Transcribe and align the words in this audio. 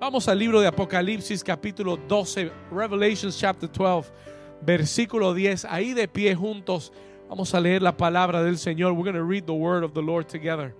Vamos 0.00 0.28
al 0.28 0.38
libro 0.38 0.60
de 0.60 0.68
Apocalipsis 0.68 1.42
capítulo 1.42 1.96
12, 1.96 2.52
Revelations 2.70 3.36
chapter 3.36 3.68
12, 3.68 4.08
versículo 4.60 5.34
10. 5.34 5.64
Ahí 5.64 5.92
de 5.92 6.06
pie 6.06 6.36
juntos 6.36 6.92
vamos 7.28 7.52
a 7.52 7.58
leer 7.58 7.82
la 7.82 7.96
palabra 7.96 8.44
del 8.44 8.58
Señor. 8.58 8.92
We're 8.92 9.10
going 9.10 9.28
read 9.28 9.46
the 9.46 9.52
word 9.52 9.82
of 9.82 9.94
the 9.94 10.00
Lord 10.00 10.28
together. 10.28 10.72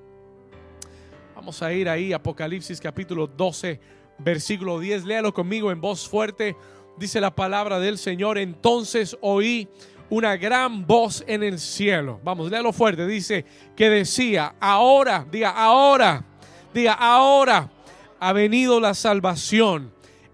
Vamos 1.35 1.61
a 1.63 1.73
ir 1.73 1.89
ahí, 1.89 2.13
Apocalipsis 2.13 2.81
capítulo 2.81 3.27
12, 3.27 3.81
versículo 4.19 4.79
10. 4.79 5.05
Léalo 5.05 5.35
conmigo 5.35 5.73
en 5.73 5.81
voz 5.81 6.09
fuerte. 6.09 6.55
Dice 6.97 7.21
la 7.21 7.35
palabra 7.35 7.81
del 7.81 7.99
Señor. 7.99 8.39
Entonces 8.39 9.19
oí 9.21 9.67
una 10.11 10.37
gran 10.37 10.87
voz 10.87 11.25
en 11.27 11.43
el 11.43 11.59
cielo. 11.59 12.21
Vamos, 12.23 12.53
léalo 12.53 12.73
fuerte. 12.73 13.05
Dice 13.05 13.45
que 13.75 13.91
decía, 13.91 14.55
ahora, 14.61 15.27
diga, 15.29 15.51
ahora, 15.51 16.25
diga, 16.73 16.93
ahora 16.93 17.69
ha 18.21 18.33
venido 18.33 18.81
la 18.81 18.95
salvación, 18.95 19.93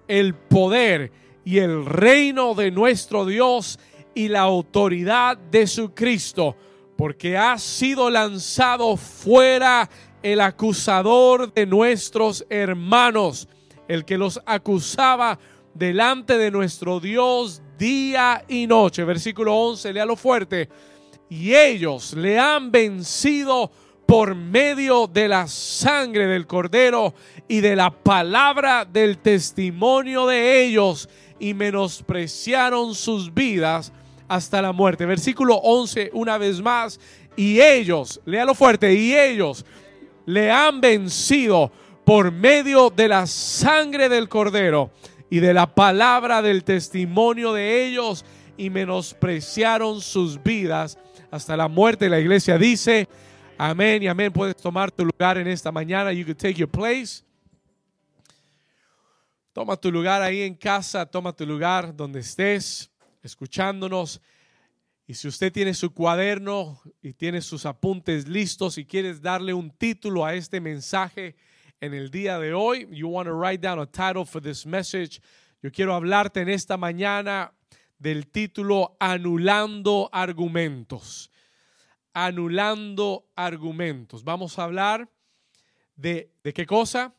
el 0.09 0.35
poder 0.35 1.13
y 1.45 1.59
el 1.59 1.85
reino 1.85 2.55
de 2.55 2.71
nuestro 2.71 3.27
Dios 3.27 3.79
y 4.15 4.29
la 4.29 4.41
autoridad 4.41 5.37
de 5.37 5.67
su 5.67 5.95
Cristo, 5.95 6.57
porque 6.97 7.37
ha 7.37 7.59
sido 7.59 8.11
lanzado 8.11 8.97
fuera 8.97 9.91
el 10.23 10.41
acusador 10.41 11.53
de 11.53 11.67
nuestros 11.67 12.47
hermanos, 12.49 13.49
el 13.89 14.05
que 14.05 14.17
los 14.17 14.41
acusaba 14.47 15.39
delante 15.75 16.39
de 16.39 16.51
nuestro 16.51 17.01
Dios 17.01 17.63
día 17.77 18.45
y 18.49 18.67
noche. 18.67 19.05
Versículo 19.05 19.55
11, 19.55 19.93
léalo 19.93 20.17
fuerte. 20.17 20.69
Y 21.29 21.55
ellos 21.55 22.15
le 22.15 22.39
han 22.39 22.71
vencido 22.71 23.71
por 24.07 24.35
medio 24.35 25.07
de 25.07 25.29
la 25.29 25.47
sangre 25.47 26.27
del 26.27 26.47
cordero 26.47 27.15
y 27.49 27.61
de 27.61 27.77
la 27.77 27.91
palabra 27.91 28.85
del 28.85 29.19
testimonio 29.19 30.27
de 30.27 30.65
ellos 30.65 31.09
y 31.39 31.55
menospreciaron 31.55 32.95
sus 32.95 33.33
vidas 33.33 33.93
hasta 34.29 34.63
la 34.63 34.73
muerte. 34.73 35.07
Versículo 35.07 35.57
11 35.57 36.11
una 36.13 36.39
vez 36.39 36.61
más. 36.61 37.01
Y 37.37 37.61
ellos, 37.61 38.21
léalo 38.25 38.55
fuerte, 38.55 38.95
y 38.95 39.15
ellos 39.15 39.65
le 40.27 40.51
han 40.51 40.81
vencido 40.81 41.73
por 42.05 42.31
medio 42.31 42.91
de 42.91 43.09
la 43.09 43.27
sangre 43.27 44.09
del 44.09 44.29
cordero 44.29 44.91
y 45.31 45.41
de 45.41 45.55
la 45.55 45.75
palabra 45.75 46.43
del 46.43 46.63
testimonio 46.63 47.53
de 47.53 47.87
ellos 47.87 48.25
y 48.57 48.71
menospreciaron 48.71 50.01
sus 50.01 50.43
vidas 50.43 50.99
hasta 51.31 51.57
la 51.57 51.67
muerte. 51.69 52.09
La 52.09 52.21
iglesia 52.21 52.59
dice, 52.59 53.09
amén 53.59 54.03
y 54.03 54.09
amén. 54.09 54.33
Puedes 54.33 54.57
tomar 54.57 54.91
tu 54.91 55.05
lugar 55.05 55.39
en 55.39 55.47
esta 55.47 55.71
mañana. 55.71 56.13
You 56.13 56.25
can 56.25 56.35
take 56.35 56.55
your 56.55 56.69
place. 56.69 57.23
Toma 59.53 59.77
tu 59.77 59.91
lugar 59.93 60.21
ahí 60.21 60.43
en 60.43 60.55
casa, 60.55 61.07
toma 61.07 61.33
tu 61.33 61.47
lugar 61.47 61.95
donde 61.95 62.21
estés, 62.21 62.91
escuchándonos. 63.23 64.21
Y 65.07 65.15
si 65.15 65.29
usted 65.29 65.53
tiene 65.53 65.75
su 65.75 65.93
cuaderno 65.93 66.81
y 67.01 67.13
tiene 67.13 67.41
sus 67.41 67.65
apuntes 67.65 68.27
listos 68.27 68.79
y 68.79 68.85
quieres 68.85 69.23
darle 69.23 69.55
un 69.55 69.71
título 69.71 70.25
a 70.25 70.35
este 70.35 70.61
mensaje 70.61 71.37
en 71.81 71.95
el 71.95 72.11
día 72.11 72.39
de 72.39 72.53
hoy, 72.53 72.89
you 72.91 73.09
want 73.09 73.29
to 73.29 73.35
write 73.35 73.61
down 73.65 73.79
a 73.79 73.87
title 73.87 74.25
for 74.25 74.43
this 74.43 74.67
message. 74.67 75.21
Yo 75.63 75.71
quiero 75.71 75.95
hablarte 75.95 76.41
en 76.41 76.49
esta 76.49 76.77
mañana 76.77 77.53
del 77.99 78.27
título 78.27 78.97
Anulando 78.99 80.09
argumentos. 80.11 81.31
Anulando 82.15 83.27
argumentos. 83.37 84.25
Vamos 84.25 84.59
a 84.59 84.65
hablar 84.65 85.11
de, 85.97 86.31
¿de 86.43 86.53
qué 86.55 86.65
cosa? 86.65 87.15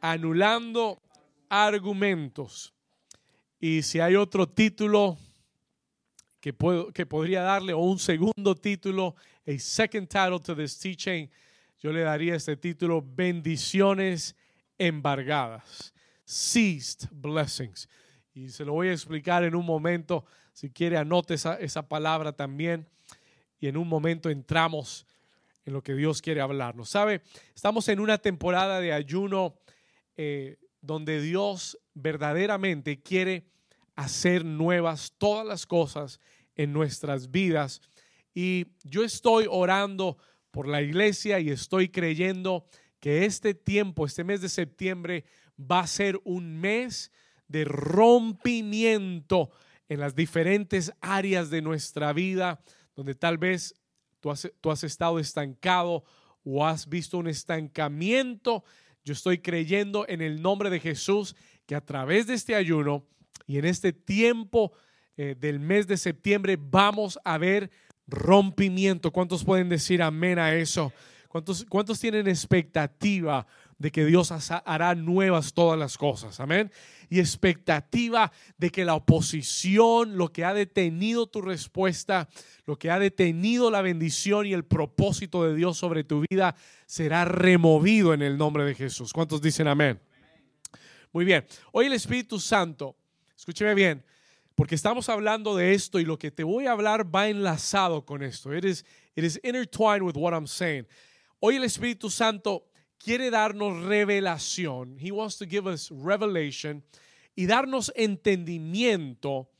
Anulando 0.00 1.00
argumentos. 1.48 2.74
Y 3.58 3.82
si 3.82 4.00
hay 4.00 4.16
otro 4.16 4.46
título 4.46 5.16
que, 6.40 6.52
puedo, 6.52 6.92
que 6.92 7.06
podría 7.06 7.40
darle, 7.40 7.72
o 7.72 7.78
un 7.78 7.98
segundo 7.98 8.54
título, 8.54 9.14
a 9.46 9.58
second 9.58 10.06
title 10.08 10.38
to 10.40 10.54
this 10.54 10.78
teaching, 10.78 11.30
yo 11.78 11.92
le 11.92 12.00
daría 12.00 12.34
este 12.34 12.56
título, 12.56 13.02
Bendiciones 13.02 14.36
embargadas, 14.76 15.94
Seized 16.24 17.08
Blessings. 17.10 17.88
Y 18.34 18.48
se 18.48 18.64
lo 18.64 18.72
voy 18.72 18.88
a 18.88 18.92
explicar 18.92 19.44
en 19.44 19.54
un 19.54 19.64
momento, 19.64 20.24
si 20.52 20.70
quiere 20.70 20.98
anote 20.98 21.34
esa, 21.34 21.54
esa 21.54 21.88
palabra 21.88 22.32
también, 22.32 22.88
y 23.58 23.68
en 23.68 23.76
un 23.76 23.88
momento 23.88 24.30
entramos 24.30 25.06
en 25.64 25.72
lo 25.72 25.82
que 25.82 25.94
Dios 25.94 26.20
quiere 26.20 26.40
hablarnos. 26.40 26.90
¿Sabe? 26.90 27.22
Estamos 27.54 27.88
en 27.88 28.00
una 28.00 28.18
temporada 28.18 28.80
de 28.80 28.92
ayuno 28.92 29.56
eh, 30.16 30.56
donde 30.80 31.20
Dios 31.20 31.78
verdaderamente 31.94 33.00
quiere 33.00 33.46
hacer 33.96 34.44
nuevas 34.44 35.14
todas 35.18 35.46
las 35.46 35.66
cosas 35.66 36.20
en 36.56 36.72
nuestras 36.72 37.30
vidas. 37.30 37.80
Y 38.34 38.66
yo 38.82 39.04
estoy 39.04 39.46
orando 39.48 40.18
por 40.50 40.68
la 40.68 40.82
iglesia 40.82 41.40
y 41.40 41.50
estoy 41.50 41.88
creyendo 41.88 42.66
que 43.00 43.24
este 43.24 43.54
tiempo, 43.54 44.06
este 44.06 44.24
mes 44.24 44.40
de 44.40 44.48
septiembre, 44.48 45.24
va 45.58 45.80
a 45.80 45.86
ser 45.86 46.20
un 46.24 46.60
mes 46.60 47.12
de 47.48 47.64
rompimiento 47.64 49.50
en 49.88 50.00
las 50.00 50.14
diferentes 50.14 50.92
áreas 51.00 51.50
de 51.50 51.62
nuestra 51.62 52.12
vida, 52.12 52.60
donde 52.94 53.14
tal 53.14 53.38
vez 53.38 53.74
tú 54.20 54.30
has, 54.30 54.50
tú 54.60 54.70
has 54.70 54.84
estado 54.84 55.18
estancado 55.18 56.04
o 56.44 56.66
has 56.66 56.88
visto 56.88 57.18
un 57.18 57.28
estancamiento 57.28 58.64
yo 59.04 59.12
estoy 59.12 59.38
creyendo 59.38 60.06
en 60.08 60.22
el 60.22 60.40
nombre 60.40 60.70
de 60.70 60.80
Jesús 60.80 61.36
que 61.66 61.74
a 61.74 61.82
través 61.82 62.26
de 62.26 62.34
este 62.34 62.54
ayuno 62.54 63.06
y 63.46 63.58
en 63.58 63.66
este 63.66 63.92
tiempo 63.92 64.72
eh, 65.18 65.36
del 65.38 65.60
mes 65.60 65.86
de 65.86 65.98
septiembre 65.98 66.56
vamos 66.58 67.18
a 67.22 67.36
ver 67.36 67.70
rompimiento. 68.06 69.12
¿Cuántos 69.12 69.44
pueden 69.44 69.68
decir 69.68 70.02
amén 70.02 70.38
a 70.38 70.54
eso? 70.54 70.90
¿Cuántos, 71.28 71.66
cuántos 71.68 72.00
tienen 72.00 72.28
expectativa 72.28 73.46
de 73.84 73.92
que 73.92 74.06
Dios 74.06 74.32
hará 74.64 74.94
nuevas 74.94 75.52
todas 75.52 75.78
las 75.78 75.98
cosas? 75.98 76.40
Amén. 76.40 76.72
Y 77.10 77.20
expectativa 77.20 78.32
de 78.56 78.70
que 78.70 78.82
la 78.82 78.94
oposición, 78.94 80.16
lo 80.16 80.32
que 80.32 80.42
ha 80.42 80.54
detenido 80.54 81.26
tu 81.26 81.42
respuesta, 81.42 82.26
lo 82.64 82.78
que 82.78 82.90
ha 82.90 82.98
detenido 82.98 83.70
la 83.70 83.82
bendición 83.82 84.46
y 84.46 84.54
el 84.54 84.64
propósito 84.64 85.44
de 85.44 85.54
Dios 85.54 85.76
sobre 85.76 86.02
tu 86.02 86.24
vida, 86.30 86.56
será 86.86 87.26
removido 87.26 88.14
en 88.14 88.22
el 88.22 88.38
nombre 88.38 88.64
de 88.64 88.74
Jesús. 88.74 89.12
¿Cuántos 89.12 89.42
dicen 89.42 89.68
amén? 89.68 90.00
Muy 91.12 91.26
bien. 91.26 91.44
Hoy 91.70 91.84
el 91.84 91.92
Espíritu 91.92 92.40
Santo, 92.40 92.96
escúcheme 93.36 93.74
bien, 93.74 94.02
porque 94.54 94.76
estamos 94.76 95.10
hablando 95.10 95.56
de 95.56 95.74
esto 95.74 96.00
y 96.00 96.06
lo 96.06 96.18
que 96.18 96.30
te 96.30 96.42
voy 96.42 96.68
a 96.68 96.72
hablar 96.72 97.14
va 97.14 97.28
enlazado 97.28 98.06
con 98.06 98.22
esto. 98.22 98.56
It 98.56 98.64
is, 98.64 98.82
it 99.14 99.24
is 99.24 99.38
intertwined 99.44 100.06
with 100.06 100.16
what 100.16 100.32
I'm 100.32 100.46
saying. 100.46 100.86
Hoy 101.38 101.56
el 101.56 101.64
Espíritu 101.64 102.08
Santo 102.08 102.70
quiere 103.04 103.30
darnos 103.30 103.84
revelación. 103.84 104.96
He 104.98 105.10
wants 105.10 105.36
to 105.38 105.46
give 105.46 105.68
us 105.68 105.90
revelation 105.90 106.82
y 107.36 107.46
darnos 107.46 107.92
entendimiento 107.94 109.50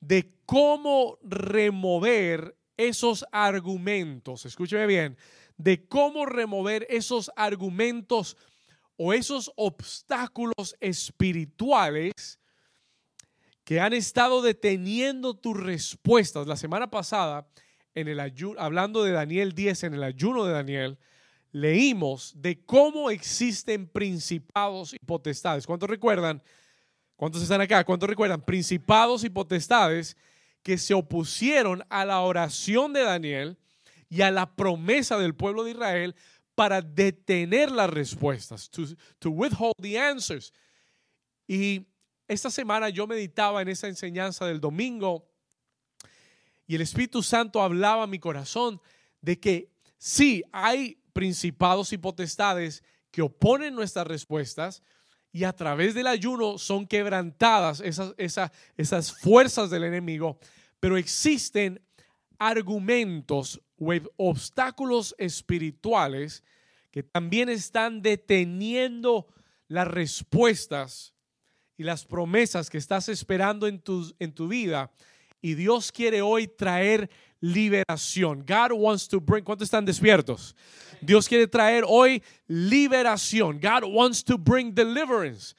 de 0.00 0.34
cómo 0.44 1.18
remover 1.22 2.56
esos 2.76 3.24
argumentos. 3.32 4.44
Escúcheme 4.44 4.86
bien, 4.86 5.16
de 5.56 5.86
cómo 5.86 6.26
remover 6.26 6.86
esos 6.90 7.30
argumentos 7.36 8.36
o 8.96 9.14
esos 9.14 9.50
obstáculos 9.56 10.76
espirituales 10.80 12.38
que 13.64 13.80
han 13.80 13.94
estado 13.94 14.42
deteniendo 14.42 15.34
tus 15.34 15.56
respuestas. 15.58 16.46
La 16.46 16.56
semana 16.56 16.90
pasada, 16.90 17.48
en 17.94 18.08
el 18.08 18.20
hablando 18.58 19.04
de 19.04 19.12
Daniel 19.12 19.54
10, 19.54 19.84
en 19.84 19.94
el 19.94 20.02
ayuno 20.02 20.44
de 20.44 20.52
Daniel, 20.52 20.98
leímos 21.52 22.32
de 22.36 22.64
cómo 22.64 23.10
existen 23.10 23.88
principados 23.88 24.94
y 24.94 24.98
potestades. 24.98 25.66
¿Cuántos 25.66 25.90
recuerdan? 25.90 26.42
¿Cuántos 27.16 27.42
están 27.42 27.60
acá? 27.60 27.84
¿Cuántos 27.84 28.08
recuerdan? 28.08 28.40
Principados 28.40 29.24
y 29.24 29.30
potestades 29.30 30.16
que 30.62 30.78
se 30.78 30.94
opusieron 30.94 31.84
a 31.88 32.04
la 32.04 32.20
oración 32.20 32.92
de 32.92 33.02
Daniel 33.02 33.58
y 34.08 34.22
a 34.22 34.30
la 34.30 34.54
promesa 34.54 35.18
del 35.18 35.34
pueblo 35.34 35.64
de 35.64 35.72
Israel 35.72 36.14
para 36.54 36.82
detener 36.82 37.70
las 37.70 37.88
respuestas, 37.88 38.70
to, 38.70 39.30
withhold 39.30 39.74
the 39.80 39.98
answers. 39.98 40.52
Y 41.46 41.86
esta 42.28 42.50
semana 42.50 42.90
yo 42.90 43.06
meditaba 43.06 43.62
en 43.62 43.68
esa 43.68 43.88
enseñanza 43.88 44.44
del 44.46 44.60
domingo 44.60 45.26
y 46.66 46.74
el 46.74 46.82
Espíritu 46.82 47.22
Santo 47.22 47.62
hablaba 47.62 48.04
a 48.04 48.06
mi 48.06 48.18
corazón 48.18 48.80
de 49.20 49.40
que 49.40 49.72
sí, 49.98 50.44
hay 50.52 50.99
principados 51.12 51.92
y 51.92 51.98
potestades 51.98 52.82
que 53.10 53.22
oponen 53.22 53.74
nuestras 53.74 54.06
respuestas 54.06 54.82
y 55.32 55.44
a 55.44 55.52
través 55.52 55.94
del 55.94 56.06
ayuno 56.06 56.58
son 56.58 56.86
quebrantadas 56.86 57.80
esas, 57.80 58.14
esas, 58.16 58.50
esas 58.76 59.12
fuerzas 59.12 59.70
del 59.70 59.84
enemigo, 59.84 60.38
pero 60.80 60.96
existen 60.96 61.80
argumentos 62.38 63.60
o 63.76 63.92
obstáculos 64.16 65.14
espirituales 65.18 66.42
que 66.90 67.02
también 67.02 67.48
están 67.48 68.02
deteniendo 68.02 69.28
las 69.68 69.86
respuestas 69.86 71.14
y 71.76 71.84
las 71.84 72.04
promesas 72.04 72.68
que 72.68 72.78
estás 72.78 73.08
esperando 73.08 73.66
en 73.66 73.80
tu, 73.80 74.14
en 74.18 74.34
tu 74.34 74.48
vida. 74.48 74.90
Y 75.40 75.54
Dios 75.54 75.90
quiere 75.90 76.22
hoy 76.22 76.46
traer 76.46 77.10
liberación. 77.40 78.44
God 78.46 78.72
wants 78.72 79.08
to 79.08 79.20
bring, 79.20 79.44
¿cuántos 79.44 79.66
están 79.66 79.84
despiertos? 79.84 80.54
Dios 81.00 81.26
quiere 81.28 81.46
traer 81.46 81.84
hoy 81.86 82.22
liberación. 82.46 83.58
God 83.60 83.84
wants 83.84 84.22
to 84.22 84.36
bring 84.36 84.74
deliverance. 84.74 85.54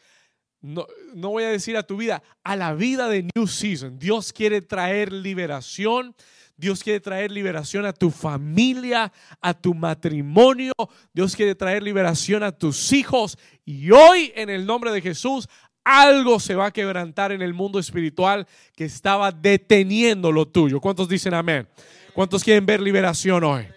No, 0.62 0.86
no, 1.16 1.30
voy 1.30 1.44
a 1.44 1.50
decir 1.50 1.76
a 1.76 1.82
tu 1.82 1.98
vida, 1.98 2.22
a 2.44 2.56
la 2.56 2.76
vida 2.76 3.10
de 3.10 3.28
New 3.36 3.48
Season. 3.48 3.98
Dios 3.98 4.32
quiere 4.32 4.62
traer 4.62 5.12
liberación. 5.12 6.16
Dios 6.56 6.84
quiere 6.84 7.00
traer 7.00 7.32
liberación 7.32 7.88
a 7.88 7.94
tu 7.94 8.12
familia, 8.12 9.12
a 9.42 9.56
tu 9.56 9.74
matrimonio. 9.74 10.74
Dios 11.12 11.36
quiere 11.36 11.56
traer 11.56 11.82
liberación 11.82 12.44
a 12.44 12.52
tus 12.52 12.94
hijos. 12.94 13.40
Y 13.66 13.90
hoy, 13.90 14.32
en 14.36 14.52
el 14.52 14.68
nombre 14.68 14.92
de 14.92 15.02
Jesús, 15.02 15.50
algo 15.84 16.40
se 16.40 16.56
va 16.56 16.68
a 16.68 16.72
quebrantar 16.72 17.32
en 17.32 17.42
el 17.42 17.54
mundo 17.54 17.80
espiritual 17.80 18.48
que 18.76 18.86
estaba 18.86 19.32
deteniendo 19.32 20.32
lo 20.32 20.48
tuyo. 20.48 20.80
¿Cuántos 20.80 21.10
dicen 21.10 21.34
amén? 21.34 21.68
¿Cuántos 22.14 22.44
quieren 22.44 22.66
ver 22.66 22.82
liberación 22.82 23.44
hoy? 23.44 23.68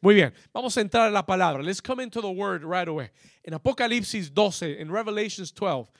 Muy 0.00 0.14
bien, 0.14 0.32
vamos 0.52 0.76
a 0.76 0.80
entrar 0.80 1.08
en 1.08 1.14
la 1.14 1.26
palabra. 1.26 1.62
Let's 1.62 1.82
come 1.82 2.02
into 2.02 2.20
the 2.20 2.28
word 2.28 2.62
right 2.62 2.86
away. 2.86 3.10
En 3.42 3.54
Apocalipsis 3.54 4.32
12, 4.32 4.80
en 4.80 4.92
Revelations 4.92 5.52
12, 5.52 5.90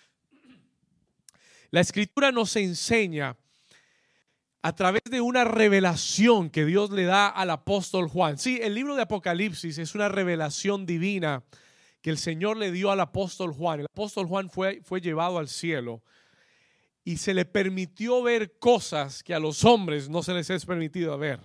la 1.71 1.81
escritura 1.81 2.31
nos 2.31 2.55
enseña 2.57 3.37
a 4.63 4.75
través 4.75 5.03
de 5.05 5.21
una 5.21 5.45
revelación 5.45 6.51
que 6.51 6.65
Dios 6.65 6.91
le 6.91 7.05
da 7.05 7.29
al 7.29 7.51
apóstol 7.51 8.09
Juan. 8.09 8.39
Sí, 8.39 8.61
el 8.63 8.75
libro 8.75 8.95
de 8.95 9.03
Apocalipsis 9.03 9.79
es 9.79 9.95
una 9.95 10.09
revelación 10.09 10.87
divina 10.87 11.43
que 12.01 12.11
el 12.11 12.19
Señor 12.19 12.57
le 12.57 12.71
dio 12.71 12.91
al 12.91 13.01
apóstol 13.01 13.53
Juan. 13.53 13.81
El 13.81 13.87
apóstol 13.87 14.27
Juan 14.27 14.51
fue, 14.51 14.81
fue 14.83 15.01
llevado 15.01 15.39
al 15.39 15.49
cielo 15.49 16.03
y 17.05 17.17
se 17.17 17.35
le 17.35 17.45
permitió 17.45 18.23
ver 18.23 18.59
cosas 18.59 19.23
que 19.23 19.35
a 19.35 19.41
los 19.41 19.65
hombres 19.65 20.09
no 20.09 20.23
se 20.23 20.35
les 20.35 20.51
es 20.51 20.67
permitido 20.67 21.17
ver. 21.17 21.41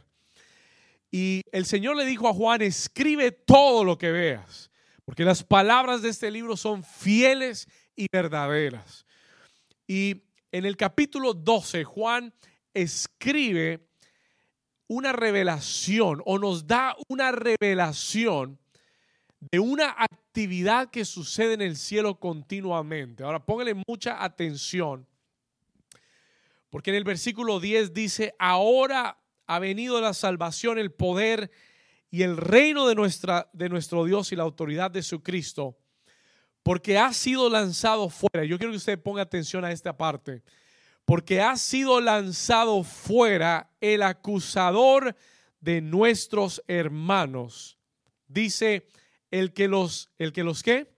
Y 1.09 1.41
el 1.51 1.65
Señor 1.65 1.95
le 1.95 2.05
dijo 2.05 2.27
a 2.27 2.33
Juan, 2.33 2.61
escribe 2.61 3.31
todo 3.31 3.83
lo 3.83 3.97
que 3.97 4.11
veas, 4.11 4.71
porque 5.05 5.23
las 5.23 5.44
palabras 5.44 6.01
de 6.01 6.09
este 6.09 6.31
libro 6.31 6.57
son 6.57 6.83
fieles 6.83 7.67
y 7.95 8.07
verdaderas. 8.11 9.06
Y 9.88 10.23
en 10.51 10.65
el 10.65 10.75
capítulo 10.75 11.33
12, 11.33 11.83
Juan 11.83 12.33
escribe 12.73 13.88
una 14.88 15.13
revelación 15.13 16.21
o 16.25 16.39
nos 16.39 16.67
da 16.67 16.95
una 17.07 17.31
revelación 17.31 18.59
de 19.51 19.60
una 19.60 19.95
actividad 19.98 20.90
que 20.90 21.06
sucede 21.06 21.54
en 21.54 21.62
el 21.62 21.75
cielo 21.75 22.19
continuamente. 22.19 23.24
Ahora 23.24 23.45
póngale 23.45 23.74
mucha 23.88 24.24
atención, 24.24 25.07
porque 26.69 26.92
en 26.92 26.98
el 26.98 27.04
versículo 27.04 27.60
10 27.60 27.94
dice, 27.94 28.36
ahora 28.40 29.19
ha 29.45 29.60
venido 29.60 30.01
la 30.01 30.13
salvación, 30.13 30.80
el 30.80 30.92
poder 30.92 31.51
y 32.10 32.24
el 32.24 32.38
reino 32.38 32.88
de, 32.88 32.95
nuestra, 32.95 33.50
de 33.54 33.69
nuestro 33.69 34.06
Dios 34.06 34.31
y 34.31 34.36
la 34.36 34.44
autoridad 34.44 34.92
de 34.92 35.04
su 35.04 35.22
Cristo, 35.22 35.78
porque 36.62 36.98
ha 36.98 37.12
sido 37.13 37.50
lanzado 37.50 38.10
fuera. 38.10 38.45
Yo 38.45 38.57
quiero 38.57 38.72
que 38.72 38.78
usted 38.78 39.01
ponga 39.01 39.22
atención 39.22 39.66
a 39.66 39.72
esta 39.72 39.98
parte. 39.98 40.44
Porque 41.06 41.42
ha 41.42 41.57
sido 41.57 42.00
lanzado 42.00 42.81
fuera 42.84 43.69
el 43.81 44.04
acusador 44.04 45.16
de 45.60 45.81
nuestros 45.81 46.63
hermanos. 46.68 47.78
Dice, 48.28 48.88
el 49.33 49.51
que 49.51 49.68
los, 49.68 50.12
el 50.19 50.31
que 50.31 50.44
los 50.44 50.62
qué? 50.62 50.94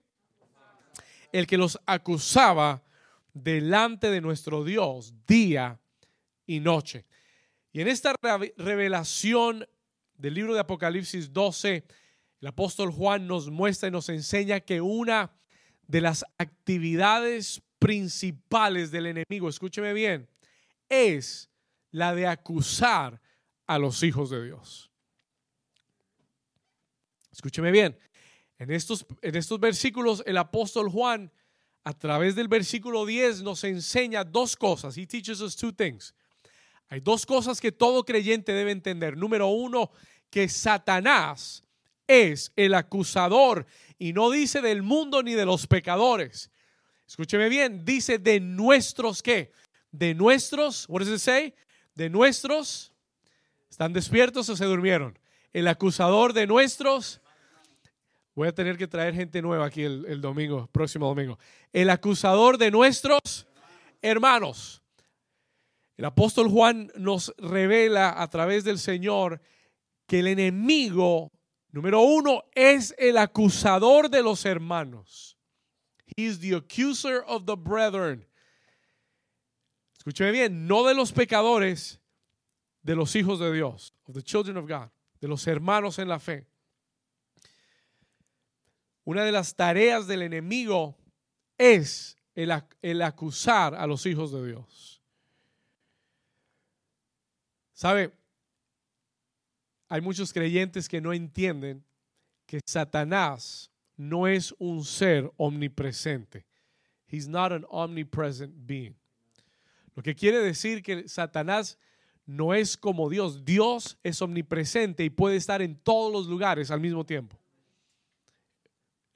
El 1.32 1.46
que 1.46 1.56
los 1.56 1.80
acusaba 1.86 2.84
delante 3.32 4.10
de 4.10 4.20
nuestro 4.20 4.62
Dios 4.62 5.14
día 5.26 5.80
y 6.46 6.60
noche. 6.60 7.06
Y 7.72 7.80
en 7.80 7.88
esta 7.88 8.14
revelación 8.58 9.66
del 10.18 10.34
libro 10.34 10.52
de 10.52 10.60
Apocalipsis 10.60 11.32
12, 11.32 11.86
el 12.42 12.46
apóstol 12.46 12.90
Juan 12.90 13.26
nos 13.26 13.48
muestra 13.48 13.88
y 13.88 13.92
nos 13.92 14.10
enseña 14.10 14.60
que 14.60 14.82
una 14.82 15.32
de 15.86 16.02
las 16.02 16.22
actividades 16.36 17.62
principales 17.78 18.90
del 18.90 19.06
enemigo, 19.06 19.48
escúcheme 19.48 19.94
bien, 19.94 20.28
es 20.90 21.48
la 21.90 22.14
de 22.14 22.26
acusar 22.26 23.18
a 23.66 23.78
los 23.78 24.02
hijos 24.02 24.28
de 24.28 24.44
Dios. 24.44 24.90
Escúcheme 27.32 27.70
bien, 27.70 27.98
en 28.58 28.70
estos, 28.70 29.06
en 29.22 29.36
estos 29.36 29.60
versículos, 29.60 30.22
el 30.26 30.38
apóstol 30.38 30.88
Juan, 30.88 31.30
a 31.84 31.92
través 31.92 32.34
del 32.34 32.48
versículo 32.48 33.06
10, 33.06 33.42
nos 33.42 33.62
enseña 33.64 34.24
dos 34.24 34.56
cosas. 34.56 34.96
He 34.96 35.06
teaches 35.06 35.40
us 35.40 35.54
two 35.54 35.72
things. 35.72 36.14
Hay 36.88 37.00
dos 37.00 37.26
cosas 37.26 37.60
que 37.60 37.72
todo 37.72 38.04
creyente 38.04 38.52
debe 38.52 38.70
entender. 38.70 39.16
Número 39.16 39.48
uno, 39.48 39.90
que 40.30 40.48
Satanás 40.48 41.62
es 42.06 42.52
el 42.56 42.74
acusador 42.74 43.66
y 43.98 44.12
no 44.12 44.30
dice 44.30 44.60
del 44.60 44.82
mundo 44.82 45.22
ni 45.22 45.34
de 45.34 45.44
los 45.44 45.66
pecadores. 45.66 46.50
Escúcheme 47.06 47.48
bien, 47.48 47.84
dice 47.84 48.18
de 48.18 48.40
nuestros 48.40 49.22
qué? 49.22 49.52
De 49.90 50.14
nuestros, 50.14 50.86
what 50.88 51.00
does 51.00 51.12
it 51.12 51.18
say? 51.18 51.54
De 51.94 52.10
nuestros, 52.10 52.92
¿están 53.70 53.92
despiertos 53.92 54.48
o 54.48 54.56
se 54.56 54.64
durmieron? 54.64 55.18
El 55.52 55.68
acusador 55.68 56.32
de 56.32 56.46
nuestros 56.46 57.20
Voy 58.36 58.48
a 58.48 58.54
tener 58.54 58.76
que 58.76 58.86
traer 58.86 59.14
gente 59.14 59.40
nueva 59.40 59.64
aquí 59.64 59.82
el, 59.82 60.20
domingo, 60.20 60.66
próximo 60.66 61.06
domingo. 61.06 61.38
El 61.72 61.88
acusador 61.88 62.58
de 62.58 62.70
nuestros 62.70 63.46
hermanos. 64.02 64.82
El 65.96 66.04
apóstol 66.04 66.50
Juan 66.50 66.92
nos 66.96 67.34
revela 67.38 68.20
a 68.20 68.28
través 68.28 68.62
del 68.62 68.78
Señor 68.78 69.40
que 70.06 70.18
el 70.18 70.26
enemigo, 70.26 71.32
número 71.72 72.02
uno, 72.02 72.44
es 72.54 72.94
el 72.98 73.16
acusador 73.16 74.10
de 74.10 74.22
los 74.22 74.44
hermanos. 74.44 75.38
He 76.14 76.24
is 76.26 76.38
the 76.38 76.56
accuser 76.56 77.24
of 77.26 77.46
the 77.46 77.56
brethren. 77.56 78.26
Escúcheme 79.96 80.30
bien, 80.32 80.66
no 80.66 80.86
de 80.86 80.94
los 80.94 81.10
pecadores, 81.10 81.98
de 82.82 82.96
los 82.96 83.16
hijos 83.16 83.38
de 83.38 83.50
Dios, 83.50 83.94
of 84.06 84.14
the 84.14 84.22
children 84.22 84.58
of 84.58 84.68
God, 84.68 84.90
de 85.22 85.26
los 85.26 85.46
hermanos 85.46 85.98
en 85.98 86.08
la 86.08 86.18
fe. 86.18 86.46
Una 89.06 89.22
de 89.22 89.30
las 89.30 89.54
tareas 89.54 90.08
del 90.08 90.22
enemigo 90.22 90.98
es 91.56 92.18
el, 92.34 92.50
acusar 93.02 93.72
a 93.76 93.86
los 93.86 94.04
hijos 94.04 94.32
de 94.32 94.44
Dios. 94.44 95.00
¿Sabe? 97.72 98.12
Hay 99.88 100.00
muchos 100.00 100.32
creyentes 100.32 100.88
que 100.88 101.00
no 101.00 101.12
entienden 101.12 101.84
que 102.46 102.58
Satanás 102.66 103.70
no 103.96 104.26
es 104.26 104.52
un 104.58 104.84
ser 104.84 105.32
omnipresente. 105.36 106.44
He's 107.06 107.28
not 107.28 107.52
an 107.52 107.64
omnipresent 107.68 108.52
being. 108.66 108.96
Lo 109.94 110.02
que 110.02 110.16
quiere 110.16 110.40
decir 110.40 110.82
que 110.82 111.08
Satanás 111.08 111.78
no 112.26 112.54
es 112.54 112.76
como 112.76 113.08
Dios. 113.08 113.44
Dios 113.44 113.98
es 114.02 114.20
omnipresente 114.20 115.04
y 115.04 115.10
puede 115.10 115.36
estar 115.36 115.62
en 115.62 115.76
todos 115.76 116.12
los 116.12 116.26
lugares 116.26 116.72
al 116.72 116.80
mismo 116.80 117.06
tiempo. 117.06 117.38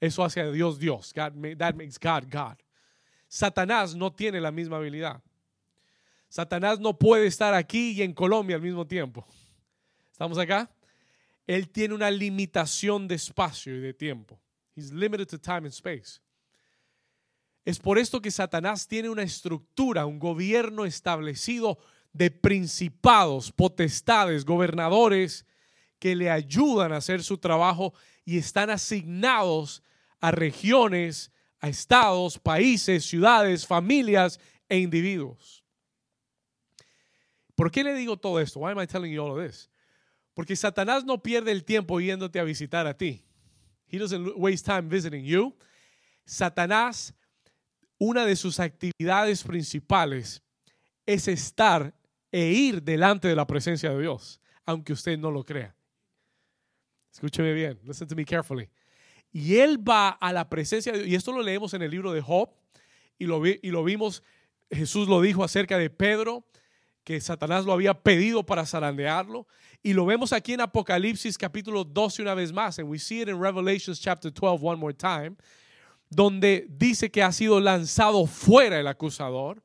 Eso 0.01 0.23
hace 0.23 0.41
a 0.41 0.51
Dios 0.51 0.79
Dios. 0.79 1.13
that 1.13 1.33
makes 1.75 1.97
God 1.97 2.25
God. 2.29 2.57
Satanás 3.29 3.95
no 3.95 4.11
tiene 4.11 4.41
la 4.41 4.51
misma 4.51 4.77
habilidad. 4.77 5.21
Satanás 6.27 6.79
no 6.79 6.97
puede 6.97 7.27
estar 7.27 7.53
aquí 7.53 7.91
y 7.91 8.01
en 8.01 8.13
Colombia 8.13 8.55
al 8.55 8.61
mismo 8.61 8.85
tiempo. 8.85 9.25
¿Estamos 10.11 10.37
acá? 10.37 10.69
Él 11.45 11.69
tiene 11.69 11.93
una 11.93 12.09
limitación 12.09 13.07
de 13.07 13.15
espacio 13.15 13.75
y 13.75 13.79
de 13.79 13.93
tiempo. 13.93 14.39
He's 14.75 14.91
limited 14.91 15.27
to 15.27 15.37
time 15.37 15.59
and 15.59 15.73
space. 15.73 16.19
Es 17.63 17.77
por 17.79 17.99
esto 17.99 18.21
que 18.21 18.31
Satanás 18.31 18.87
tiene 18.87 19.09
una 19.09 19.23
estructura, 19.23 20.05
un 20.05 20.17
gobierno 20.17 20.85
establecido 20.85 21.77
de 22.11 22.31
principados, 22.31 23.51
potestades, 23.51 24.45
gobernadores 24.45 25.45
que 25.99 26.15
le 26.15 26.31
ayudan 26.31 26.91
a 26.91 26.97
hacer 26.97 27.23
su 27.23 27.37
trabajo 27.37 27.93
y 28.25 28.37
están 28.37 28.69
asignados 28.71 29.83
a 30.21 30.31
regiones, 30.31 31.31
a 31.59 31.67
estados, 31.67 32.39
países, 32.39 33.03
ciudades, 33.03 33.65
familias 33.65 34.39
e 34.69 34.77
individuos. 34.77 35.63
¿Por 37.55 37.69
qué 37.71 37.83
le 37.83 37.93
digo 37.93 38.17
todo 38.17 38.39
esto? 38.39 38.59
Why 38.59 38.71
am 38.71 38.79
I 38.79 38.87
telling 38.87 39.11
you 39.11 39.21
all 39.21 39.37
of 39.37 39.45
this? 39.45 39.69
Porque 40.33 40.55
Satanás 40.55 41.03
no 41.03 41.21
pierde 41.21 41.51
el 41.51 41.65
tiempo 41.65 41.99
yéndote 41.99 42.39
a 42.39 42.43
visitar 42.43 42.87
a 42.87 42.95
ti. 42.95 43.25
He 43.87 43.97
doesn't 43.97 44.33
waste 44.37 44.65
time 44.65 44.87
visiting 44.87 45.25
you. 45.25 45.55
Satanás, 46.25 47.13
una 47.97 48.25
de 48.25 48.35
sus 48.35 48.59
actividades 48.59 49.43
principales 49.43 50.41
es 51.05 51.27
estar 51.27 51.93
e 52.31 52.45
ir 52.45 52.81
delante 52.81 53.27
de 53.27 53.35
la 53.35 53.45
presencia 53.45 53.89
de 53.89 53.99
Dios, 53.99 54.39
aunque 54.65 54.93
usted 54.93 55.17
no 55.17 55.29
lo 55.29 55.43
crea. 55.43 55.75
Escúcheme 57.11 57.53
bien, 57.53 57.77
listen 57.83 58.07
to 58.07 58.15
me 58.15 58.23
carefully 58.23 58.69
Y 59.31 59.57
él 59.57 59.77
va 59.77 60.09
a 60.09 60.33
la 60.33 60.49
presencia 60.49 60.91
de 60.91 60.99
Dios. 60.99 61.09
Y 61.09 61.15
esto 61.15 61.31
lo 61.31 61.41
leemos 61.41 61.73
en 61.73 61.81
el 61.81 61.91
libro 61.91 62.11
de 62.11 62.21
Job. 62.21 62.49
Y 63.17 63.25
lo, 63.25 63.45
y 63.45 63.59
lo 63.63 63.83
vimos, 63.83 64.23
Jesús 64.69 65.07
lo 65.07 65.21
dijo 65.21 65.43
acerca 65.43 65.77
de 65.77 65.89
Pedro, 65.89 66.43
que 67.03 67.19
Satanás 67.21 67.65
lo 67.65 67.73
había 67.73 67.93
pedido 67.93 68.45
para 68.45 68.65
zarandearlo. 68.65 69.47
Y 69.83 69.93
lo 69.93 70.05
vemos 70.05 70.33
aquí 70.33 70.53
en 70.53 70.61
Apocalipsis 70.61 71.37
capítulo 71.37 71.83
12 71.83 72.21
una 72.21 72.35
vez 72.35 72.51
más. 72.51 72.77
And 72.77 72.89
we 72.89 72.99
see 72.99 73.21
it 73.21 73.29
in 73.29 73.41
Revelations 73.41 73.99
chapter 73.99 74.31
12 74.31 74.61
one 74.61 74.79
more 74.79 74.93
time. 74.93 75.35
Donde 76.09 76.67
dice 76.69 77.09
que 77.09 77.23
ha 77.23 77.31
sido 77.31 77.59
lanzado 77.59 78.27
fuera 78.27 78.79
el 78.79 78.87
acusador. 78.87 79.63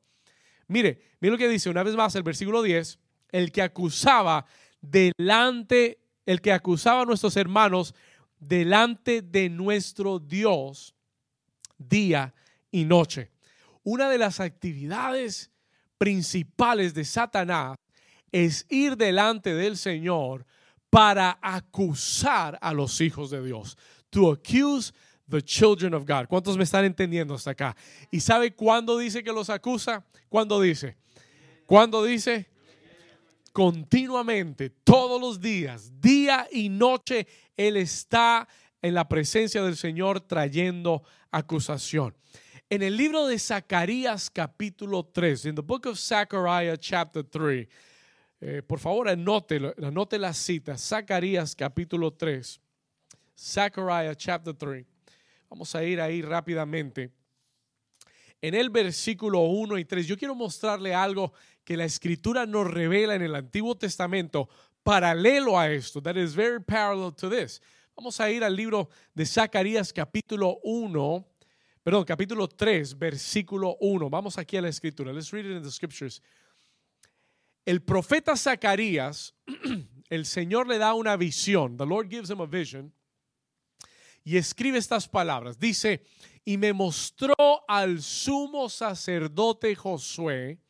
Mire, 0.67 1.01
mire 1.19 1.31
lo 1.33 1.37
que 1.37 1.47
dice 1.47 1.69
una 1.69 1.83
vez 1.83 1.95
más 1.95 2.15
el 2.15 2.23
versículo 2.23 2.63
10. 2.63 2.99
El 3.31 3.51
que 3.51 3.61
acusaba 3.61 4.45
delante, 4.81 5.99
el 6.25 6.41
que 6.41 6.51
acusaba 6.51 7.01
a 7.01 7.05
nuestros 7.05 7.35
hermanos 7.37 7.93
delante 8.39 9.21
de 9.21 9.49
nuestro 9.49 10.19
Dios 10.19 10.95
día 11.77 12.33
y 12.71 12.85
noche. 12.85 13.31
Una 13.83 14.09
de 14.09 14.17
las 14.17 14.39
actividades 14.39 15.51
principales 15.97 16.93
de 16.93 17.05
Satanás 17.05 17.77
es 18.31 18.65
ir 18.69 18.97
delante 18.97 19.53
del 19.53 19.77
Señor 19.77 20.45
para 20.89 21.37
acusar 21.41 22.57
a 22.61 22.73
los 22.73 23.01
hijos 23.01 23.29
de 23.29 23.43
Dios. 23.43 23.77
To 24.09 24.31
accuse 24.31 24.93
the 25.29 25.41
children 25.41 25.93
of 25.93 26.05
God. 26.05 26.27
¿Cuántos 26.27 26.57
me 26.57 26.63
están 26.63 26.85
entendiendo 26.85 27.33
hasta 27.33 27.51
acá? 27.51 27.75
¿Y 28.11 28.19
sabe 28.19 28.53
cuándo 28.53 28.97
dice 28.97 29.23
que 29.23 29.31
los 29.31 29.49
acusa? 29.49 30.05
¿Cuándo 30.29 30.61
dice? 30.61 30.95
¿Cuándo 31.65 32.03
dice? 32.03 32.49
Continuamente, 33.57 34.69
todos 34.69 35.19
los 35.19 35.41
días, 35.41 35.99
día 35.99 36.47
y 36.51 36.69
noche, 36.69 37.25
Él 37.55 37.77
está 37.77 38.47
en 38.83 38.93
la 38.93 39.09
presencia 39.09 39.63
del 39.63 39.75
Señor 39.75 40.21
trayendo 40.21 41.01
acusación. 41.31 42.15
En 42.69 42.83
el 42.83 42.95
libro 42.95 43.25
de 43.25 43.39
Zacarías 43.39 44.29
capítulo 44.29 45.03
3, 45.05 45.47
en 45.47 45.55
the 45.55 45.63
book 45.63 45.87
of 45.87 45.97
Zechariah 45.97 46.77
chapter 46.77 47.23
3, 47.23 47.67
eh, 48.41 48.61
por 48.61 48.77
favor 48.77 49.09
anote, 49.09 49.73
anote 49.81 50.19
la 50.19 50.35
cita, 50.35 50.77
Zacarías 50.77 51.55
capítulo 51.55 52.13
3, 52.13 52.61
Zechariah 53.35 54.13
chapter 54.13 54.53
3. 54.53 54.85
Vamos 55.49 55.73
a 55.73 55.83
ir 55.83 55.99
ahí 55.99 56.21
rápidamente. 56.21 57.09
En 58.39 58.53
el 58.53 58.69
versículo 58.69 59.39
1 59.39 59.79
y 59.79 59.85
3, 59.85 60.05
yo 60.05 60.15
quiero 60.15 60.35
mostrarle 60.35 60.93
algo 60.93 61.33
que 61.67 61.75
la 61.75 61.83
escritura 61.83 62.45
nos 62.45 62.65
revela 62.65 63.13
en 63.13 63.21
el 63.21 63.35
Antiguo 63.35 63.75
Testamento 63.75 64.47
paralelo 64.83 65.59
a 65.59 65.69
esto. 65.69 66.01
That 66.01 66.15
is 66.15 66.33
very 66.33 66.63
parallel 66.63 67.13
to 67.15 67.29
this. 67.29 67.61
Vamos 67.93 68.21
a 68.21 68.31
ir 68.31 68.41
al 68.45 68.55
libro 68.55 68.87
de 69.13 69.25
Zacarías 69.25 69.91
capítulo 69.91 70.59
1, 70.63 71.27
perdón, 71.83 72.05
capítulo 72.05 72.47
3, 72.47 72.97
versículo 72.97 73.75
1. 73.81 74.09
Vamos 74.09 74.37
aquí 74.37 74.55
a 74.55 74.61
la 74.61 74.69
escritura. 74.69 75.11
Let's 75.11 75.31
read 75.31 75.43
it 75.43 75.57
in 75.57 75.61
the 75.61 75.69
scriptures. 75.69 76.21
El 77.65 77.81
profeta 77.81 78.37
Zacarías, 78.37 79.35
el 80.09 80.25
Señor 80.25 80.69
le 80.69 80.77
da 80.77 80.93
una 80.93 81.17
visión. 81.17 81.75
The 81.75 81.85
Lord 81.85 82.07
gives 82.09 82.29
him 82.29 82.39
a 82.39 82.45
vision. 82.45 82.93
Y 84.23 84.37
escribe 84.37 84.77
estas 84.77 85.05
palabras. 85.05 85.59
Dice, 85.59 86.01
y 86.45 86.57
me 86.57 86.71
mostró 86.71 87.35
al 87.67 88.01
sumo 88.01 88.69
sacerdote 88.69 89.75
Josué 89.75 90.61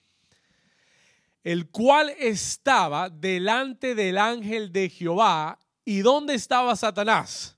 el 1.44 1.70
cual 1.70 2.10
estaba 2.18 3.10
delante 3.10 3.96
del 3.96 4.18
ángel 4.18 4.72
de 4.72 4.90
Jehová. 4.90 5.60
¿Y 5.86 6.00
dónde 6.00 6.34
estaba 6.34 6.76
Satanás? 6.76 7.58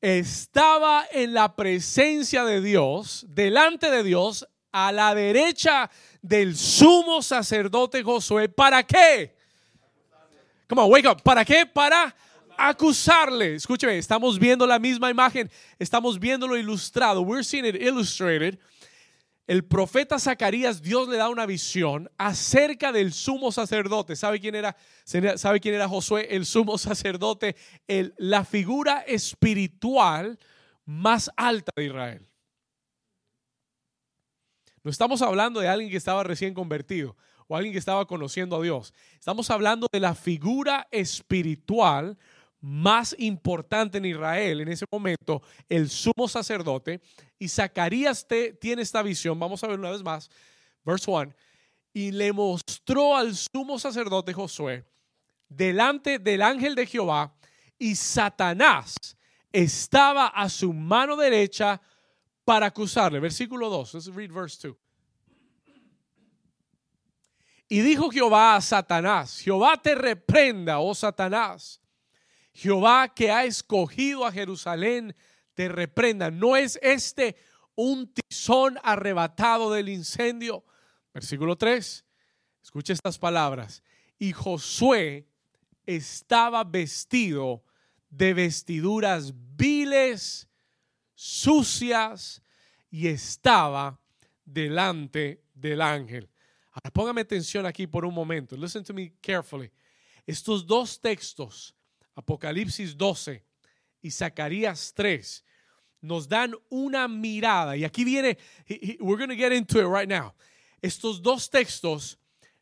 Estaba 0.00 1.06
en 1.10 1.34
la 1.34 1.56
presencia 1.56 2.44
de 2.44 2.60
Dios, 2.60 3.26
delante 3.28 3.90
de 3.90 4.04
Dios, 4.04 4.46
a 4.70 4.92
la 4.92 5.14
derecha 5.14 5.90
del 6.22 6.56
sumo 6.56 7.22
sacerdote 7.22 8.02
Josué. 8.02 8.48
¿Para 8.48 8.84
qué? 8.84 9.36
Come 10.68 10.82
on, 10.82 10.90
wake 10.90 11.08
up. 11.08 11.22
¿Para 11.22 11.44
qué? 11.44 11.66
Para 11.66 12.14
acusarle. 12.56 13.54
Escúcheme, 13.54 13.98
estamos 13.98 14.38
viendo 14.38 14.66
la 14.66 14.78
misma 14.78 15.10
imagen, 15.10 15.50
estamos 15.78 16.18
viéndolo 16.18 16.56
ilustrado. 16.56 17.22
We're 17.22 17.42
seeing 17.42 17.64
it 17.64 17.76
illustrated 17.76 18.58
el 19.48 19.64
profeta 19.64 20.18
Zacarías, 20.18 20.82
Dios 20.82 21.08
le 21.08 21.16
da 21.16 21.30
una 21.30 21.46
visión 21.46 22.10
acerca 22.18 22.92
del 22.92 23.14
sumo 23.14 23.50
sacerdote. 23.50 24.14
¿Sabe 24.14 24.40
quién 24.40 24.54
era? 24.54 24.76
¿Sabe 25.04 25.58
quién 25.58 25.74
era 25.74 25.88
Josué? 25.88 26.28
El 26.30 26.44
sumo 26.44 26.76
sacerdote, 26.76 27.56
la 28.18 28.44
figura 28.44 29.00
espiritual 29.06 30.38
más 30.84 31.30
alta 31.34 31.72
de 31.74 31.86
Israel. 31.86 32.28
No 34.84 34.90
estamos 34.90 35.22
hablando 35.22 35.60
de 35.60 35.68
alguien 35.68 35.90
que 35.90 35.96
estaba 35.96 36.22
recién 36.24 36.52
convertido 36.52 37.16
o 37.46 37.56
alguien 37.56 37.72
que 37.72 37.78
estaba 37.78 38.06
conociendo 38.06 38.56
a 38.56 38.62
Dios. 38.62 38.92
Estamos 39.14 39.50
hablando 39.50 39.86
de 39.90 40.00
la 40.00 40.14
figura 40.14 40.88
espiritual 40.90 42.18
más 42.60 43.14
importante 43.18 43.98
en 43.98 44.06
Israel 44.06 44.60
en 44.60 44.68
ese 44.68 44.84
momento, 44.90 45.42
el 45.68 45.88
sumo 45.90 46.28
sacerdote. 46.28 47.00
Y 47.38 47.48
Zacarías 47.48 48.26
tiene 48.60 48.82
esta 48.82 49.02
visión, 49.02 49.38
vamos 49.38 49.62
a 49.62 49.68
ver 49.68 49.78
una 49.78 49.90
vez 49.90 50.02
más, 50.02 50.30
verse 50.84 51.10
1, 51.10 51.32
y 51.92 52.10
le 52.12 52.32
mostró 52.32 53.16
al 53.16 53.34
sumo 53.36 53.78
sacerdote 53.78 54.32
Josué 54.32 54.84
delante 55.48 56.18
del 56.18 56.42
ángel 56.42 56.74
de 56.74 56.86
Jehová 56.86 57.34
y 57.78 57.94
Satanás 57.94 58.94
estaba 59.52 60.26
a 60.28 60.48
su 60.48 60.72
mano 60.72 61.16
derecha 61.16 61.80
para 62.44 62.66
acusarle. 62.66 63.20
Versículo 63.20 63.70
2, 63.70 63.94
let's 63.94 64.14
read 64.14 64.30
verse 64.30 64.68
2. 64.68 64.76
Y 67.70 67.80
dijo 67.80 68.10
Jehová 68.10 68.56
a 68.56 68.60
Satanás, 68.60 69.40
Jehová 69.40 69.76
te 69.76 69.94
reprenda, 69.94 70.78
oh 70.78 70.94
Satanás 70.94 71.80
Jehová 72.58 73.14
que 73.14 73.30
ha 73.30 73.44
escogido 73.44 74.26
a 74.26 74.32
Jerusalén 74.32 75.14
te 75.54 75.68
reprenda. 75.68 76.28
¿No 76.28 76.56
es 76.56 76.76
este 76.82 77.36
un 77.76 78.12
tizón 78.12 78.80
arrebatado 78.82 79.70
del 79.72 79.88
incendio? 79.88 80.64
Versículo 81.14 81.54
3. 81.54 82.04
Escucha 82.60 82.92
estas 82.94 83.16
palabras. 83.16 83.80
Y 84.18 84.32
Josué 84.32 85.28
estaba 85.86 86.64
vestido 86.64 87.62
de 88.10 88.34
vestiduras 88.34 89.32
viles, 89.54 90.48
sucias, 91.14 92.42
y 92.90 93.06
estaba 93.06 94.00
delante 94.44 95.44
del 95.54 95.80
ángel. 95.80 96.28
Ahora 96.72 96.90
póngame 96.92 97.20
atención 97.20 97.66
aquí 97.66 97.86
por 97.86 98.04
un 98.04 98.14
momento. 98.14 98.56
Listen 98.56 98.82
to 98.82 98.92
me 98.92 99.14
carefully. 99.20 99.70
Estos 100.26 100.66
dos 100.66 101.00
textos 101.00 101.77
Apocalipsis 102.18 102.96
12 102.96 103.44
y 104.02 104.10
Zacarías 104.10 104.92
3 104.94 105.44
nos 106.00 106.28
dan 106.28 106.52
una 106.68 107.06
mirada, 107.06 107.76
y 107.76 107.84
aquí 107.84 108.04
viene, 108.04 108.36
we're 109.00 109.16
going 109.16 109.28
to 109.28 109.36
get 109.36 109.52
into 109.52 109.78
it 109.80 109.86
right 109.86 110.08
now. 110.08 110.34
Estos 110.82 111.22
dos 111.22 111.48
textos 111.48 112.18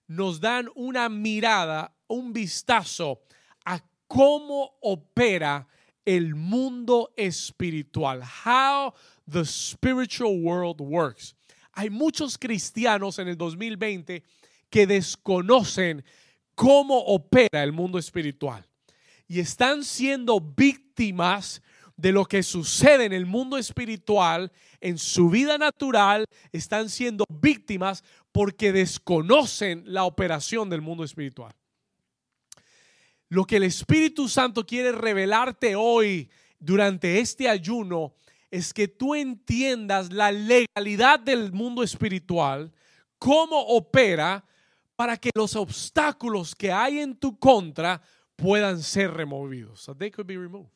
nos 0.09 0.41
dan 0.41 0.69
una 0.75 1.09
mirada, 1.09 1.95
un 2.07 2.33
vistazo 2.33 3.23
a 3.65 3.81
cómo 4.07 4.77
opera 4.83 5.67
el 6.05 6.35
mundo 6.35 7.13
espiritual, 7.17 8.23
how 8.23 8.93
the 9.27 9.45
spiritual 9.45 10.39
world 10.39 10.81
works. 10.81 11.35
Hay 11.73 11.89
muchos 11.89 12.37
cristianos 12.39 13.19
en 13.19 13.29
el 13.29 13.37
2020 13.37 14.23
que 14.71 14.87
desconocen 14.87 16.05
cómo 16.55 16.99
opera 16.99 17.63
el 17.63 17.73
mundo 17.73 17.99
espiritual 17.99 18.66
y 19.29 19.41
están 19.41 19.85
siendo 19.85 20.41
víctimas 20.41 21.63
de 21.97 22.13
lo 22.13 22.27
que 22.27 22.43
sucede 22.43 23.07
en 23.07 23.13
el 23.13 23.27
mundo 23.27 23.57
espiritual, 23.57 24.53
en 24.81 24.99
su 24.99 25.31
vida 25.31 25.57
natural, 25.59 26.27
están 26.53 26.91
siendo 26.91 27.25
víctimas 27.29 28.05
porque 28.33 28.73
desconocen 28.73 29.83
la 29.87 30.05
operación 30.05 30.69
del 30.69 30.83
mundo 30.83 31.05
espiritual. 31.05 31.55
Lo 33.29 33.45
que 33.45 33.57
el 33.57 33.65
Espíritu 33.65 34.29
Santo 34.29 34.67
quiere 34.67 34.93
revelarte 34.93 35.75
hoy 35.75 36.31
durante 36.59 37.19
este 37.19 37.49
ayuno 37.49 38.15
es 38.51 38.73
que 38.73 38.89
tú 38.89 39.15
entiendas 39.15 40.13
la 40.13 40.31
legalidad 40.31 41.19
del 41.19 41.53
mundo 41.53 41.83
espiritual, 41.83 42.73
cómo 43.19 43.59
opera 43.59 44.45
para 44.95 45.17
que 45.17 45.31
los 45.35 45.57
obstáculos 45.57 46.55
que 46.55 46.71
hay 46.71 47.01
en 47.01 47.17
tu 47.17 47.39
contra 47.39 48.01
puedan 48.37 48.83
ser 48.83 49.13
removidos. 49.13 49.81
So 49.81 49.95
they 49.95 50.11
could 50.11 50.27
be 50.27 50.37
removed. 50.37 50.71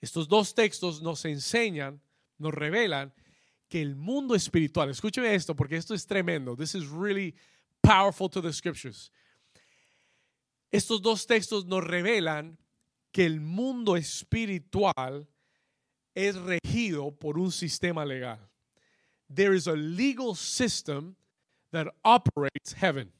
Estos 0.00 0.28
dos 0.28 0.54
textos 0.54 1.02
nos 1.02 1.24
enseñan, 1.26 2.00
nos 2.38 2.54
revelan 2.54 3.12
que 3.68 3.82
el 3.82 3.94
mundo 3.94 4.34
espiritual, 4.34 4.88
escúcheme 4.90 5.34
esto 5.34 5.54
porque 5.54 5.76
esto 5.76 5.94
es 5.94 6.06
tremendo. 6.06 6.56
This 6.56 6.74
is 6.74 6.86
really 6.88 7.34
powerful 7.82 8.28
to 8.30 8.40
the 8.40 8.52
scriptures. 8.52 9.10
Estos 10.72 11.02
dos 11.02 11.26
textos 11.26 11.66
nos 11.66 11.84
revelan 11.84 12.56
que 13.12 13.26
el 13.26 13.40
mundo 13.40 13.96
espiritual 13.96 15.26
es 16.14 16.36
regido 16.36 17.12
por 17.12 17.38
un 17.38 17.52
sistema 17.52 18.04
legal. 18.04 18.38
There 19.28 19.54
is 19.54 19.66
a 19.66 19.76
legal 19.76 20.34
system 20.34 21.16
that 21.72 21.88
operates 22.04 22.72
heaven. 22.72 23.12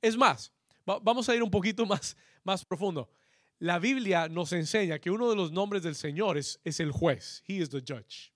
Es 0.00 0.16
más, 0.16 0.52
vamos 0.84 1.28
a 1.28 1.34
ir 1.34 1.42
un 1.42 1.50
poquito 1.50 1.84
más, 1.86 2.16
más 2.44 2.64
profundo. 2.64 3.10
La 3.58 3.78
Biblia 3.78 4.28
nos 4.28 4.52
enseña 4.52 4.98
que 4.98 5.10
uno 5.10 5.28
de 5.28 5.36
los 5.36 5.50
nombres 5.50 5.82
del 5.82 5.94
Señor 5.94 6.38
es, 6.38 6.60
es 6.64 6.80
el 6.80 6.92
juez. 6.92 7.42
He 7.46 7.54
is 7.54 7.68
the 7.70 7.80
judge. 7.80 8.32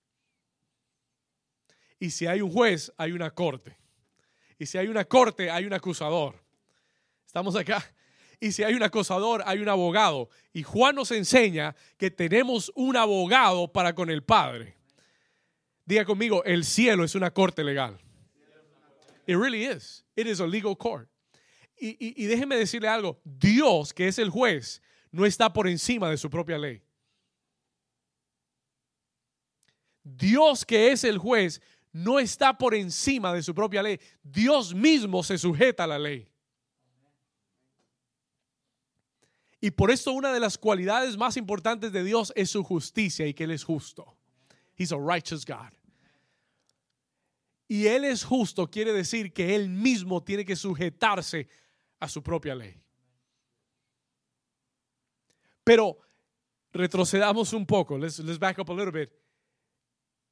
Y 1.99 2.09
si 2.11 2.27
hay 2.27 2.41
un 2.41 2.51
juez, 2.51 2.91
hay 2.97 3.13
una 3.13 3.31
corte. 3.31 3.77
Y 4.59 4.65
si 4.65 4.77
hay 4.77 4.87
una 4.87 5.05
corte, 5.05 5.49
hay 5.49 5.65
un 5.65 5.73
acusador. 5.73 6.35
Estamos 7.25 7.55
acá. 7.55 7.83
Y 8.39 8.51
si 8.51 8.61
hay 8.61 8.73
un 8.73 8.83
acusador, 8.83 9.41
hay 9.45 9.59
un 9.59 9.69
abogado. 9.69 10.29
Y 10.51 10.63
Juan 10.63 10.95
nos 10.95 11.11
enseña 11.11 11.73
que 11.97 12.11
tenemos 12.11 12.69
un 12.75 12.97
abogado 12.97 13.71
para 13.71 13.95
con 13.95 14.09
el 14.09 14.21
Padre. 14.21 14.75
Diga 15.85 16.03
conmigo, 16.03 16.43
el 16.43 16.65
cielo 16.65 17.05
es 17.05 17.15
una 17.15 17.31
corte 17.31 17.63
legal. 17.63 17.97
It 19.25 19.37
really 19.37 19.65
is. 19.65 20.03
It 20.17 20.27
is 20.27 20.41
a 20.41 20.45
legal 20.45 20.75
court. 20.75 21.07
Y, 21.85 22.27
déjeme 22.27 22.55
decirle 22.55 22.87
algo, 22.87 23.19
Dios, 23.25 23.93
que 23.93 24.07
es 24.07 24.17
el 24.17 24.29
juez, 24.29 24.81
no 25.11 25.25
está 25.25 25.51
por 25.51 25.67
encima 25.67 26.09
de 26.09 26.15
su 26.15 26.29
propia 26.29 26.57
ley. 26.57 26.81
Dios, 30.01 30.65
que 30.65 30.93
es 30.93 31.03
el 31.03 31.17
juez, 31.17 31.61
no 31.91 32.19
está 32.19 32.57
por 32.57 32.73
encima 32.73 33.33
de 33.33 33.43
su 33.43 33.53
propia 33.53 33.83
ley. 33.83 33.99
Dios 34.23 34.73
mismo 34.73 35.23
se 35.23 35.37
sujeta 35.37 35.83
a 35.83 35.87
la 35.87 35.99
ley. 35.99 36.29
Y 39.59 39.71
por 39.71 39.91
esto 39.91 40.13
una 40.13 40.31
de 40.31 40.39
las 40.39 40.57
cualidades 40.57 41.17
más 41.17 41.35
importantes 41.35 41.91
de 41.91 42.05
Dios 42.05 42.31
es 42.37 42.49
su 42.49 42.63
justicia 42.63 43.27
y 43.27 43.33
que 43.33 43.43
Él 43.43 43.51
es 43.51 43.65
justo. 43.65 44.15
He's 44.77 44.93
a 44.93 44.97
righteous 44.97 45.45
God. 45.45 45.73
Y 47.67 47.87
Él 47.87 48.05
es 48.05 48.23
justo 48.23 48.69
quiere 48.71 48.93
decir 48.93 49.33
que 49.33 49.53
Él 49.53 49.67
mismo 49.67 50.23
tiene 50.23 50.45
que 50.45 50.55
sujetarse 50.55 51.49
a 52.03 52.09
su 52.09 52.21
propia 52.21 52.53
ley. 52.53 52.75
Pero 55.63 55.97
retrocedamos 56.73 57.53
un 57.53 57.65
poco. 57.65 57.97
Let's, 57.97 58.19
let's 58.19 58.37
back 58.37 58.59
up 58.59 58.69
a 58.69 58.75
little 58.75 58.91
bit. 58.91 59.09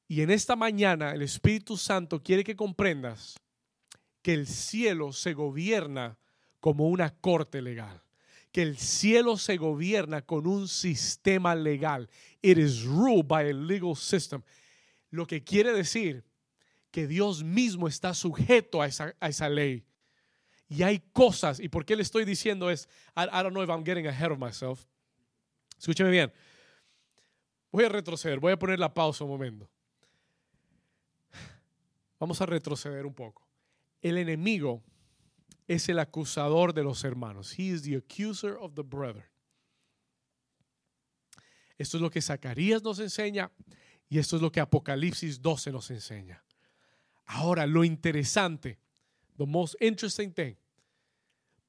Y 0.06 0.20
en 0.20 0.30
esta 0.30 0.54
mañana 0.54 1.12
el 1.12 1.22
Espíritu 1.22 1.78
Santo 1.78 2.22
quiere 2.22 2.44
que 2.44 2.54
comprendas 2.54 3.40
que 4.20 4.34
el 4.34 4.46
cielo 4.46 5.12
se 5.12 5.32
gobierna 5.32 6.18
como 6.60 6.88
una 6.88 7.10
corte 7.10 7.62
legal. 7.62 8.02
Que 8.52 8.60
el 8.60 8.76
cielo 8.76 9.38
se 9.38 9.56
gobierna 9.56 10.20
con 10.20 10.46
un 10.46 10.68
sistema 10.68 11.54
legal. 11.54 12.10
It 12.42 12.58
is 12.58 12.84
ruled 12.84 13.26
by 13.26 13.48
a 13.48 13.54
legal 13.54 13.96
system. 13.96 14.42
Lo 15.10 15.26
que 15.26 15.42
quiere 15.42 15.72
decir 15.72 16.22
que 16.90 17.06
Dios 17.06 17.42
mismo 17.42 17.88
está 17.88 18.12
sujeto 18.12 18.82
a 18.82 18.86
esa, 18.86 19.14
a 19.18 19.30
esa 19.30 19.48
ley. 19.48 19.86
Y 20.72 20.82
hay 20.84 21.00
cosas, 21.12 21.60
y 21.60 21.68
por 21.68 21.84
qué 21.84 21.94
le 21.94 22.02
estoy 22.02 22.24
diciendo 22.24 22.70
es, 22.70 22.88
I, 23.14 23.26
don't 23.42 23.50
know 23.50 23.62
if 23.62 23.68
I'm 23.68 23.84
getting 23.84 24.06
ahead 24.06 24.32
of 24.32 24.38
myself. 24.38 24.86
Escúcheme 25.78 26.10
bien. 26.10 26.32
Voy 27.70 27.84
a 27.84 27.90
retroceder, 27.90 28.40
voy 28.40 28.52
a 28.52 28.58
poner 28.58 28.78
la 28.78 28.94
pausa 28.94 29.22
un 29.24 29.30
momento. 29.30 29.68
Vamos 32.18 32.40
a 32.40 32.46
retroceder 32.46 33.04
un 33.04 33.12
poco. 33.12 33.46
El 34.00 34.16
enemigo 34.16 34.82
es 35.68 35.90
el 35.90 35.98
acusador 35.98 36.72
de 36.72 36.82
los 36.82 37.04
hermanos. 37.04 37.52
He 37.58 37.64
is 37.64 37.82
the 37.82 37.96
accuser 37.96 38.56
of 38.58 38.74
the 38.74 38.82
brother. 38.82 39.30
Esto 41.76 41.98
es 41.98 42.00
lo 42.00 42.10
que 42.10 42.22
Zacarías 42.22 42.82
nos 42.82 42.98
enseña 42.98 43.52
y 44.08 44.18
esto 44.18 44.36
es 44.36 44.42
lo 44.42 44.50
que 44.50 44.60
Apocalipsis 44.60 45.42
12 45.42 45.70
nos 45.70 45.90
enseña. 45.90 46.42
Ahora, 47.26 47.66
lo 47.66 47.84
interesante, 47.84 48.78
the 49.36 49.44
most 49.44 49.74
interesting 49.78 50.32
thing, 50.32 50.56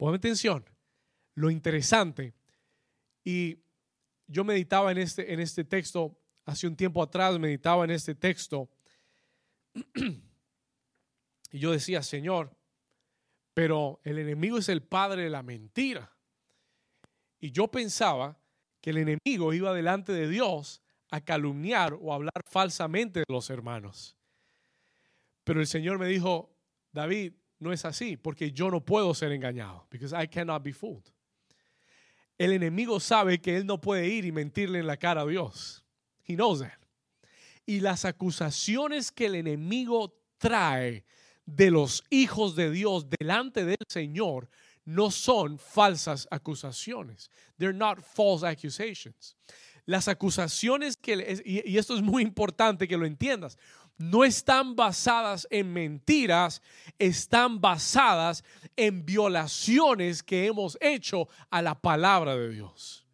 Ponme 0.03 0.17
atención. 0.17 0.65
Lo 1.33 1.49
interesante, 1.49 2.33
y 3.23 3.57
yo 4.27 4.43
meditaba 4.43 4.91
en 4.91 4.97
este, 4.97 5.31
en 5.31 5.39
este 5.39 5.63
texto, 5.63 6.19
hace 6.43 6.67
un 6.67 6.75
tiempo 6.75 7.01
atrás 7.01 7.39
meditaba 7.39 7.85
en 7.85 7.91
este 7.91 8.13
texto, 8.13 8.69
y 9.95 11.57
yo 11.57 11.71
decía, 11.71 12.03
Señor, 12.03 12.53
pero 13.53 14.01
el 14.03 14.19
enemigo 14.19 14.57
es 14.57 14.67
el 14.67 14.83
padre 14.83 15.23
de 15.23 15.29
la 15.29 15.41
mentira. 15.41 16.13
Y 17.39 17.51
yo 17.51 17.69
pensaba 17.69 18.37
que 18.81 18.89
el 18.89 18.97
enemigo 18.97 19.53
iba 19.53 19.73
delante 19.73 20.11
de 20.11 20.27
Dios 20.27 20.83
a 21.11 21.21
calumniar 21.21 21.93
o 21.93 22.13
hablar 22.13 22.43
falsamente 22.45 23.21
de 23.21 23.25
los 23.29 23.49
hermanos. 23.49 24.17
Pero 25.45 25.61
el 25.61 25.67
Señor 25.67 25.97
me 25.97 26.07
dijo, 26.07 26.53
David, 26.91 27.35
no 27.59 27.71
es 27.71 27.85
así, 27.85 28.17
porque 28.17 28.51
yo 28.51 28.69
no 28.69 28.83
puedo 28.83 29.13
ser 29.13 29.31
engañado, 29.31 29.87
because 29.89 30.15
I 30.15 30.27
cannot 30.27 30.63
be 30.63 30.73
fooled. 30.73 31.05
El 32.37 32.51
enemigo 32.51 32.99
sabe 32.99 33.39
que 33.39 33.55
él 33.55 33.65
no 33.65 33.79
puede 33.79 34.07
ir 34.07 34.25
y 34.25 34.31
mentirle 34.31 34.79
en 34.79 34.87
la 34.87 34.97
cara 34.97 35.21
a 35.21 35.25
Dios. 35.25 35.83
He 36.27 36.35
knows 36.35 36.59
that. 36.59 36.79
Y 37.65 37.79
las 37.79 38.05
acusaciones 38.05 39.11
que 39.11 39.27
el 39.27 39.35
enemigo 39.35 40.19
trae 40.37 41.05
de 41.45 41.71
los 41.71 42.03
hijos 42.09 42.55
de 42.55 42.71
Dios 42.71 43.07
delante 43.09 43.63
del 43.63 43.77
Señor 43.87 44.49
no 44.85 45.11
son 45.11 45.57
falsas 45.57 46.27
acusaciones. 46.31 47.29
They're 47.57 47.77
not 47.77 48.01
false 48.01 48.45
accusations. 48.45 49.35
Las 49.85 50.07
acusaciones 50.07 50.95
que, 50.97 51.41
y 51.45 51.77
esto 51.77 51.95
es 51.95 52.01
muy 52.01 52.23
importante 52.23 52.87
que 52.87 52.97
lo 52.97 53.05
entiendas, 53.05 53.57
no 54.09 54.23
están 54.23 54.75
basadas 54.75 55.47
en 55.49 55.71
mentiras, 55.71 56.61
están 56.99 57.61
basadas 57.61 58.43
en 58.75 59.05
violaciones 59.05 60.23
que 60.23 60.45
hemos 60.45 60.77
hecho 60.81 61.27
a 61.49 61.61
la 61.61 61.79
palabra 61.79 62.35
de 62.35 62.49
Dios. 62.49 63.05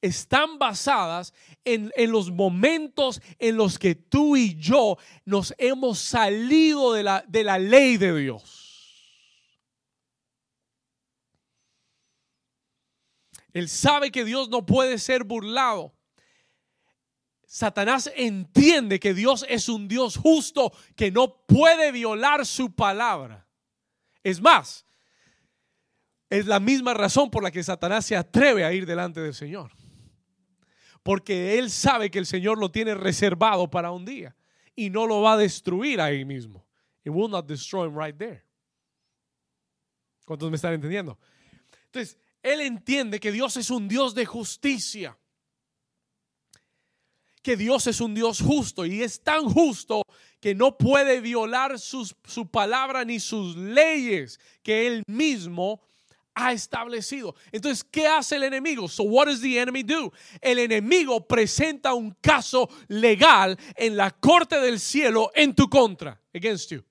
Están 0.00 0.58
basadas 0.58 1.34
en, 1.64 1.92
los 2.10 2.30
momentos 2.30 3.20
en 3.38 3.56
los 3.56 3.78
que 3.78 3.94
tú 3.96 4.36
y 4.36 4.54
yo 4.54 4.96
nos 5.24 5.52
hemos 5.58 5.98
salido 5.98 6.92
de 6.92 7.02
la, 7.02 7.24
de 7.26 7.44
la 7.44 7.58
ley 7.58 7.96
de 7.96 8.16
Dios. 8.16 8.68
Él 13.52 13.68
sabe 13.68 14.12
que 14.12 14.24
Dios 14.24 14.48
no 14.48 14.64
puede 14.64 14.98
ser 14.98 15.24
burlado. 15.24 15.97
Satanás 17.50 18.12
entiende 18.14 19.00
que 19.00 19.14
Dios 19.14 19.46
es 19.48 19.70
un 19.70 19.88
Dios 19.88 20.18
justo 20.18 20.70
que 20.94 21.10
no 21.10 21.46
puede 21.46 21.92
violar 21.92 22.44
su 22.44 22.74
palabra. 22.74 23.48
Es 24.22 24.38
más, 24.38 24.84
es 26.28 26.44
la 26.44 26.60
misma 26.60 26.92
razón 26.92 27.30
por 27.30 27.42
la 27.42 27.50
que 27.50 27.62
Satanás 27.62 28.04
se 28.04 28.16
atreve 28.16 28.66
a 28.66 28.72
ir 28.74 28.84
delante 28.84 29.22
del 29.22 29.32
Señor. 29.32 29.72
Porque 31.02 31.58
él 31.58 31.70
sabe 31.70 32.10
que 32.10 32.18
el 32.18 32.26
Señor 32.26 32.58
lo 32.58 32.70
tiene 32.70 32.94
reservado 32.94 33.70
para 33.70 33.92
un 33.92 34.04
día 34.04 34.36
y 34.76 34.90
no 34.90 35.06
lo 35.06 35.22
va 35.22 35.32
a 35.32 35.38
destruir 35.38 36.02
ahí 36.02 36.26
mismo. 36.26 36.66
It 37.02 37.12
will 37.12 37.30
not 37.30 37.46
destroy 37.46 37.88
him 37.88 37.98
right 37.98 38.18
there. 38.18 38.44
¿Cuántos 40.26 40.50
me 40.50 40.56
están 40.56 40.74
entendiendo? 40.74 41.18
Entonces, 41.86 42.18
él 42.42 42.60
entiende 42.60 43.18
que 43.18 43.32
Dios 43.32 43.56
es 43.56 43.70
un 43.70 43.88
Dios 43.88 44.14
de 44.14 44.26
justicia 44.26 45.16
que 47.40 47.56
Dios 47.56 47.86
es 47.86 48.00
un 48.00 48.14
Dios 48.14 48.40
justo 48.40 48.84
y 48.84 49.02
es 49.02 49.22
tan 49.22 49.44
justo 49.44 50.02
que 50.40 50.54
no 50.54 50.76
puede 50.76 51.20
violar 51.20 51.78
su 51.78 52.48
palabra 52.50 53.04
ni 53.04 53.20
sus 53.20 53.56
leyes 53.56 54.38
que 54.62 54.86
él 54.86 55.02
mismo 55.06 55.80
ha 56.38 56.52
establecido. 56.52 57.34
Entonces, 57.50 57.84
¿qué 57.84 58.06
hace 58.06 58.36
el 58.36 58.44
enemigo? 58.44 58.88
So 58.88 59.02
what 59.02 59.26
does 59.26 59.40
the 59.40 59.58
enemy 59.58 59.82
do? 59.82 60.12
El 60.40 60.60
enemigo 60.60 61.26
presenta 61.26 61.94
un 61.94 62.12
caso 62.20 62.68
legal 62.86 63.58
en 63.76 63.96
la 63.96 64.10
corte 64.12 64.60
del 64.60 64.78
cielo 64.78 65.32
en 65.34 65.54
tu 65.54 65.68
contra, 65.68 66.20
against 66.32 66.70
you. 66.70 66.84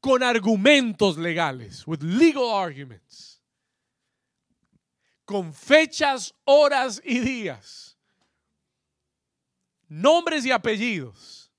Con 0.00 0.22
argumentos 0.22 1.16
legales, 1.18 1.86
with 1.86 2.02
legal 2.02 2.50
arguments 2.50 3.39
con 5.30 5.54
fechas, 5.54 6.34
horas 6.44 7.00
y 7.04 7.20
días, 7.20 7.96
nombres 9.86 10.44
y 10.44 10.50
apellidos, 10.50 11.52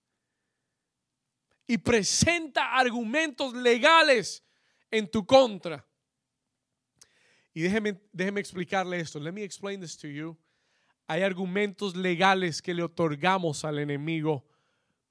y 1.66 1.78
presenta 1.78 2.76
argumentos 2.78 3.54
legales 3.54 4.44
en 4.92 5.10
tu 5.10 5.26
contra. 5.26 5.88
Y 7.54 7.62
déjeme, 7.62 7.98
déjeme 8.12 8.42
explicarle 8.42 9.00
esto. 9.00 9.22
Let 9.22 9.32
me 9.32 9.42
explain 9.42 9.80
this 9.80 9.98
to 10.00 10.10
you. 10.10 10.38
Hay 11.08 11.22
argumentos 11.22 11.96
legales 11.96 12.62
que 12.62 12.74
le 12.74 12.84
otorgamos 12.84 13.64
al 13.64 13.80
enemigo. 13.80 14.46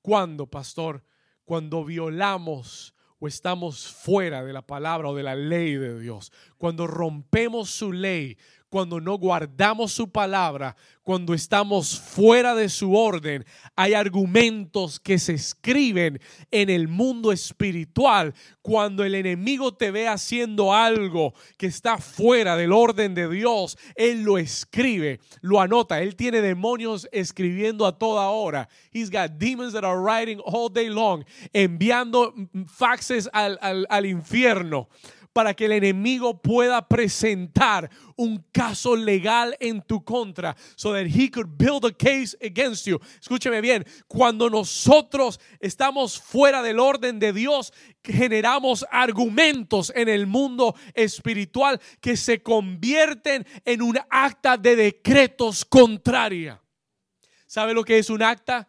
cuando, 0.02 0.46
pastor? 0.46 1.02
Cuando 1.46 1.82
violamos 1.82 2.92
o 3.20 3.28
estamos 3.28 3.86
fuera 3.86 4.42
de 4.42 4.52
la 4.52 4.62
palabra 4.62 5.08
o 5.08 5.14
de 5.14 5.22
la 5.22 5.36
ley 5.36 5.74
de 5.74 6.00
Dios. 6.00 6.32
Cuando 6.58 6.86
rompemos 6.86 7.70
su 7.70 7.92
ley, 7.92 8.38
cuando 8.70 9.00
no 9.00 9.18
guardamos 9.18 9.92
su 9.92 10.10
palabra, 10.10 10.76
cuando 11.02 11.34
estamos 11.34 11.98
fuera 11.98 12.54
de 12.54 12.68
su 12.68 12.94
orden, 12.94 13.44
hay 13.74 13.94
argumentos 13.94 15.00
que 15.00 15.18
se 15.18 15.34
escriben 15.34 16.20
en 16.52 16.70
el 16.70 16.86
mundo 16.86 17.32
espiritual. 17.32 18.32
Cuando 18.62 19.02
el 19.02 19.16
enemigo 19.16 19.74
te 19.74 19.90
ve 19.90 20.06
haciendo 20.06 20.72
algo 20.72 21.34
que 21.58 21.66
está 21.66 21.98
fuera 21.98 22.56
del 22.56 22.72
orden 22.72 23.12
de 23.14 23.28
Dios, 23.28 23.76
él 23.96 24.22
lo 24.22 24.38
escribe, 24.38 25.18
lo 25.40 25.60
anota. 25.60 26.00
Él 26.00 26.14
tiene 26.14 26.40
demonios 26.40 27.08
escribiendo 27.10 27.86
a 27.86 27.98
toda 27.98 28.28
hora. 28.28 28.68
He's 28.92 29.10
got 29.10 29.32
demons 29.36 29.72
that 29.72 29.84
are 29.84 30.00
writing 30.00 30.40
all 30.44 30.72
day 30.72 30.88
long, 30.88 31.24
enviando 31.52 32.32
faxes 32.66 33.28
al, 33.32 33.58
al, 33.60 33.84
al 33.90 34.06
infierno 34.06 34.88
para 35.32 35.54
que 35.54 35.66
el 35.66 35.72
enemigo 35.72 36.40
pueda 36.40 36.86
presentar 36.88 37.90
un 38.16 38.44
caso 38.52 38.96
legal 38.96 39.56
en 39.60 39.80
tu 39.82 40.04
contra, 40.04 40.56
so 40.76 40.92
that 40.92 41.06
he 41.06 41.30
could 41.30 41.48
build 41.56 41.84
a 41.84 41.92
case 41.92 42.36
against 42.42 42.86
you. 42.86 42.98
Escúcheme 43.20 43.60
bien, 43.60 43.86
cuando 44.08 44.50
nosotros 44.50 45.40
estamos 45.60 46.20
fuera 46.20 46.62
del 46.62 46.78
orden 46.78 47.18
de 47.18 47.32
Dios, 47.32 47.72
generamos 48.02 48.84
argumentos 48.90 49.92
en 49.94 50.08
el 50.08 50.26
mundo 50.26 50.74
espiritual 50.94 51.80
que 52.00 52.16
se 52.16 52.42
convierten 52.42 53.46
en 53.64 53.82
un 53.82 53.98
acta 54.10 54.56
de 54.56 54.76
decretos 54.76 55.64
contraria. 55.64 56.60
¿Sabe 57.46 57.74
lo 57.74 57.84
que 57.84 57.98
es 57.98 58.10
un 58.10 58.22
acta? 58.22 58.68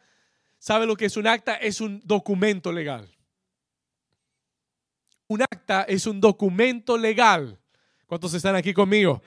¿Sabe 0.60 0.86
lo 0.86 0.96
que 0.96 1.06
es 1.06 1.18
un 1.18 1.28
acta? 1.28 1.56
Es 1.56 1.82
un 1.82 2.02
documento 2.04 2.72
legal. 2.72 3.10
Un 5.32 5.42
acta 5.44 5.84
es 5.84 6.08
un 6.08 6.20
documento 6.20 6.98
legal. 6.98 7.58
¿Cuántos 8.06 8.34
están 8.34 8.54
aquí 8.58 8.74
conmigo? 8.74 9.22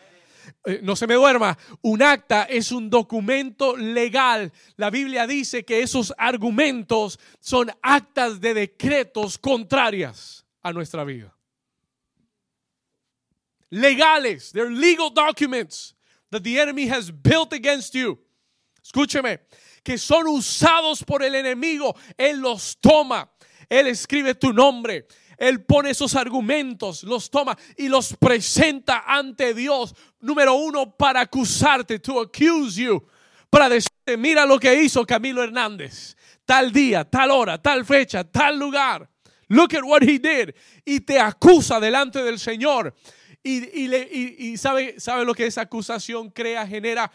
Eh, 0.67 0.81
no 0.83 0.97
se 0.97 1.07
me 1.07 1.15
duerma. 1.15 1.57
Un 1.81 2.03
acta 2.03 2.43
es 2.43 2.73
un 2.73 2.91
documento 2.91 3.75
legal. 3.75 4.53
La 4.77 4.91
Biblia 4.91 5.27
dice 5.27 5.65
que 5.65 5.81
esos 5.81 6.13
argumentos 6.19 7.19
son 7.41 7.73
actas 7.81 8.39
de 8.39 8.53
decretos 8.53 9.39
contrarias 9.39 10.45
a 10.61 10.75
nuestra 10.75 11.05
vida. 11.05 11.35
Legales. 13.71 14.53
They're 14.53 14.71
legal 14.71 15.09
documents 15.09 15.97
that 16.29 16.43
the 16.43 16.61
enemy 16.61 16.87
has 16.87 17.11
built 17.11 17.55
against 17.55 17.95
you. 17.95 18.19
Escúcheme, 18.83 19.41
que 19.83 19.97
son 19.97 20.27
usados 20.27 21.03
por 21.03 21.23
el 21.23 21.35
enemigo. 21.35 21.97
Él 22.19 22.43
los 22.43 22.77
toma. 22.79 23.31
Él 23.71 23.87
escribe 23.87 24.35
tu 24.35 24.53
nombre. 24.53 25.07
Él 25.39 25.65
pone 25.65 25.91
esos 25.91 26.15
argumentos, 26.15 27.03
los 27.03 27.31
toma 27.31 27.57
y 27.77 27.89
los 27.89 28.15
presenta 28.15 29.05
ante 29.07 29.55
Dios. 29.55 29.95
Número 30.21 30.55
uno, 30.55 30.97
para 30.97 31.21
acusarte, 31.21 31.99
to 31.99 32.21
accuse 32.21 32.81
you. 32.81 33.05
Para 33.51 33.69
decirte, 33.69 34.17
mira 34.17 34.45
lo 34.47 34.59
que 34.59 34.83
hizo 34.83 35.07
Camilo 35.07 35.43
Hernández. 35.43 36.17
Tal 36.45 36.73
día, 36.73 37.05
tal 37.05 37.31
hora, 37.31 37.61
tal 37.61 37.85
fecha, 37.85 38.25
tal 38.25 38.59
lugar. 38.59 39.09
Look 39.49 39.75
at 39.75 39.85
what 39.85 40.03
he 40.03 40.19
did. 40.19 40.55
Y 40.85 41.01
te 41.01 41.19
acusa 41.19 41.79
delante 41.79 42.23
del 42.23 42.39
Señor. 42.39 42.95
Y, 43.47 44.57
sabe, 44.57 44.99
sabe 44.99 45.25
lo 45.27 45.35
que 45.35 45.47
esa 45.47 45.61
acusación 45.61 46.31
crea, 46.31 46.67
genera 46.67 47.13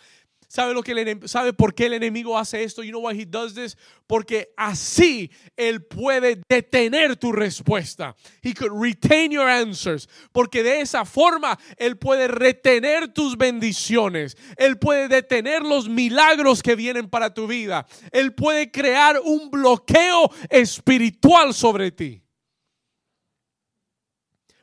¿Sabe, 0.50 0.74
lo 0.74 0.82
que 0.82 0.94
el, 0.94 1.30
¿Sabe 1.30 1.54
por 1.54 1.76
qué 1.76 1.86
el 1.86 1.94
enemigo 1.94 2.36
hace 2.36 2.64
esto? 2.64 2.82
You 2.82 2.90
know 2.90 3.08
why 3.08 3.14
he 3.14 3.24
does 3.24 3.54
this? 3.54 3.78
Porque 4.08 4.52
así 4.58 5.30
él 5.56 5.84
puede 5.84 6.42
detener 6.50 7.18
tu 7.18 7.32
respuesta. 7.32 8.16
He 8.42 8.56
could 8.56 8.72
retain 8.74 9.30
your 9.30 9.48
answers. 9.48 10.10
Porque 10.32 10.64
de 10.64 10.82
esa 10.82 11.06
forma 11.06 11.60
él 11.78 11.98
puede 11.98 12.28
retener 12.28 13.14
tus 13.14 13.38
bendiciones. 13.38 14.36
Él 14.58 14.80
puede 14.80 15.08
detener 15.08 15.62
los 15.62 15.88
milagros 15.88 16.64
que 16.64 16.76
vienen 16.76 17.12
para 17.12 17.32
tu 17.32 17.46
vida. 17.46 17.86
Él 18.12 18.34
puede 18.34 18.72
crear 18.72 19.22
un 19.24 19.52
bloqueo 19.52 20.32
espiritual 20.50 21.54
sobre 21.54 21.92
ti. 21.92 22.24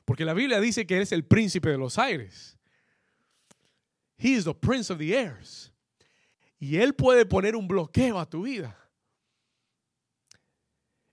Porque 0.05 0.25
la 0.25 0.35
Biblia 0.35 0.61
dice 0.61 0.85
que 0.85 0.97
Él 0.97 1.03
es 1.03 1.13
el 1.13 1.25
príncipe 1.25 1.69
de 1.69 1.79
los 1.79 1.97
aires. 1.97 2.59
He 4.19 4.33
is 4.33 4.45
the 4.45 4.55
prince 4.55 4.91
of 4.91 4.99
the 4.99 5.17
airs. 5.17 5.73
Y 6.59 6.77
Él 6.77 6.95
puede 6.95 7.27
poner 7.27 7.55
un 7.57 7.69
bloqueo 7.69 8.19
a 8.19 8.29
tu 8.29 8.43
vida. 8.43 8.77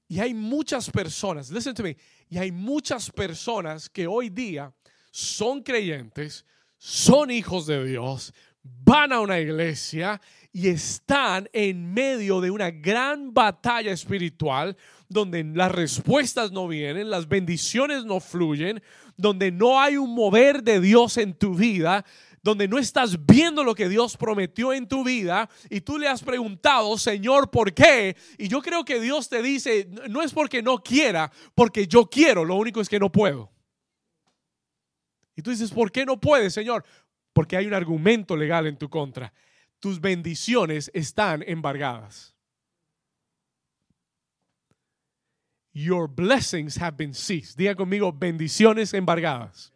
Y 0.07 0.19
hay 0.19 0.33
muchas 0.33 0.89
personas, 0.91 1.49
listen 1.49 1.73
to 1.73 1.83
me, 1.83 1.97
y 2.29 2.37
hay 2.37 2.51
muchas 2.51 3.09
personas 3.09 3.89
que 3.89 4.05
hoy 4.05 4.29
día 4.29 4.71
son 5.11 5.63
creyentes, 5.63 6.45
son 6.77 7.31
hijos 7.31 7.65
de 7.65 7.83
Dios, 7.83 8.33
van 8.63 9.11
a 9.11 9.19
una 9.19 9.39
iglesia 9.39 10.21
y 10.51 10.67
están 10.67 11.49
en 11.51 11.93
medio 11.93 12.41
de 12.41 12.51
una 12.51 12.69
gran 12.69 13.33
batalla 13.33 13.91
espiritual 13.91 14.77
donde 15.09 15.43
las 15.43 15.71
respuestas 15.71 16.51
no 16.51 16.67
vienen, 16.67 17.09
las 17.09 17.27
bendiciones 17.27 18.05
no 18.05 18.19
fluyen, 18.19 18.81
donde 19.17 19.51
no 19.51 19.79
hay 19.79 19.97
un 19.97 20.13
mover 20.13 20.63
de 20.63 20.79
Dios 20.79 21.17
en 21.17 21.33
tu 21.33 21.55
vida, 21.55 22.05
donde 22.43 22.67
no 22.67 22.77
estás 22.77 23.25
viendo 23.25 23.63
lo 23.63 23.73
que 23.73 23.87
Dios 23.87 24.17
prometió 24.17 24.73
en 24.73 24.87
tu 24.87 25.03
vida 25.03 25.49
y 25.69 25.79
tú 25.79 25.97
le 25.97 26.09
has 26.09 26.21
preguntado, 26.21 26.97
Señor, 26.97 27.49
¿por 27.49 27.73
qué? 27.73 28.17
Y 28.37 28.49
yo 28.49 28.61
creo 28.61 28.83
que 28.83 28.99
Dios 28.99 29.29
te 29.29 29.41
dice, 29.41 29.87
no 30.09 30.21
es 30.21 30.33
porque 30.33 30.61
no 30.61 30.83
quiera, 30.83 31.31
porque 31.55 31.87
yo 31.87 32.09
quiero, 32.09 32.43
lo 32.43 32.55
único 32.55 32.81
es 32.81 32.89
que 32.89 32.99
no 32.99 33.09
puedo. 33.09 33.49
Y 35.35 35.41
tú 35.41 35.51
dices, 35.51 35.71
¿por 35.71 35.91
qué 35.91 36.05
no 36.05 36.19
puedes, 36.19 36.53
Señor? 36.53 36.83
Porque 37.31 37.55
hay 37.55 37.65
un 37.65 37.73
argumento 37.73 38.35
legal 38.35 38.67
en 38.67 38.77
tu 38.77 38.89
contra. 38.89 39.33
Tus 39.79 39.99
bendiciones 39.99 40.91
están 40.93 41.43
embargadas. 41.47 42.35
Your 45.71 46.07
blessings 46.07 46.79
have 46.79 46.97
been 46.97 47.13
seized. 47.15 47.57
Diga 47.57 47.73
conmigo, 47.73 48.13
bendiciones 48.13 48.93
embargadas. 48.93 49.72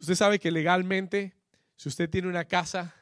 Usted 0.00 0.14
sabe 0.14 0.38
que 0.38 0.50
legalmente, 0.50 1.34
si 1.76 1.88
usted 1.88 2.08
tiene 2.08 2.28
una 2.28 2.44
casa 2.44 2.94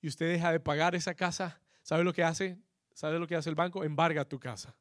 y 0.00 0.08
usted 0.08 0.28
deja 0.28 0.52
de 0.52 0.60
pagar 0.60 0.94
esa 0.94 1.14
casa, 1.14 1.60
¿sabe 1.82 2.04
lo 2.04 2.12
que 2.12 2.24
hace? 2.24 2.58
¿Sabe 2.94 3.18
lo 3.18 3.26
que 3.26 3.36
hace 3.36 3.48
el 3.48 3.54
banco? 3.54 3.84
Embarga 3.84 4.24
tu 4.24 4.38
casa. 4.38 4.74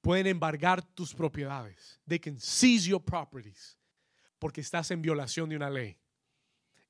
Pueden 0.00 0.26
embargar 0.26 0.82
tus 0.82 1.14
propiedades. 1.14 1.98
They 2.06 2.18
can 2.18 2.38
seize 2.38 2.86
your 2.88 3.02
properties 3.02 3.78
porque 4.38 4.60
estás 4.60 4.90
en 4.90 5.00
violación 5.00 5.48
de 5.48 5.56
una 5.56 5.70
ley. 5.70 5.96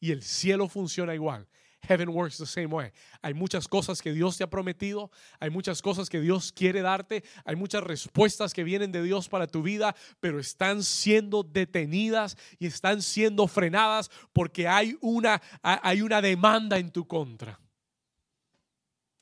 Y 0.00 0.10
el 0.10 0.22
cielo 0.22 0.68
funciona 0.68 1.14
igual. 1.14 1.48
Heaven 1.88 2.10
works 2.10 2.38
the 2.38 2.46
same 2.46 2.68
way. 2.68 2.90
Hay 3.22 3.34
muchas 3.34 3.68
cosas 3.68 4.00
que 4.00 4.12
Dios 4.12 4.36
te 4.36 4.44
ha 4.44 4.50
prometido, 4.50 5.10
hay 5.38 5.50
muchas 5.50 5.82
cosas 5.82 6.08
que 6.08 6.20
Dios 6.20 6.52
quiere 6.52 6.82
darte, 6.82 7.24
hay 7.44 7.56
muchas 7.56 7.82
respuestas 7.82 8.52
que 8.52 8.64
vienen 8.64 8.92
de 8.92 9.02
Dios 9.02 9.28
para 9.28 9.46
tu 9.46 9.62
vida, 9.62 9.94
pero 10.20 10.38
están 10.38 10.82
siendo 10.82 11.42
detenidas 11.42 12.36
y 12.58 12.66
están 12.66 13.02
siendo 13.02 13.46
frenadas 13.46 14.10
porque 14.32 14.66
hay 14.66 14.96
una, 15.00 15.40
hay 15.62 16.02
una 16.02 16.22
demanda 16.22 16.78
en 16.78 16.90
tu 16.90 17.06
contra 17.06 17.60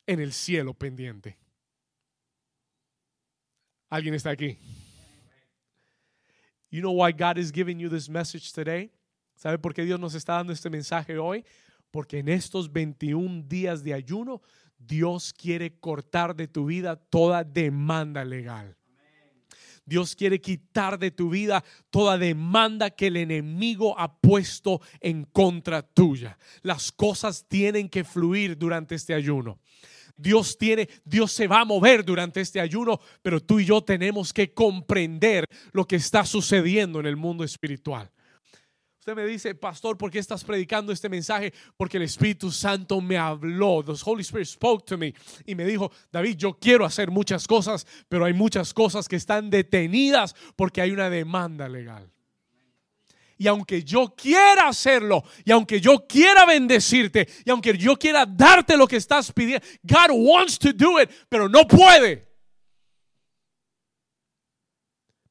en 0.07 0.21
el 0.21 0.33
cielo 0.33 0.75
pendiente. 0.75 1.39
¿Alguien 3.89 4.15
está 4.15 4.31
aquí? 4.31 4.59
You 6.71 6.81
know 6.81 6.93
why 6.93 7.13
God 7.13 7.37
is 7.37 7.53
giving 7.53 7.79
you 7.79 7.91
this 7.91 8.09
message 8.09 8.53
today? 8.53 8.91
¿Sabe 9.37 9.59
por 9.59 9.75
qué 9.75 9.85
Dios 9.85 10.01
nos 10.01 10.15
está 10.15 10.35
dando 10.35 10.53
este 10.53 10.71
mensaje 10.71 11.19
hoy? 11.19 11.45
Porque 11.93 12.19
en 12.19 12.29
estos 12.29 12.73
21 12.73 13.45
días 13.47 13.85
de 13.85 13.95
ayuno, 13.95 14.43
Dios 14.77 15.33
quiere 15.33 15.79
cortar 15.79 16.35
de 16.35 16.49
tu 16.49 16.67
vida 16.67 16.97
toda 16.97 17.45
demanda 17.45 18.25
legal. 18.25 18.77
Dios 19.85 20.15
quiere 20.15 20.41
quitar 20.41 20.99
de 20.99 21.11
tu 21.11 21.29
vida 21.31 21.63
toda 21.91 22.17
demanda 22.17 22.91
que 22.91 23.09
el 23.09 23.17
enemigo 23.17 23.99
ha 23.99 24.17
puesto 24.17 24.81
en 25.01 25.25
contra 25.25 25.83
tuya. 25.83 26.39
Las 26.63 26.91
cosas 26.91 27.47
tienen 27.47 27.89
que 27.89 28.05
fluir 28.05 28.57
durante 28.57 28.95
este 28.95 29.13
ayuno. 29.13 29.61
Dios 30.17 30.57
tiene, 30.57 30.89
Dios 31.05 31.33
se 31.33 31.47
va 31.47 31.61
a 31.61 31.65
mover 31.65 32.05
durante 32.05 32.41
este 32.41 32.61
ayuno, 32.61 33.01
pero 33.23 33.41
tú 33.41 33.61
y 33.61 33.65
yo 33.65 33.83
tenemos 33.83 34.33
que 34.33 34.55
comprender 34.55 35.47
lo 35.73 35.87
que 35.87 35.97
está 35.97 36.25
sucediendo 36.25 37.01
en 37.01 37.07
el 37.07 37.17
mundo 37.17 37.45
espiritual. 37.45 38.11
Usted 39.03 39.17
me 39.17 39.27
dice, 39.27 39.53
pastor, 39.57 39.99
¿por 39.99 40.13
qué 40.13 40.21
estás 40.21 40.45
predicando 40.45 40.93
este 40.93 41.09
mensaje? 41.09 41.53
Porque 41.77 41.97
el 41.97 42.05
Espíritu 42.05 42.53
Santo 42.53 43.01
me 43.01 43.19
habló. 43.19 43.83
The 43.85 44.01
Holy 44.05 44.23
Spirit 44.23 44.47
spoke 44.47 44.87
to 44.87 44.97
me 44.97 45.13
y 45.45 45.57
me 45.57 45.65
dijo, 45.65 45.91
David, 46.13 46.37
yo 46.37 46.57
quiero 46.57 46.85
hacer 46.85 47.11
muchas 47.11 47.49
cosas, 47.49 47.85
pero 48.09 48.25
hay 48.25 48.33
muchas 48.33 48.73
cosas 48.73 49.09
que 49.09 49.17
están 49.17 49.51
detenidas 49.51 50.37
porque 50.55 50.81
hay 50.81 50.93
una 50.93 51.11
demanda 51.11 51.69
legal. 51.69 52.13
Y 53.39 53.49
aunque 53.49 53.83
yo 53.83 54.15
quiera 54.17 54.69
hacerlo, 54.69 55.25
y 55.45 55.51
aunque 55.51 55.81
yo 55.81 56.07
quiera 56.07 56.47
bendecirte, 56.47 57.27
y 57.45 57.51
aunque 57.51 57.77
yo 57.77 57.97
quiera 57.97 58.25
darte 58.25 58.77
lo 58.77 58.87
que 58.87 58.99
estás 58.99 59.33
pidiendo, 59.33 59.67
God 59.83 60.11
wants 60.13 60.57
to 60.61 60.73
do 60.73 61.03
it, 61.03 61.11
pero 61.29 61.49
no 61.49 61.67
puede. 61.67 62.32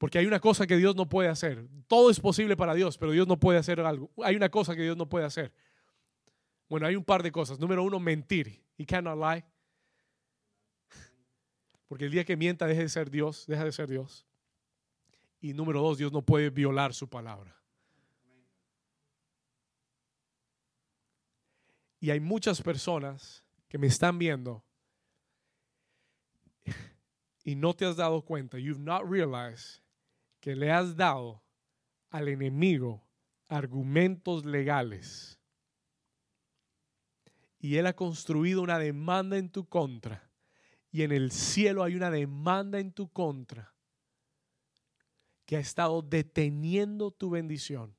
Porque 0.02 0.18
hay 0.18 0.26
una 0.26 0.40
cosa 0.40 0.66
que 0.66 0.78
Dios 0.78 0.96
no 0.96 1.08
puede 1.08 1.30
hacer. 1.30 1.64
Todo 1.86 2.10
es 2.10 2.20
posible 2.20 2.58
para 2.58 2.74
Dios, 2.74 2.98
pero 2.98 3.12
Dios 3.12 3.28
no 3.28 3.40
puede 3.40 3.60
hacer 3.60 3.80
algo. 3.82 4.10
Hay 4.24 4.36
una 4.36 4.50
cosa 4.50 4.76
que 4.76 4.82
Dios 4.82 4.98
no 4.98 5.08
puede 5.08 5.28
hacer. 5.28 5.54
Bueno, 6.68 6.88
hay 6.88 6.96
un 6.96 7.04
par 7.04 7.22
de 7.22 7.32
cosas. 7.32 7.60
Número 7.60 7.84
uno, 7.84 8.00
mentir. 8.00 8.64
He 8.80 8.84
cannot 8.84 9.16
lie. 9.16 9.46
Porque 11.88 12.06
el 12.06 12.12
día 12.12 12.26
que 12.26 12.36
mienta 12.36 12.66
deje 12.66 12.82
de 12.82 12.90
ser 12.90 13.12
Dios, 13.12 13.46
deja 13.46 13.64
de 13.64 13.72
ser 13.72 13.92
Dios. 13.92 14.26
Y 15.40 15.54
número 15.54 15.80
dos, 15.84 16.00
Dios 16.00 16.12
no 16.12 16.24
puede 16.24 16.50
violar 16.50 16.96
su 16.96 17.08
palabra. 17.08 17.56
Y 22.00 22.10
hay 22.10 22.20
muchas 22.20 22.60
personas 22.60 23.44
que 23.70 23.78
me 23.78 23.86
están 23.86 24.18
viendo 24.18 24.66
y 27.44 27.54
no 27.54 27.76
te 27.76 27.86
has 27.86 27.98
dado 27.98 28.24
cuenta, 28.24 28.58
you've 28.58 28.82
not 28.82 29.04
realized 29.08 29.81
que 30.42 30.56
le 30.56 30.72
has 30.72 30.98
dado 30.98 31.42
al 32.10 32.28
enemigo 32.28 33.08
argumentos 33.48 34.44
legales 34.44 35.40
y 37.60 37.78
él 37.78 37.86
ha 37.86 37.94
construido 37.94 38.62
una 38.62 38.80
demanda 38.80 39.38
en 39.38 39.50
tu 39.50 39.68
contra 39.70 40.30
y 40.92 41.04
en 41.04 41.12
el 41.12 41.32
cielo 41.32 41.84
hay 41.84 41.96
una 41.96 42.10
demanda 42.10 42.80
en 42.80 42.92
tu 42.92 43.08
contra 43.10 43.74
que 45.46 45.58
ha 45.58 45.60
estado 45.60 46.02
deteniendo 46.02 47.12
tu 47.12 47.30
bendición, 47.30 47.96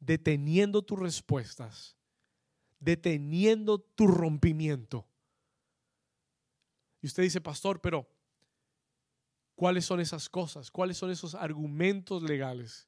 deteniendo 0.00 0.82
tus 0.82 0.98
respuestas, 0.98 1.96
deteniendo 2.78 3.78
tu 3.78 4.06
rompimiento. 4.06 5.08
Y 7.00 7.06
usted 7.06 7.22
dice, 7.22 7.40
pastor, 7.40 7.80
pero 7.80 8.08
¿Cuáles 9.58 9.86
son 9.86 9.98
esas 9.98 10.28
cosas? 10.28 10.70
¿Cuáles 10.70 10.96
son 10.96 11.10
esos 11.10 11.34
argumentos 11.34 12.22
legales 12.22 12.86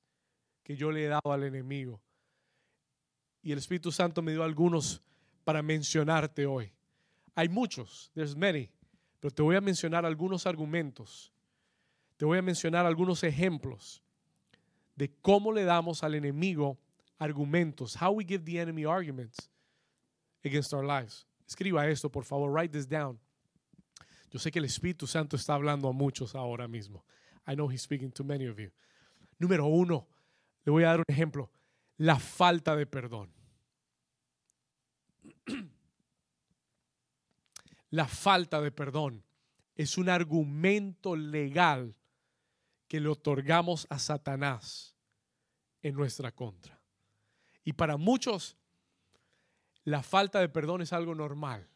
que 0.63 0.77
yo 0.77 0.93
le 0.93 1.05
he 1.05 1.09
dado 1.09 1.33
al 1.33 1.43
enemigo? 1.43 2.01
Y 3.43 3.51
el 3.51 3.59
Espíritu 3.59 3.91
Santo 3.91 4.23
me 4.23 4.31
dio 4.31 4.45
algunos 4.45 5.03
para 5.43 5.63
mencionarte 5.63 6.47
hoy. 6.47 6.73
Hay 7.35 7.49
muchos, 7.49 8.13
there's 8.15 8.37
many, 8.37 8.71
pero 9.19 9.35
te 9.35 9.43
voy 9.43 9.57
a 9.57 9.61
mencionar 9.61 10.07
algunos 10.07 10.47
argumentos. 10.47 11.33
Te 12.17 12.25
voy 12.25 12.39
a 12.39 12.43
mencionar 12.43 12.87
algunos 12.87 13.25
ejemplos 13.25 14.01
de 14.95 15.13
cómo 15.23 15.53
le 15.53 15.65
damos 15.65 16.05
al 16.05 16.15
enemigo 16.15 16.79
argumentos. 17.19 18.01
How 18.01 18.13
we 18.13 18.25
give 18.25 18.45
the 18.45 18.61
enemy 18.61 18.85
arguments 18.85 19.51
against 20.45 20.73
our 20.73 20.87
lives. 20.87 21.27
Escriba 21.49 21.89
esto, 21.89 22.09
por 22.09 22.23
favor. 22.23 22.49
Write 22.49 22.71
this 22.71 22.89
down. 22.89 23.19
Yo 24.31 24.39
sé 24.39 24.51
que 24.51 24.59
el 24.61 24.65
Espíritu 24.65 25.07
Santo 25.07 25.37
está 25.37 25.55
hablando 25.55 25.89
a 25.89 25.93
muchos 25.93 26.35
ahora 26.35 26.69
mismo. 26.69 27.05
I 27.47 27.55
know 27.55 27.71
he's 27.71 27.83
speaking 27.83 28.13
to 28.13 28.25
many 28.25 28.47
of 28.47 28.59
you. 28.59 28.71
Número 29.39 29.67
uno, 29.67 30.07
le 30.65 30.73
voy 30.73 30.85
a 30.85 30.89
dar 30.89 30.99
un 31.01 31.05
ejemplo. 31.09 31.51
La 31.97 32.19
falta 32.19 32.77
de 32.77 32.87
perdón. 32.87 33.33
La 37.91 38.07
falta 38.07 38.61
de 38.61 38.71
perdón 38.71 39.25
es 39.75 39.99
un 39.99 40.09
argumento 40.09 41.17
legal 41.17 41.97
que 42.87 43.01
le 43.01 43.09
otorgamos 43.09 43.87
a 43.91 43.99
Satanás 43.99 44.95
en 45.83 45.95
nuestra 45.95 46.33
contra. 46.33 46.81
Y 47.65 47.73
para 47.73 47.97
muchos, 47.97 48.57
la 49.85 50.03
falta 50.03 50.41
de 50.41 50.49
perdón 50.49 50.83
es 50.83 50.93
algo 50.93 51.15
normal. 51.15 51.69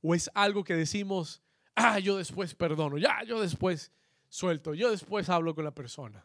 O 0.00 0.14
es 0.14 0.30
algo 0.34 0.64
que 0.64 0.74
decimos, 0.74 1.42
ah, 1.74 1.98
yo 1.98 2.16
después 2.16 2.54
perdono, 2.54 2.98
ya, 2.98 3.22
yo 3.24 3.40
después 3.40 3.90
suelto, 4.28 4.74
yo 4.74 4.90
después 4.90 5.28
hablo 5.28 5.54
con 5.54 5.64
la 5.64 5.74
persona. 5.74 6.24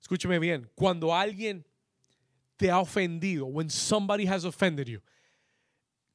Escúcheme 0.00 0.38
bien, 0.38 0.70
cuando 0.74 1.14
alguien 1.14 1.66
te 2.56 2.70
ha 2.70 2.78
ofendido, 2.78 3.46
when 3.46 3.68
somebody 3.68 4.26
has 4.26 4.44
offended 4.44 4.88
you, 4.88 5.00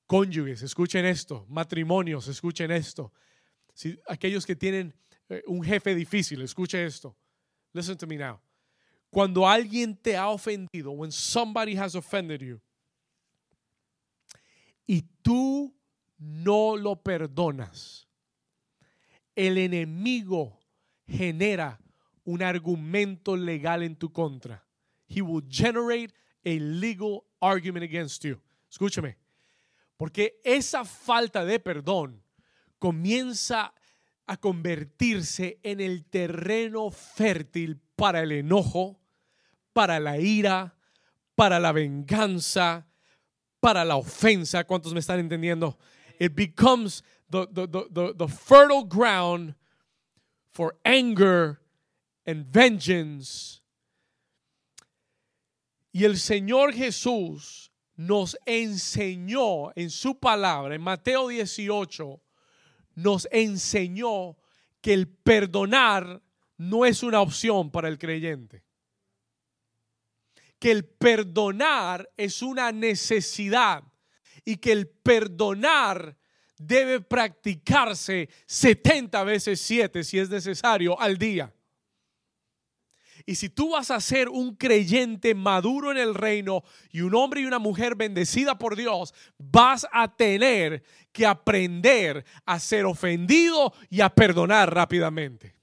cónyuges, 0.07 0.63
escuchen 0.63 1.05
esto, 1.05 1.45
matrimonios, 1.49 2.27
escuchen 2.27 2.71
esto. 2.71 3.11
Si, 3.73 3.99
aquellos 4.07 4.45
que 4.45 4.55
tienen 4.55 4.93
eh, 5.29 5.41
un 5.47 5.63
jefe 5.63 5.95
difícil, 5.95 6.41
escuchen 6.41 6.85
esto. 6.85 7.15
Listen 7.73 7.97
to 7.97 8.07
me 8.07 8.17
now. 8.17 8.39
Cuando 9.09 9.47
alguien 9.47 9.95
te 9.95 10.15
ha 10.15 10.27
ofendido, 10.29 10.91
when 10.91 11.11
somebody 11.11 11.75
has 11.75 11.95
offended 11.95 12.41
you, 12.41 12.61
y 14.87 15.03
tú 15.21 15.73
no 16.21 16.77
lo 16.77 17.01
perdonas, 17.01 18.07
el 19.35 19.57
enemigo 19.57 20.59
genera 21.07 21.79
un 22.23 22.43
argumento 22.43 23.35
legal 23.35 23.81
en 23.81 23.95
tu 23.95 24.11
contra. 24.11 24.63
He 25.07 25.21
will 25.21 25.43
generate 25.49 26.13
a 26.45 26.59
legal 26.59 27.23
argument 27.41 27.83
against 27.83 28.23
you. 28.23 28.39
Escúchame, 28.69 29.17
porque 29.97 30.39
esa 30.43 30.85
falta 30.85 31.43
de 31.43 31.59
perdón 31.59 32.23
comienza 32.77 33.73
a 34.27 34.37
convertirse 34.37 35.59
en 35.63 35.81
el 35.81 36.05
terreno 36.05 36.91
fértil 36.91 37.81
para 37.95 38.21
el 38.21 38.31
enojo, 38.31 39.01
para 39.73 39.99
la 39.99 40.19
ira, 40.19 40.77
para 41.35 41.59
la 41.59 41.71
venganza, 41.71 42.87
para 43.59 43.83
la 43.83 43.95
ofensa. 43.95 44.63
¿Cuántos 44.63 44.93
me 44.93 44.99
están 44.99 45.19
entendiendo? 45.19 45.77
It 46.21 46.35
becomes 46.35 47.01
the, 47.31 47.47
the, 48.15 48.27
fertile 48.27 48.83
ground 48.83 49.55
for 50.51 50.75
anger 50.85 51.59
and 52.27 52.45
vengeance. 52.45 53.59
Y 55.91 56.03
el 56.03 56.17
Señor 56.17 56.73
Jesús 56.73 57.71
nos 57.97 58.37
enseñó 58.45 59.71
en 59.75 59.89
su 59.89 60.19
palabra, 60.19 60.75
en 60.75 60.81
Mateo 60.81 61.29
18, 61.29 62.21
nos 62.97 63.27
enseñó 63.31 64.35
que 64.79 64.93
el 64.93 65.07
perdonar 65.07 66.21
no 66.57 66.85
es 66.85 67.01
una 67.01 67.19
opción 67.19 67.71
para 67.71 67.87
el 67.87 67.97
creyente. 67.97 68.63
Que 70.59 70.69
el 70.69 70.85
perdonar 70.85 72.07
es 72.15 72.43
una 72.43 72.71
necesidad 72.71 73.90
y 74.45 74.57
que 74.57 74.71
el 74.71 74.87
perdonar 74.87 76.17
debe 76.57 77.01
practicarse 77.01 78.29
70 78.45 79.23
veces 79.23 79.61
7 79.61 80.03
si 80.03 80.19
es 80.19 80.29
necesario 80.29 80.99
al 80.99 81.17
día. 81.17 81.53
Y 83.25 83.35
si 83.35 83.49
tú 83.49 83.71
vas 83.71 83.91
a 83.91 83.99
ser 83.99 84.29
un 84.29 84.55
creyente 84.55 85.35
maduro 85.35 85.91
en 85.91 85.97
el 85.97 86.15
reino 86.15 86.63
y 86.91 87.01
un 87.01 87.13
hombre 87.15 87.41
y 87.41 87.45
una 87.45 87.59
mujer 87.59 87.95
bendecida 87.95 88.57
por 88.57 88.75
Dios, 88.75 89.13
vas 89.37 89.87
a 89.91 90.15
tener 90.15 90.83
que 91.11 91.25
aprender 91.25 92.25
a 92.45 92.59
ser 92.59 92.85
ofendido 92.85 93.73
y 93.89 94.01
a 94.01 94.09
perdonar 94.09 94.73
rápidamente. 94.73 95.60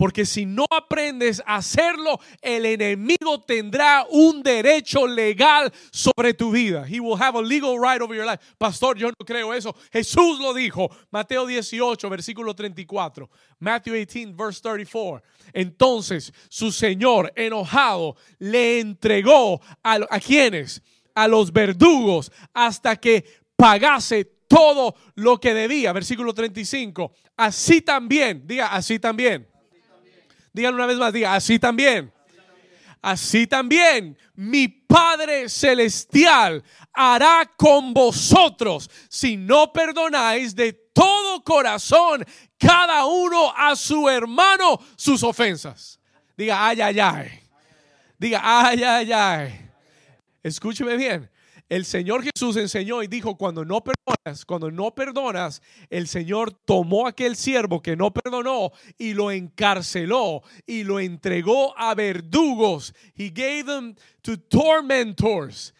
Porque 0.00 0.24
si 0.24 0.46
no 0.46 0.64
aprendes 0.70 1.42
a 1.44 1.56
hacerlo, 1.56 2.18
el 2.40 2.64
enemigo 2.64 3.38
tendrá 3.46 4.06
un 4.08 4.42
derecho 4.42 5.06
legal 5.06 5.70
sobre 5.92 6.32
tu 6.32 6.50
vida. 6.50 6.86
He 6.88 6.98
will 7.00 7.20
have 7.20 7.38
a 7.38 7.42
legal 7.42 7.78
right 7.78 8.00
over 8.00 8.16
your 8.16 8.24
life. 8.24 8.42
Pastor, 8.56 8.96
yo 8.96 9.08
no 9.08 9.26
creo 9.26 9.52
eso. 9.52 9.76
Jesús 9.92 10.40
lo 10.40 10.54
dijo. 10.54 10.90
Mateo 11.10 11.44
18, 11.44 12.08
versículo 12.08 12.54
34. 12.54 13.28
Matthew 13.58 13.92
18, 13.92 14.34
verse 14.34 14.62
34. 14.62 15.22
Entonces 15.52 16.32
su 16.48 16.72
Señor, 16.72 17.30
enojado, 17.36 18.16
le 18.38 18.80
entregó 18.80 19.60
a, 19.82 19.98
a 20.08 20.18
quienes? 20.18 20.80
A 21.14 21.28
los 21.28 21.52
verdugos 21.52 22.32
hasta 22.54 22.96
que 22.96 23.22
pagase 23.54 24.24
todo 24.48 24.94
lo 25.16 25.38
que 25.38 25.52
debía. 25.52 25.92
Versículo 25.92 26.32
35. 26.32 27.12
Así 27.36 27.82
también, 27.82 28.46
diga, 28.46 28.68
así 28.68 28.98
también 28.98 29.50
Díganlo 30.52 30.76
una 30.76 30.86
vez 30.86 30.98
más, 30.98 31.12
diga, 31.12 31.34
así 31.34 31.58
también. 31.58 32.12
Así 33.02 33.46
también 33.46 34.18
mi 34.34 34.68
Padre 34.68 35.48
Celestial 35.48 36.62
hará 36.92 37.50
con 37.56 37.94
vosotros 37.94 38.90
si 39.08 39.36
no 39.36 39.72
perdonáis 39.72 40.54
de 40.54 40.72
todo 40.72 41.42
corazón 41.42 42.24
cada 42.58 43.06
uno 43.06 43.54
a 43.56 43.74
su 43.74 44.08
hermano 44.08 44.78
sus 44.96 45.22
ofensas. 45.22 45.98
Diga, 46.36 46.66
ay, 46.66 46.80
ay, 46.80 47.00
ay. 47.00 47.40
Diga, 48.18 48.40
ay, 48.42 48.82
ay, 48.82 49.12
ay. 49.12 49.70
Escúcheme 50.42 50.96
bien. 50.96 51.30
El 51.70 51.84
Señor 51.84 52.22
Jesús 52.22 52.56
enseñó 52.56 53.02
y 53.02 53.06
dijo, 53.06 53.36
cuando 53.36 53.64
no 53.64 53.80
perdonas, 53.82 54.44
cuando 54.44 54.70
no 54.70 54.92
perdonas, 54.92 55.62
el 55.88 56.08
Señor 56.08 56.52
tomó 56.52 57.06
aquel 57.06 57.36
siervo 57.36 57.80
que 57.80 57.96
no 57.96 58.12
perdonó 58.12 58.72
y 58.98 59.14
lo 59.14 59.30
encarceló 59.30 60.42
y 60.66 60.82
lo 60.82 61.00
entregó 61.00 61.72
a 61.78 61.94
verdugos. 61.94 62.92
He 63.16 63.30
gave 63.30 63.64
them 63.64 63.94
to 64.20 64.36
tormentors. 64.36 65.72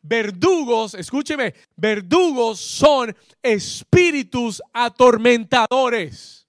Verdugos, 0.00 0.94
escúcheme, 0.94 1.54
verdugos 1.76 2.58
son 2.58 3.14
espíritus 3.42 4.62
atormentadores. 4.72 6.44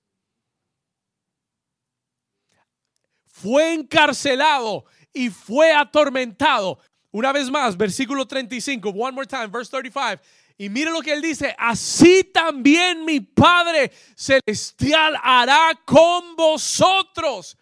fue 3.46 3.74
encarcelado 3.74 4.86
y 5.14 5.30
fue 5.30 5.72
atormentado. 5.72 6.80
Una 7.16 7.32
vez 7.32 7.50
más, 7.50 7.78
versículo 7.78 8.28
35, 8.28 8.90
one 8.90 9.14
more 9.14 9.26
time, 9.26 9.48
verse 9.48 9.72
35. 9.72 10.22
Y 10.58 10.68
mire 10.68 10.92
lo 10.92 11.00
que 11.00 11.14
él 11.14 11.22
dice, 11.22 11.56
así 11.58 12.26
también 12.26 13.06
mi 13.06 13.22
Padre 13.22 13.90
Celestial 14.18 15.16
hará 15.24 15.80
con 15.86 16.36
vosotros. 16.36 17.58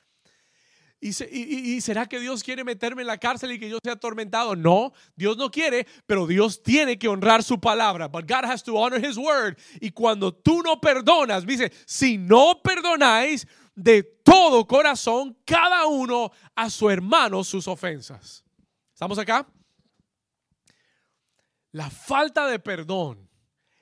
¿Y, 1.00 1.82
será 1.82 2.08
que 2.08 2.20
Dios 2.20 2.44
quiere 2.44 2.64
meterme 2.64 3.04
en 3.04 3.08
la 3.08 3.20
cárcel 3.20 3.52
y 3.52 3.60
que 3.60 3.70
yo 3.70 3.78
sea 3.84 3.94
atormentado? 3.94 4.56
No, 4.56 4.92
Dios 5.16 5.38
no 5.38 5.52
quiere, 5.52 5.86
pero 6.08 6.26
Dios 6.26 6.64
tiene 6.64 6.98
que 6.98 7.08
honrar 7.08 7.44
su 7.44 7.60
palabra. 7.60 8.08
But 8.08 8.28
God 8.28 8.46
has 8.46 8.64
to 8.64 8.76
honor 8.76 9.06
his 9.06 9.18
word. 9.18 9.56
Y 9.80 9.92
cuando 9.92 10.34
tú 10.34 10.64
no 10.64 10.82
perdonas, 10.82 11.46
dice, 11.46 11.72
si 11.86 12.18
no 12.18 12.60
perdonáis 12.64 13.46
de 13.76 14.02
todo 14.02 14.66
corazón, 14.66 15.38
cada 15.46 15.86
uno 15.86 16.32
a 16.56 16.72
su 16.72 16.90
hermano 16.90 17.44
sus 17.44 17.68
ofensas. 17.68 18.44
¿Estamos 19.04 19.20
acá? 19.20 19.46
La 21.74 21.90
falta 21.90 22.48
de 22.48 22.58
perdón 22.58 23.30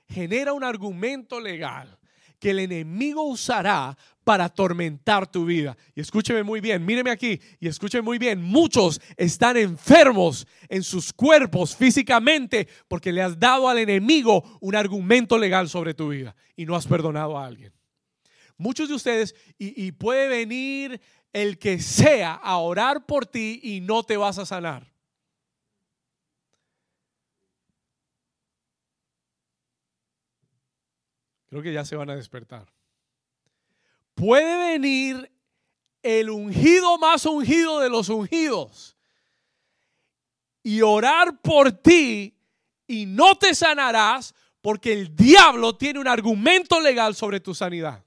genera 0.09 0.51
un 0.51 0.63
argumento 0.63 1.39
legal 1.39 1.99
que 2.39 2.49
el 2.49 2.57
enemigo 2.57 3.21
usará 3.27 3.95
para 4.23 4.45
atormentar 4.45 5.31
tu 5.31 5.45
vida. 5.45 5.77
Y 5.93 6.01
escúcheme 6.01 6.41
muy 6.41 6.59
bien, 6.59 6.83
míreme 6.83 7.11
aquí 7.11 7.39
y 7.59 7.67
escúcheme 7.67 8.01
muy 8.01 8.17
bien. 8.17 8.41
Muchos 8.41 8.99
están 9.15 9.57
enfermos 9.57 10.47
en 10.67 10.81
sus 10.81 11.13
cuerpos 11.13 11.75
físicamente 11.75 12.67
porque 12.87 13.11
le 13.11 13.21
has 13.21 13.39
dado 13.39 13.69
al 13.69 13.77
enemigo 13.77 14.57
un 14.59 14.75
argumento 14.75 15.37
legal 15.37 15.69
sobre 15.69 15.93
tu 15.93 16.09
vida 16.09 16.35
y 16.55 16.65
no 16.65 16.75
has 16.75 16.87
perdonado 16.87 17.37
a 17.37 17.45
alguien. 17.45 17.71
Muchos 18.57 18.89
de 18.89 18.95
ustedes, 18.95 19.35
y, 19.59 19.85
y 19.85 19.91
puede 19.91 20.27
venir 20.29 20.99
el 21.31 21.59
que 21.59 21.79
sea 21.79 22.33
a 22.33 22.57
orar 22.57 23.05
por 23.05 23.27
ti 23.27 23.59
y 23.61 23.81
no 23.81 24.01
te 24.01 24.17
vas 24.17 24.39
a 24.39 24.47
sanar. 24.47 24.90
Creo 31.51 31.61
que 31.61 31.73
ya 31.73 31.83
se 31.83 31.97
van 31.97 32.09
a 32.09 32.15
despertar. 32.15 32.65
Puede 34.15 34.71
venir 34.71 35.29
el 36.01 36.29
ungido 36.29 36.97
más 36.97 37.25
ungido 37.25 37.81
de 37.81 37.89
los 37.89 38.07
ungidos 38.07 38.95
y 40.63 40.81
orar 40.81 41.41
por 41.41 41.73
ti 41.73 42.33
y 42.87 43.05
no 43.05 43.37
te 43.37 43.53
sanarás 43.53 44.33
porque 44.61 44.93
el 44.93 45.13
diablo 45.13 45.75
tiene 45.75 45.99
un 45.99 46.07
argumento 46.07 46.79
legal 46.79 47.15
sobre 47.15 47.41
tu 47.41 47.53
sanidad. 47.53 48.01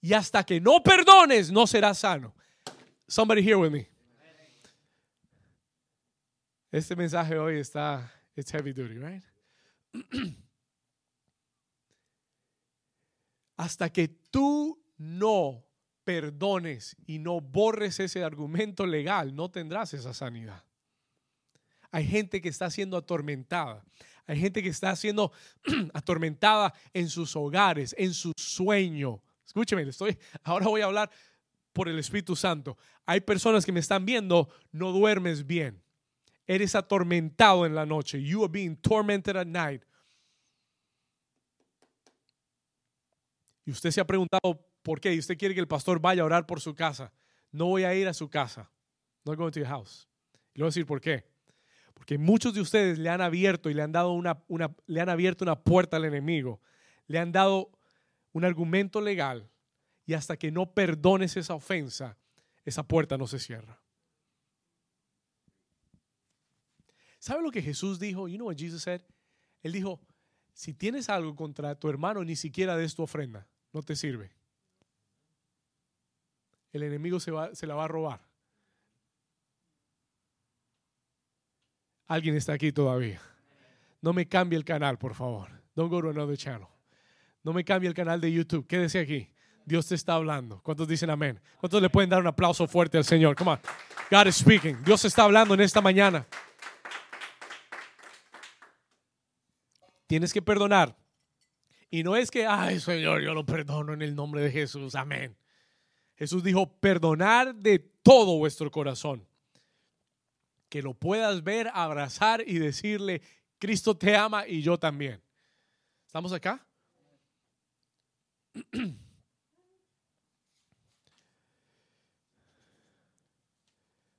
Y 0.00 0.12
hasta 0.12 0.44
que 0.44 0.60
no 0.60 0.84
perdones, 0.84 1.50
no 1.50 1.66
serás 1.66 1.98
sano. 1.98 2.32
Somebody 3.08 3.42
here 3.42 3.56
with 3.56 3.72
me. 3.72 3.88
Este 6.70 6.94
mensaje 6.94 7.36
hoy 7.36 7.58
está, 7.58 8.08
it's 8.36 8.52
heavy 8.52 8.72
duty, 8.72 8.98
right? 8.98 9.24
hasta 13.56 13.90
que 13.90 14.08
tú 14.08 14.82
no 14.96 15.64
perdones 16.04 16.96
y 17.06 17.18
no 17.18 17.40
borres 17.40 17.98
ese 18.00 18.22
argumento 18.22 18.86
legal, 18.86 19.34
no 19.34 19.50
tendrás 19.50 19.94
esa 19.94 20.12
sanidad. 20.12 20.64
Hay 21.90 22.06
gente 22.06 22.40
que 22.40 22.48
está 22.48 22.70
siendo 22.70 22.96
atormentada. 22.96 23.84
Hay 24.26 24.38
gente 24.38 24.62
que 24.62 24.68
está 24.68 24.94
siendo 24.96 25.32
atormentada 25.94 26.74
en 26.92 27.08
sus 27.08 27.36
hogares, 27.36 27.94
en 27.98 28.14
su 28.14 28.32
sueño. 28.36 29.22
Escúcheme, 29.46 29.82
estoy, 29.82 30.18
ahora 30.42 30.66
voy 30.66 30.80
a 30.80 30.86
hablar 30.86 31.10
por 31.72 31.88
el 31.88 31.98
Espíritu 31.98 32.34
Santo. 32.34 32.76
Hay 33.06 33.20
personas 33.20 33.64
que 33.64 33.72
me 33.72 33.80
están 33.80 34.06
viendo, 34.06 34.48
no 34.72 34.92
duermes 34.92 35.46
bien. 35.46 35.82
Eres 36.46 36.74
atormentado 36.74 37.66
en 37.66 37.74
la 37.74 37.86
noche. 37.86 38.22
You 38.22 38.44
are 38.44 38.52
being 38.52 38.76
tormented 38.76 39.36
at 39.36 39.46
night. 39.46 39.82
Y 43.64 43.70
usted 43.70 43.90
se 43.90 44.00
ha 44.00 44.06
preguntado 44.06 44.66
por 44.82 45.00
qué. 45.00 45.14
Y 45.14 45.18
usted 45.18 45.38
quiere 45.38 45.54
que 45.54 45.60
el 45.60 45.68
pastor 45.68 46.00
vaya 46.00 46.22
a 46.22 46.26
orar 46.26 46.46
por 46.46 46.60
su 46.60 46.74
casa. 46.74 47.12
No 47.50 47.66
voy 47.66 47.84
a 47.84 47.94
ir 47.94 48.06
a 48.08 48.14
su 48.14 48.28
casa. 48.28 48.70
No 49.24 49.34
going 49.34 49.52
to 49.52 49.60
your 49.60 49.68
house. 49.68 50.08
Y 50.52 50.58
le 50.58 50.62
voy 50.62 50.68
a 50.68 50.70
decir 50.70 50.86
por 50.86 51.00
qué. 51.00 51.24
Porque 51.94 52.18
muchos 52.18 52.54
de 52.54 52.60
ustedes 52.60 52.98
le 52.98 53.08
han 53.08 53.20
abierto 53.20 53.70
y 53.70 53.74
le 53.74 53.82
han 53.82 53.92
dado 53.92 54.12
una, 54.12 54.42
una, 54.48 54.74
le 54.86 55.00
han 55.00 55.08
abierto 55.08 55.44
una 55.44 55.62
puerta 55.62 55.96
al 55.96 56.04
enemigo. 56.04 56.60
Le 57.06 57.18
han 57.18 57.32
dado 57.32 57.70
un 58.32 58.44
argumento 58.44 59.00
legal. 59.00 59.50
Y 60.04 60.12
hasta 60.12 60.36
que 60.36 60.50
no 60.50 60.74
perdones 60.74 61.36
esa 61.38 61.54
ofensa, 61.54 62.18
esa 62.64 62.82
puerta 62.86 63.16
no 63.16 63.26
se 63.26 63.38
cierra. 63.38 63.80
¿Sabe 67.18 67.42
lo 67.42 67.50
que 67.50 67.62
Jesús 67.62 67.98
dijo? 67.98 68.28
You 68.28 68.36
know 68.36 68.48
what 68.48 68.56
Jesus 68.56 68.82
said? 68.82 69.00
Él 69.62 69.72
dijo, 69.72 70.02
si 70.52 70.74
tienes 70.74 71.08
algo 71.08 71.34
contra 71.34 71.74
tu 71.74 71.88
hermano, 71.88 72.22
ni 72.22 72.36
siquiera 72.36 72.76
des 72.76 72.94
tu 72.94 73.02
ofrenda 73.02 73.48
no 73.74 73.82
te 73.82 73.96
sirve. 73.96 74.30
El 76.72 76.84
enemigo 76.84 77.20
se, 77.20 77.30
va, 77.30 77.54
se 77.54 77.66
la 77.66 77.74
va 77.74 77.84
a 77.84 77.88
robar. 77.88 78.20
Alguien 82.06 82.36
está 82.36 82.52
aquí 82.52 82.72
todavía. 82.72 83.20
No 84.00 84.12
me 84.12 84.26
cambie 84.28 84.56
el 84.56 84.64
canal, 84.64 84.96
por 84.96 85.14
favor. 85.14 85.50
Don't 85.74 85.90
go 85.90 86.00
to 86.00 86.10
another 86.10 86.36
channel. 86.36 86.68
No 87.42 87.52
me 87.52 87.64
cambie 87.64 87.88
el 87.88 87.94
canal 87.94 88.20
de 88.20 88.32
YouTube. 88.32 88.66
Quédese 88.66 89.00
aquí. 89.00 89.30
Dios 89.64 89.88
te 89.88 89.94
está 89.94 90.14
hablando. 90.14 90.60
¿Cuántos 90.62 90.86
dicen 90.86 91.10
amén? 91.10 91.40
¿Cuántos 91.58 91.82
le 91.82 91.90
pueden 91.90 92.10
dar 92.10 92.20
un 92.20 92.26
aplauso 92.26 92.68
fuerte 92.68 92.98
al 92.98 93.04
Señor? 93.04 93.34
Come 93.34 93.52
on. 93.52 93.60
God 94.10 94.26
is 94.26 94.36
speaking. 94.36 94.82
Dios 94.84 95.04
está 95.04 95.24
hablando 95.24 95.54
en 95.54 95.60
esta 95.60 95.80
mañana. 95.80 96.26
Tienes 100.06 100.32
que 100.32 100.42
perdonar 100.42 100.96
y 101.94 102.02
no 102.02 102.16
es 102.16 102.28
que, 102.28 102.44
ay 102.44 102.80
Señor, 102.80 103.22
yo 103.22 103.32
lo 103.34 103.46
perdono 103.46 103.92
en 103.92 104.02
el 104.02 104.16
nombre 104.16 104.42
de 104.42 104.50
Jesús, 104.50 104.96
amén. 104.96 105.36
Jesús 106.16 106.42
dijo, 106.42 106.66
perdonar 106.80 107.54
de 107.54 107.78
todo 107.78 108.36
vuestro 108.36 108.68
corazón. 108.68 109.24
Que 110.68 110.82
lo 110.82 110.92
puedas 110.92 111.44
ver, 111.44 111.70
abrazar 111.72 112.42
y 112.44 112.58
decirle, 112.58 113.22
Cristo 113.60 113.96
te 113.96 114.16
ama 114.16 114.44
y 114.44 114.60
yo 114.60 114.76
también. 114.76 115.22
¿Estamos 116.04 116.32
acá? 116.32 116.66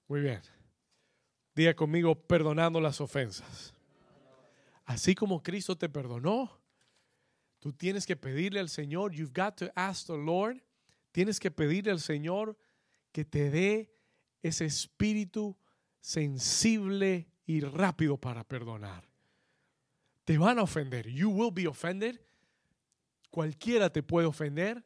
Muy 0.07 0.21
bien. 0.21 0.39
Diga 1.53 1.75
conmigo, 1.75 2.15
perdonando 2.15 2.79
las 2.79 3.01
ofensas. 3.01 3.73
Así 4.85 5.13
como 5.13 5.43
Cristo 5.43 5.77
te 5.77 5.89
perdonó, 5.89 6.63
Tú 7.65 7.73
tienes 7.73 8.05
que 8.05 8.15
pedirle 8.15 8.59
al 8.59 8.69
Señor, 8.69 9.11
you've 9.11 9.33
got 9.33 9.57
to 9.57 9.71
ask 9.75 10.05
the 10.05 10.15
Lord, 10.15 10.61
tienes 11.11 11.39
que 11.39 11.49
pedirle 11.49 11.89
al 11.89 11.99
Señor 11.99 12.55
que 13.11 13.25
te 13.25 13.49
dé 13.49 13.91
ese 14.43 14.65
espíritu 14.65 15.57
sensible 15.99 17.27
y 17.47 17.61
rápido 17.61 18.17
para 18.17 18.43
perdonar. 18.43 19.09
Te 20.25 20.37
van 20.37 20.59
a 20.59 20.61
ofender, 20.61 21.09
you 21.09 21.31
will 21.31 21.51
be 21.51 21.65
offended. 21.65 22.21
Cualquiera 23.31 23.89
te 23.89 24.03
puede 24.03 24.27
ofender. 24.27 24.85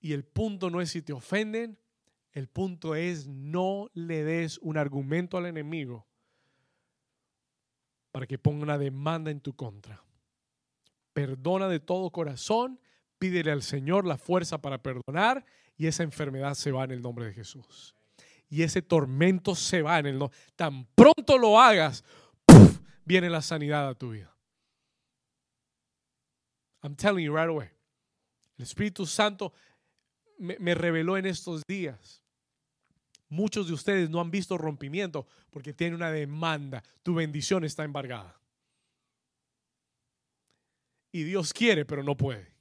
Y 0.00 0.12
el 0.12 0.26
punto 0.26 0.68
no 0.68 0.82
es 0.82 0.90
si 0.90 1.00
te 1.00 1.14
ofenden, 1.14 1.78
el 2.32 2.48
punto 2.48 2.94
es 2.94 3.26
no 3.26 3.88
le 3.94 4.24
des 4.24 4.58
un 4.58 4.76
argumento 4.76 5.38
al 5.38 5.46
enemigo 5.46 6.06
para 8.12 8.26
que 8.26 8.36
ponga 8.36 8.64
una 8.64 8.76
demanda 8.76 9.30
en 9.30 9.40
tu 9.40 9.56
contra 9.56 10.03
perdona 11.14 11.68
de 11.68 11.80
todo 11.80 12.10
corazón, 12.10 12.78
pídele 13.18 13.52
al 13.52 13.62
Señor 13.62 14.04
la 14.04 14.18
fuerza 14.18 14.58
para 14.58 14.82
perdonar 14.82 15.46
y 15.78 15.86
esa 15.86 16.02
enfermedad 16.02 16.54
se 16.54 16.72
va 16.72 16.84
en 16.84 16.90
el 16.90 17.00
nombre 17.00 17.26
de 17.26 17.32
Jesús. 17.32 17.94
Y 18.50 18.62
ese 18.62 18.82
tormento 18.82 19.54
se 19.54 19.80
va 19.80 19.98
en 19.98 20.06
el 20.06 20.18
nombre. 20.18 20.36
Tan 20.54 20.86
pronto 20.94 21.38
lo 21.38 21.58
hagas, 21.58 22.04
viene 23.04 23.30
la 23.30 23.40
sanidad 23.40 23.88
a 23.88 23.94
tu 23.94 24.10
vida. 24.10 24.36
I'm 26.82 26.96
telling 26.96 27.24
you 27.24 27.34
right 27.34 27.48
away. 27.48 27.70
El 28.58 28.64
Espíritu 28.64 29.06
Santo 29.06 29.54
me, 30.38 30.56
me 30.58 30.74
reveló 30.74 31.16
en 31.16 31.26
estos 31.26 31.62
días. 31.66 32.22
Muchos 33.28 33.66
de 33.66 33.72
ustedes 33.72 34.10
no 34.10 34.20
han 34.20 34.30
visto 34.30 34.58
rompimiento 34.58 35.26
porque 35.50 35.72
tienen 35.72 35.94
una 35.94 36.10
demanda. 36.10 36.84
Tu 37.02 37.14
bendición 37.14 37.64
está 37.64 37.84
embargada 37.84 38.38
y 41.14 41.22
Dios 41.22 41.52
quiere, 41.52 41.84
pero 41.84 42.02
no 42.02 42.16
puede. 42.16 42.52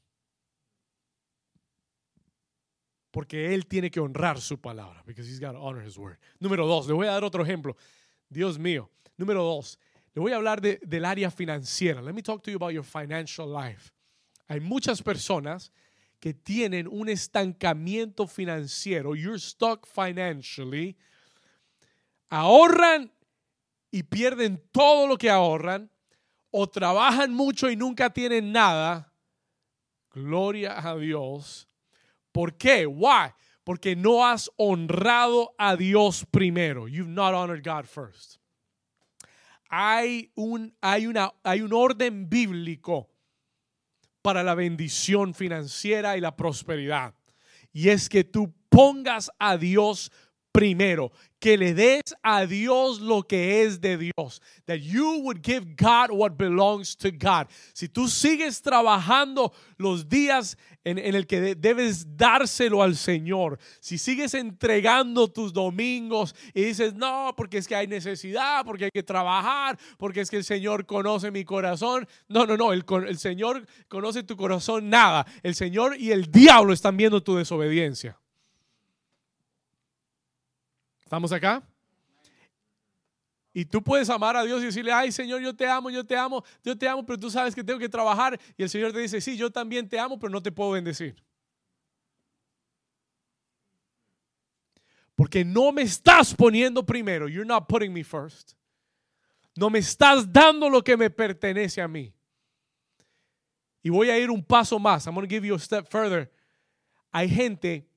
Porque 3.10 3.56
Él 3.56 3.66
tiene 3.66 3.90
que 3.90 4.00
honrar 4.00 4.40
su 4.40 4.62
palabra. 4.62 5.02
Because 5.08 5.28
he's 5.28 5.40
got 5.40 5.54
to 5.54 5.60
honor 5.60 5.84
his 5.84 5.98
word. 5.98 6.20
Número 6.40 6.68
dos, 6.68 6.86
le 6.86 6.94
voy 6.94 7.08
a 7.08 7.14
dar 7.14 7.24
otro 7.24 7.44
ejemplo. 7.44 7.76
Dios 8.30 8.60
mío. 8.60 8.92
Número 9.18 9.44
dos, 9.44 9.80
le 10.14 10.22
voy 10.22 10.34
a 10.34 10.36
hablar 10.36 10.62
de, 10.62 10.80
del 10.84 11.04
área 11.04 11.32
financiera. 11.32 12.00
Let 12.00 12.14
me 12.14 12.22
talk 12.22 12.44
to 12.44 12.52
you 12.52 12.58
about 12.58 12.74
your 12.74 12.84
financial 12.84 13.52
life. 13.52 13.92
Hay 14.48 14.60
muchas 14.60 15.02
personas 15.02 15.72
que 16.20 16.36
tienen 16.36 16.88
un 16.88 17.10
estancamiento 17.10 18.28
financiero, 18.28 19.16
you're 19.16 19.40
stuck 19.40 19.88
financially, 19.88 20.96
ahorran 22.30 23.12
y 23.90 24.04
pierden 24.04 24.62
todo 24.72 25.08
lo 25.08 25.18
que 25.18 25.32
ahorran, 25.32 25.90
o 26.56 26.68
trabajan 26.68 27.34
mucho 27.34 27.70
y 27.72 27.76
nunca 27.76 28.12
tienen 28.12 28.52
nada, 28.52 29.12
gloria 30.12 30.78
a 30.88 30.96
Dios. 30.96 31.68
¿Por 32.32 32.56
qué? 32.58 32.86
Why? 32.86 33.32
Porque 33.64 33.96
no 33.96 34.24
has 34.24 34.52
honrado 34.56 35.56
a 35.58 35.76
Dios 35.76 36.26
primero. 36.30 36.88
You've 36.88 37.10
not 37.10 37.34
honored 37.34 37.64
God 37.64 37.86
first. 37.86 38.38
Hay 39.68 40.32
un, 40.36 40.76
hay 40.80 41.08
una, 41.08 41.34
hay 41.44 41.62
un 41.62 41.74
orden 41.74 42.30
bíblico 42.30 43.10
para 44.22 44.44
la 44.44 44.54
bendición 44.54 45.34
financiera 45.34 46.16
y 46.18 46.22
la 46.22 46.36
prosperidad. 46.36 47.16
Y 47.72 47.90
es 47.90 48.10
que 48.10 48.24
tú 48.24 48.54
pongas 48.70 49.32
a 49.40 49.58
Dios 49.58 50.12
primero, 50.54 51.12
que 51.40 51.58
le 51.58 51.74
des 51.74 52.04
a 52.22 52.46
Dios 52.46 53.02
lo 53.02 53.24
que 53.24 53.64
es 53.64 53.82
de 53.82 53.98
Dios. 53.98 54.42
That 54.66 54.78
you 54.78 55.20
would 55.24 55.42
give 55.44 55.76
God 55.76 56.10
what 56.12 56.38
belongs 56.38 56.96
to 56.98 57.12
God. 57.12 57.48
Si 57.74 57.90
tú 57.90 58.08
sigues 58.08 58.62
trabajando 58.62 59.52
los 59.78 60.08
días 60.08 60.58
en, 60.86 61.00
el 61.00 61.28
que 61.28 61.56
debes 61.56 62.16
dárselo 62.16 62.82
al 62.82 62.96
Señor, 62.96 63.60
si 63.82 63.98
sigues 63.98 64.34
entregando 64.36 65.28
tus 65.28 65.52
domingos 65.52 66.34
y 66.54 66.64
dices, 66.64 66.94
no, 66.94 67.34
porque 67.36 67.58
es 67.58 67.68
que 67.68 67.76
hay 67.76 67.88
necesidad, 67.88 68.64
porque 68.64 68.86
hay 68.86 68.92
que 68.94 69.04
trabajar, 69.04 69.78
porque 69.98 70.22
es 70.22 70.30
que 70.30 70.38
el 70.38 70.46
Señor 70.46 70.86
conoce 70.86 71.30
mi 71.30 71.44
corazón. 71.44 72.08
No, 72.30 72.46
no, 72.46 72.56
no, 72.56 72.72
el, 72.72 72.86
el 73.08 73.18
Señor 73.18 73.66
conoce 73.90 74.24
tu 74.24 74.38
corazón, 74.38 74.90
nada. 74.90 75.26
El 75.42 75.56
Señor 75.56 75.98
y 76.00 76.12
el 76.12 76.32
diablo 76.32 76.72
están 76.72 76.96
viendo 76.96 77.22
tu 77.22 77.36
desobediencia. 77.36 78.18
¿Estamos 81.04 81.32
acá? 81.32 81.64
Y 83.54 83.66
tú 83.66 83.84
puedes 83.84 84.10
amar 84.10 84.36
a 84.36 84.44
Dios 84.44 84.64
y 84.64 84.66
decirle, 84.66 84.92
ay 84.92 85.12
Señor, 85.12 85.40
yo 85.40 85.56
te 85.56 85.68
amo, 85.68 85.92
yo 85.92 86.04
te 86.04 86.18
amo, 86.18 86.44
yo 86.64 86.76
te 86.76 86.88
amo, 86.88 87.06
pero 87.06 87.20
tú 87.20 87.30
sabes 87.30 87.54
que 87.54 87.64
tengo 87.64 87.80
que 87.80 87.90
trabajar. 87.90 88.40
Y 88.58 88.64
el 88.64 88.70
Señor 88.70 88.92
te 88.92 89.00
dice, 89.00 89.22
sí, 89.22 89.38
yo 89.38 89.52
también 89.52 89.88
te 89.88 90.00
amo, 90.00 90.18
pero 90.18 90.32
no 90.32 90.42
te 90.42 90.52
puedo 90.52 90.72
bendecir. 90.72 91.16
Porque 95.16 95.46
no 95.46 95.72
me 95.72 95.84
estás 95.84 96.34
poniendo 96.34 96.84
primero. 96.84 97.28
You're 97.28 97.46
not 97.46 97.68
putting 97.68 97.94
me 97.94 98.04
first. 98.04 98.54
No 99.56 99.70
me 99.70 99.78
estás 99.78 100.32
dando 100.34 100.68
lo 100.68 100.84
que 100.84 100.98
me 100.98 101.12
pertenece 101.12 101.80
a 101.80 101.88
mí. 101.88 102.12
Y 103.84 103.90
voy 103.90 104.10
a 104.10 104.18
ir 104.18 104.32
un 104.32 104.44
paso 104.44 104.80
más. 104.80 105.06
I'm 105.06 105.14
going 105.14 105.28
to 105.28 105.30
give 105.30 105.46
you 105.46 105.54
a 105.54 105.60
step 105.60 105.88
further. 105.92 106.32
Hay 107.12 107.30
gente 107.30 107.88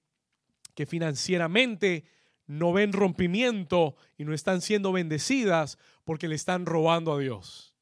que 0.75 0.85
financieramente 0.85 2.05
no 2.47 2.73
ven 2.73 2.93
rompimiento 2.93 3.97
y 4.17 4.25
no 4.25 4.33
están 4.33 4.61
siendo 4.61 4.93
bendecidas 4.93 5.79
porque 6.05 6.29
le 6.29 6.35
están 6.35 6.67
robando 6.67 7.13
a 7.13 7.19
Dios. 7.19 7.75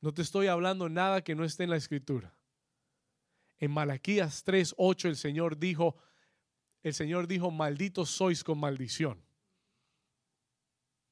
No 0.00 0.14
te 0.14 0.22
estoy 0.22 0.46
hablando 0.46 0.88
nada 0.88 1.22
que 1.22 1.34
no 1.34 1.44
esté 1.44 1.64
en 1.64 1.70
la 1.70 1.76
escritura. 1.76 2.34
En 3.58 3.72
Malaquías 3.72 4.44
3:8 4.44 5.08
el 5.08 5.16
Señor 5.16 5.58
dijo, 5.58 5.96
el 6.82 6.94
Señor 6.94 7.26
dijo, 7.26 7.50
malditos 7.50 8.10
sois 8.10 8.44
con 8.44 8.58
maldición. 8.58 9.20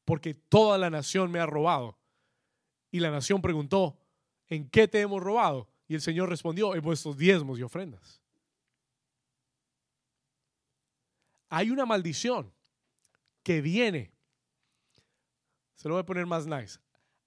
Porque 0.04 0.34
toda 0.34 0.78
la 0.78 0.88
nación 0.88 1.32
me 1.32 1.40
ha 1.40 1.46
robado. 1.46 1.98
Y 2.92 3.00
la 3.00 3.10
nación 3.10 3.42
preguntó, 3.42 3.98
¿en 4.46 4.70
qué 4.70 4.86
te 4.86 5.00
hemos 5.00 5.20
robado? 5.20 5.68
Y 5.88 5.96
el 5.96 6.00
Señor 6.00 6.28
respondió, 6.28 6.76
en 6.76 6.82
vuestros 6.82 7.16
diezmos 7.16 7.58
y 7.58 7.62
ofrendas. 7.62 8.22
Hay 11.48 11.70
una 11.70 11.86
maldición 11.86 12.52
que 13.42 13.60
viene. 13.60 14.12
Se 15.74 15.88
lo 15.88 15.94
voy 15.94 16.02
a 16.02 16.06
poner 16.06 16.26
más 16.26 16.46
nice. 16.46 16.78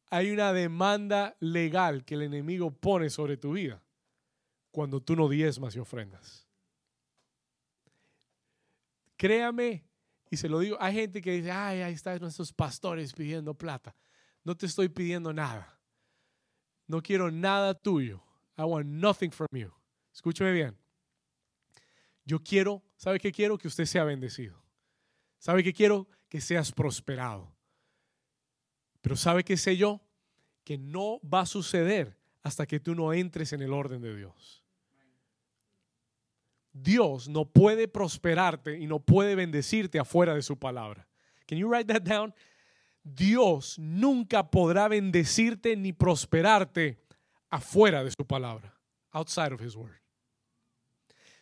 Hay 0.10 0.32
una 0.32 0.54
demanda 0.54 1.36
legal 1.40 2.04
que 2.04 2.16
el 2.16 2.24
enemigo 2.24 2.72
pone 2.72 3.10
sobre 3.10 3.38
tu 3.38 3.54
vida 3.54 3.84
cuando 4.72 5.02
tú 5.02 5.16
no 5.16 5.30
diezmas 5.30 5.76
y 5.76 5.80
ofrendas. 5.80 6.48
Créame, 9.18 9.84
y 10.32 10.38
se 10.38 10.48
lo 10.48 10.60
digo, 10.60 10.78
hay 10.80 10.94
gente 10.94 11.22
que 11.22 11.32
dice, 11.32 11.52
ay, 11.52 11.82
ahí 11.82 11.94
están 11.94 12.20
nuestros 12.20 12.54
pastores 12.54 13.14
pidiendo 13.14 13.54
plata. 13.54 13.96
No 14.44 14.56
te 14.56 14.66
estoy 14.66 14.90
pidiendo 14.90 15.34
nada. 15.34 15.80
No 16.88 17.02
quiero 17.02 17.30
nada 17.30 17.74
tuyo. 17.74 18.24
I 18.58 18.64
want 18.64 18.88
nothing 18.88 19.32
from 19.32 19.48
you. 19.52 19.72
Escúcheme 20.14 20.52
bien. 20.52 20.78
Yo 22.30 22.44
quiero, 22.44 22.84
¿sabe 22.96 23.20
qué 23.20 23.32
quiero? 23.32 23.58
Que 23.58 23.68
usted 23.68 23.86
sea 23.86 24.04
bendecido. 24.04 24.64
¿Sabe 25.40 25.64
qué 25.64 25.74
quiero? 25.74 26.08
Que 26.30 26.40
seas 26.40 26.72
prosperado. 26.72 27.52
Pero 29.02 29.16
¿sabe 29.16 29.44
qué 29.44 29.58
sé 29.58 29.78
yo? 29.78 30.00
Que 30.64 30.78
no 30.78 31.20
va 31.22 31.40
a 31.40 31.46
suceder 31.48 32.20
hasta 32.44 32.68
que 32.68 32.80
tú 32.80 32.94
no 32.94 33.14
entres 33.14 33.52
en 33.52 33.64
el 33.64 33.74
orden 33.74 34.04
de 34.04 34.16
Dios. 34.16 34.64
Dios 36.72 37.28
no 37.28 37.46
puede 37.46 37.88
prosperarte 37.88 38.78
y 38.78 38.86
no 38.86 39.00
puede 39.00 39.34
bendecirte 39.34 39.98
afuera 39.98 40.36
de 40.36 40.44
su 40.44 40.56
palabra. 40.56 41.08
Can 41.48 41.58
you 41.58 41.68
write 41.68 41.92
that 41.92 42.04
down? 42.04 42.32
Dios 43.04 43.80
nunca 43.80 44.52
podrá 44.52 44.88
bendecirte 44.88 45.76
ni 45.76 45.94
prosperarte 45.94 47.04
afuera 47.50 48.04
de 48.04 48.12
su 48.12 48.24
palabra, 48.24 48.78
outside 49.14 49.52
of 49.52 49.62
his 49.64 49.76
word. 49.76 50.00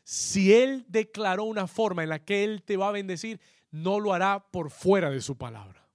Si 0.09 0.53
Él 0.53 0.85
declaró 0.87 1.43
una 1.43 1.67
forma 1.67 2.01
en 2.01 2.07
la 2.07 2.23
que 2.23 2.45
Él 2.45 2.63
te 2.63 2.77
va 2.77 2.87
a 2.87 2.93
bendecir, 2.93 3.41
no 3.71 3.99
lo 3.99 4.13
hará 4.13 4.39
por 4.39 4.71
fuera 4.71 5.09
de 5.09 5.19
su 5.19 5.37
palabra. 5.37 5.85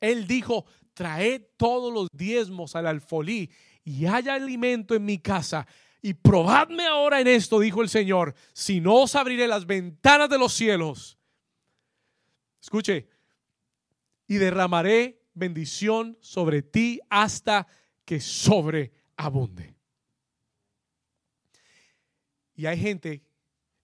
Él 0.00 0.26
dijo, 0.26 0.64
traed 0.94 1.42
todos 1.58 1.92
los 1.92 2.08
diezmos 2.10 2.74
al 2.76 2.86
alfolí 2.86 3.50
y 3.84 4.06
haya 4.06 4.32
alimento 4.32 4.94
en 4.94 5.04
mi 5.04 5.18
casa. 5.18 5.66
Y 6.00 6.14
probadme 6.14 6.86
ahora 6.86 7.20
en 7.20 7.26
esto, 7.26 7.60
dijo 7.60 7.82
el 7.82 7.90
Señor, 7.90 8.34
si 8.54 8.80
no 8.80 9.02
os 9.02 9.14
abriré 9.14 9.46
las 9.46 9.66
ventanas 9.66 10.30
de 10.30 10.38
los 10.38 10.54
cielos. 10.54 11.18
Escuche, 12.62 13.10
y 14.26 14.36
derramaré 14.36 15.20
bendición 15.34 16.16
sobre 16.22 16.62
ti 16.62 16.98
hasta 17.10 17.66
que 18.06 18.20
sobreabunde. 18.20 19.79
Y 22.60 22.66
hay 22.66 22.78
gente 22.78 23.22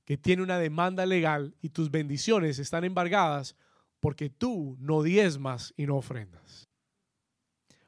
que 0.04 0.18
tiene 0.18 0.42
una 0.42 0.58
demanda 0.58 1.06
legal 1.06 1.56
y 1.62 1.70
tus 1.70 1.90
bendiciones 1.90 2.58
están 2.58 2.84
embargadas 2.84 3.56
porque 4.00 4.28
tú 4.28 4.76
no 4.78 5.02
diezmas 5.02 5.72
y 5.78 5.86
no 5.86 5.96
ofrendas. 5.96 6.68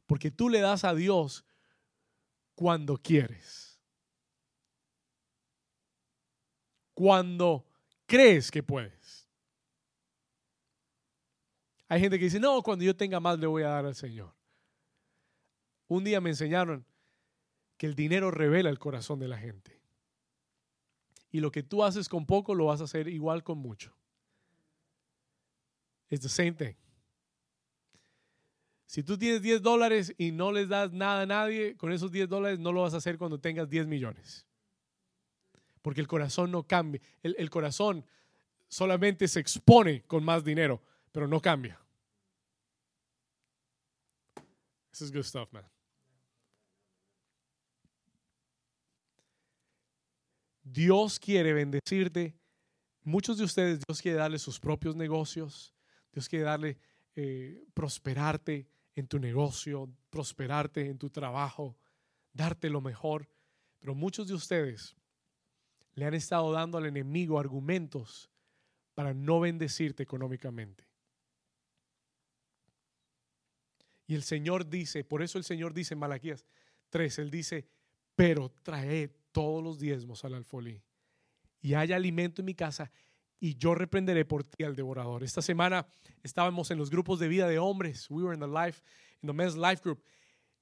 Porque 0.06 0.30
tú 0.30 0.48
le 0.48 0.60
das 0.60 0.84
a 0.84 0.94
Dios 0.94 1.44
cuando 2.54 2.96
quieres. 2.96 3.78
Cuando 6.94 7.66
crees 8.06 8.50
que 8.50 8.62
puedes. 8.62 9.28
Hay 11.86 12.00
gente 12.00 12.18
que 12.18 12.24
dice, 12.24 12.40
no, 12.40 12.62
cuando 12.62 12.86
yo 12.86 12.96
tenga 12.96 13.20
más 13.20 13.38
le 13.38 13.46
voy 13.46 13.62
a 13.62 13.68
dar 13.68 13.84
al 13.84 13.94
Señor. 13.94 14.34
Un 15.86 16.04
día 16.04 16.22
me 16.22 16.30
enseñaron 16.30 16.86
que 17.76 17.84
el 17.84 17.94
dinero 17.94 18.30
revela 18.30 18.70
el 18.70 18.78
corazón 18.78 19.18
de 19.18 19.28
la 19.28 19.36
gente. 19.36 19.77
Y 21.38 21.40
lo 21.40 21.52
que 21.52 21.62
tú 21.62 21.84
haces 21.84 22.08
con 22.08 22.26
poco 22.26 22.52
lo 22.52 22.64
vas 22.64 22.80
a 22.80 22.84
hacer 22.84 23.06
igual 23.06 23.44
con 23.44 23.58
mucho. 23.58 23.96
It's 26.10 26.22
the 26.22 26.28
same 26.28 26.50
thing. 26.50 26.74
Si 28.86 29.04
tú 29.04 29.16
tienes 29.16 29.40
10 29.40 29.62
dólares 29.62 30.12
y 30.18 30.32
no 30.32 30.50
les 30.50 30.68
das 30.68 30.92
nada 30.92 31.20
a 31.22 31.26
nadie, 31.26 31.76
con 31.76 31.92
esos 31.92 32.10
10 32.10 32.28
dólares 32.28 32.58
no 32.58 32.72
lo 32.72 32.82
vas 32.82 32.92
a 32.94 32.96
hacer 32.96 33.18
cuando 33.18 33.38
tengas 33.38 33.70
10 33.70 33.86
millones. 33.86 34.48
Porque 35.80 36.00
el 36.00 36.08
corazón 36.08 36.50
no 36.50 36.64
cambia. 36.66 37.00
El, 37.22 37.36
el 37.38 37.50
corazón 37.50 38.04
solamente 38.66 39.28
se 39.28 39.38
expone 39.38 40.02
con 40.08 40.24
más 40.24 40.42
dinero, 40.42 40.82
pero 41.12 41.28
no 41.28 41.40
cambia. 41.40 41.78
This 44.90 45.02
is 45.02 45.12
good 45.12 45.22
stuff, 45.22 45.52
man. 45.52 45.62
Dios 50.72 51.18
quiere 51.18 51.52
bendecirte. 51.52 52.36
Muchos 53.02 53.38
de 53.38 53.44
ustedes, 53.44 53.80
Dios 53.86 54.02
quiere 54.02 54.18
darle 54.18 54.38
sus 54.38 54.60
propios 54.60 54.96
negocios. 54.96 55.74
Dios 56.12 56.28
quiere 56.28 56.44
darle, 56.44 56.78
eh, 57.14 57.64
prosperarte 57.74 58.68
en 58.94 59.06
tu 59.06 59.18
negocio, 59.18 59.90
prosperarte 60.10 60.86
en 60.86 60.98
tu 60.98 61.10
trabajo, 61.10 61.76
darte 62.32 62.68
lo 62.70 62.80
mejor. 62.80 63.28
Pero 63.78 63.94
muchos 63.94 64.28
de 64.28 64.34
ustedes 64.34 64.96
le 65.94 66.04
han 66.04 66.14
estado 66.14 66.52
dando 66.52 66.78
al 66.78 66.86
enemigo 66.86 67.38
argumentos 67.38 68.30
para 68.94 69.14
no 69.14 69.40
bendecirte 69.40 70.02
económicamente. 70.02 70.84
Y 74.06 74.14
el 74.14 74.22
Señor 74.22 74.68
dice, 74.68 75.04
por 75.04 75.22
eso 75.22 75.38
el 75.38 75.44
Señor 75.44 75.74
dice 75.74 75.94
en 75.94 76.00
Malaquías 76.00 76.44
3, 76.88 77.18
Él 77.18 77.30
dice, 77.30 77.68
pero 78.16 78.50
trae 78.62 79.17
todos 79.38 79.62
los 79.62 79.78
diezmos 79.78 80.24
al 80.24 80.34
alfolí 80.34 80.82
y 81.60 81.74
haya 81.74 81.94
alimento 81.94 82.42
en 82.42 82.46
mi 82.46 82.54
casa 82.54 82.90
y 83.38 83.54
yo 83.54 83.76
reprenderé 83.76 84.24
por 84.24 84.42
ti 84.42 84.64
al 84.64 84.74
devorador. 84.74 85.22
Esta 85.22 85.42
semana 85.42 85.86
estábamos 86.24 86.72
en 86.72 86.78
los 86.78 86.90
grupos 86.90 87.20
de 87.20 87.28
vida 87.28 87.46
de 87.46 87.60
hombres. 87.60 88.10
We 88.10 88.24
were 88.24 88.34
in 88.34 88.40
the 88.40 88.48
life, 88.48 88.82
in 89.22 89.28
the 89.28 89.32
men's 89.32 89.56
life 89.56 89.80
group. 89.80 90.02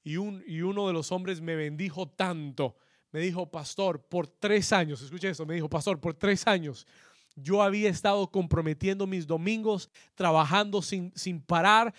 Y, 0.05 0.19
un, 0.19 0.45
y 0.47 0.61
uno 0.61 0.87
de 0.89 0.93
los 0.93 1.11
hombres 1.11 1.41
me 1.41 1.57
bendijo 1.57 2.07
tanto. 2.07 2.77
Me 3.13 3.21
dijo, 3.21 3.51
pastor, 3.51 4.07
por 4.07 4.27
tres 4.27 4.75
años, 4.75 5.01
escuche 5.01 5.31
esto, 5.31 5.47
me 5.47 5.55
dijo, 5.55 5.71
pastor, 5.71 5.99
por 5.99 6.13
tres 6.13 6.47
años 6.47 6.87
yo 7.35 7.63
había 7.63 7.89
estado 7.89 8.31
comprometiendo 8.31 9.07
mis 9.07 9.27
domingos, 9.27 9.89
trabajando 10.15 10.83
sin, 10.83 11.15
sin 11.17 11.41
parar 11.41 11.95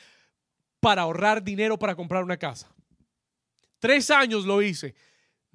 para 0.80 1.02
ahorrar 1.02 1.44
dinero 1.44 1.80
para 1.80 1.96
comprar 1.96 2.24
una 2.24 2.38
casa. 2.38 2.72
Tres 3.80 4.12
años 4.12 4.46
lo 4.46 4.62
hice. 4.62 4.94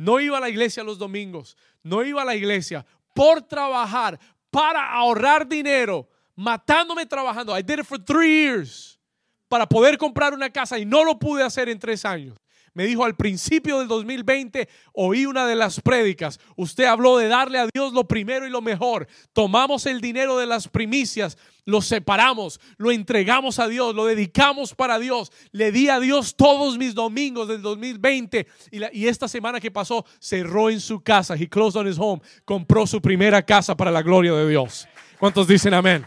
No 0.03 0.19
iba 0.19 0.39
a 0.39 0.41
la 0.41 0.49
iglesia 0.49 0.83
los 0.83 0.99
domingos, 0.99 1.57
no 1.85 2.03
iba 2.03 2.23
a 2.23 2.25
la 2.25 2.35
iglesia 2.35 2.85
por 3.15 3.41
trabajar, 3.41 4.19
para 4.51 4.93
ahorrar 4.93 5.47
dinero, 5.47 6.09
matándome 6.35 7.07
trabajando. 7.07 7.57
I 7.57 7.63
did 7.63 7.79
it 7.79 7.87
for 7.87 7.99
three 7.99 8.43
years 8.43 8.99
para 9.49 9.65
poder 9.65 9.97
comprar 9.97 10.35
una 10.35 10.51
casa 10.51 10.77
y 10.77 10.85
no 10.85 11.05
lo 11.05 11.19
pude 11.19 11.45
hacer 11.45 11.69
en 11.69 11.79
tres 11.79 12.05
años. 12.05 12.37
Me 12.75 12.87
dijo 12.87 13.05
al 13.05 13.17
principio 13.17 13.79
del 13.79 13.89
2020, 13.89 14.67
oí 14.95 15.27
una 15.27 15.47
de 15.47 15.55
las 15.55 15.81
prédicas. 15.81 16.41
Usted 16.57 16.85
habló 16.85 17.19
de 17.19 17.29
darle 17.29 17.59
a 17.59 17.69
Dios 17.73 17.93
lo 17.93 18.09
primero 18.09 18.47
y 18.47 18.51
lo 18.51 18.63
mejor. 18.63 19.07
Tomamos 19.35 19.85
el 19.85 20.01
dinero 20.01 20.39
de 20.39 20.47
las 20.47 20.69
primicias, 20.69 21.37
lo 21.67 21.83
separamos, 21.83 22.61
lo 22.79 22.91
entregamos 22.91 23.59
a 23.59 23.69
Dios, 23.69 23.95
lo 23.95 24.07
dedicamos 24.07 24.75
para 24.75 24.99
Dios. 24.99 25.33
Le 25.51 25.71
di 25.71 25.91
a 25.91 26.01
Dios 26.01 26.35
todos 26.35 26.79
mis 26.79 26.95
domingos 26.95 27.49
del 27.49 27.61
2020 27.61 28.47
y, 28.71 28.99
y 28.99 29.07
esta 29.07 29.29
semana 29.29 29.61
que 29.61 29.71
pasó 29.71 30.07
cerró 30.19 30.71
en 30.71 30.81
su 30.81 31.03
casa. 31.03 31.35
He 31.35 31.49
closed 31.49 31.79
on 31.79 31.87
his 31.87 31.99
home. 31.99 32.23
Compró 32.47 32.87
su 32.87 33.03
primera 33.03 33.43
casa 33.43 33.77
para 33.77 33.91
la 33.91 34.01
gloria 34.01 34.33
de 34.33 34.49
Dios. 34.49 34.89
¿Cuántos 35.19 35.47
dicen 35.47 35.75
amén? 35.75 36.07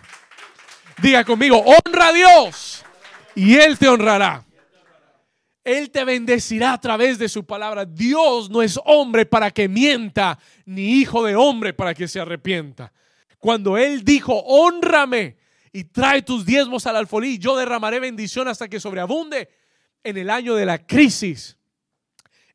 Diga 1.01 1.23
conmigo, 1.23 1.63
honra 1.63 2.07
a 2.07 2.13
Dios 2.13 2.83
y 3.35 3.55
Él 3.55 3.77
te 3.77 3.87
honrará. 3.87 4.44
Él 5.65 5.89
te 5.89 6.05
bendecirá 6.05 6.73
a 6.73 6.79
través 6.79 7.17
de 7.17 7.27
su 7.27 7.43
palabra. 7.43 7.85
Dios 7.85 8.51
no 8.51 8.61
es 8.61 8.79
hombre 8.85 9.25
para 9.25 9.49
que 9.49 9.67
mienta, 9.67 10.37
ni 10.63 10.99
hijo 10.99 11.25
de 11.25 11.35
hombre 11.35 11.73
para 11.73 11.95
que 11.95 12.07
se 12.07 12.19
arrepienta. 12.19 12.93
Cuando 13.39 13.75
Él 13.75 14.05
dijo, 14.05 14.37
honrame 14.45 15.37
y 15.73 15.85
trae 15.85 16.21
tus 16.21 16.45
diezmos 16.45 16.85
al 16.85 16.95
alfolí, 16.95 17.39
yo 17.39 17.57
derramaré 17.57 17.99
bendición 17.99 18.47
hasta 18.47 18.69
que 18.69 18.79
sobreabunde 18.79 19.49
en 20.03 20.17
el 20.17 20.29
año 20.29 20.53
de 20.53 20.67
la 20.67 20.85
crisis, 20.85 21.57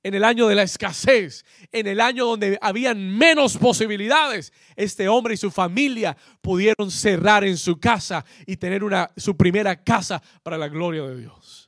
en 0.04 0.14
el 0.14 0.22
año 0.22 0.46
de 0.46 0.54
la 0.54 0.62
escasez, 0.62 1.44
en 1.72 1.88
el 1.88 2.00
año 2.00 2.26
donde 2.26 2.58
habían 2.62 3.18
menos 3.18 3.58
posibilidades, 3.58 4.52
este 4.76 5.08
hombre 5.08 5.34
y 5.34 5.36
su 5.36 5.50
familia 5.50 6.16
pudieron 6.40 6.92
cerrar 6.92 7.42
en 7.42 7.58
su 7.58 7.80
casa 7.80 8.24
y 8.46 8.56
tener 8.56 8.84
una, 8.84 9.10
su 9.16 9.36
primera 9.36 9.82
casa 9.82 10.22
para 10.44 10.56
la 10.56 10.68
gloria 10.68 11.02
de 11.02 11.18
Dios. 11.18 11.59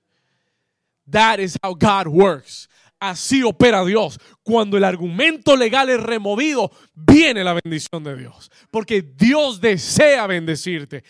That 1.13 1.39
is 1.39 1.57
how 1.63 1.75
God 1.75 2.09
works. 2.09 2.69
Así 2.99 3.43
opera 3.43 3.85
Dios. 3.85 4.19
Cuando 4.45 4.77
el 4.77 4.85
argumento 4.85 5.57
legal 5.57 5.91
es 5.91 6.01
removido, 6.01 6.71
viene 6.95 7.43
la 7.43 7.53
bendición 7.55 8.05
de 8.05 8.17
Dios. 8.17 8.51
Porque 8.71 9.03
Dios 9.03 9.61
desea 9.61 10.27
bendecirte. 10.29 11.03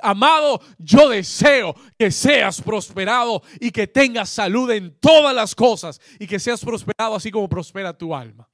Amado, 0.00 0.60
yo 0.78 1.08
deseo 1.08 1.74
que 1.98 2.12
seas 2.12 2.62
prosperado 2.62 3.42
y 3.58 3.72
que 3.72 3.88
tengas 3.88 4.30
salud 4.30 4.70
en 4.70 4.96
todas 5.00 5.34
las 5.34 5.54
cosas 5.54 6.00
y 6.20 6.26
que 6.28 6.38
seas 6.38 6.64
prosperado 6.64 7.16
así 7.16 7.32
como 7.32 7.48
prospera 7.48 7.92
tu 7.92 8.14
alma. 8.14 8.48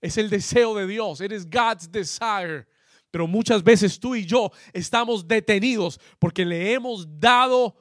Es 0.00 0.16
el 0.16 0.30
deseo 0.30 0.74
de 0.74 0.86
Dios. 0.86 1.20
It 1.20 1.30
is 1.30 1.44
God's 1.44 1.92
desire. 1.92 2.66
Pero 3.10 3.26
muchas 3.26 3.62
veces 3.62 4.00
tú 4.00 4.14
y 4.16 4.24
yo 4.24 4.50
estamos 4.72 5.28
detenidos 5.28 6.00
porque 6.18 6.44
le 6.44 6.72
hemos 6.72 7.06
dado 7.20 7.76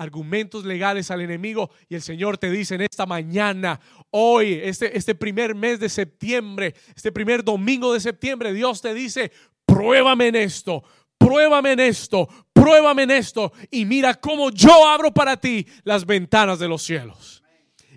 argumentos 0.00 0.64
legales 0.64 1.10
al 1.10 1.20
enemigo 1.20 1.70
y 1.88 1.94
el 1.94 2.00
Señor 2.00 2.38
te 2.38 2.50
dice 2.50 2.74
en 2.74 2.80
esta 2.80 3.04
mañana, 3.04 3.78
hoy, 4.10 4.54
este, 4.62 4.96
este 4.96 5.14
primer 5.14 5.54
mes 5.54 5.78
de 5.78 5.90
septiembre, 5.90 6.74
este 6.96 7.12
primer 7.12 7.44
domingo 7.44 7.92
de 7.92 8.00
septiembre, 8.00 8.54
Dios 8.54 8.80
te 8.80 8.94
dice, 8.94 9.30
pruébame 9.66 10.28
en 10.28 10.36
esto, 10.36 10.82
pruébame 11.18 11.72
en 11.72 11.80
esto, 11.80 12.26
pruébame 12.54 13.02
en 13.02 13.10
esto 13.10 13.52
y 13.70 13.84
mira 13.84 14.14
cómo 14.14 14.50
yo 14.50 14.88
abro 14.88 15.12
para 15.12 15.36
ti 15.36 15.66
las 15.84 16.06
ventanas 16.06 16.58
de 16.58 16.68
los 16.68 16.82
cielos. 16.82 17.42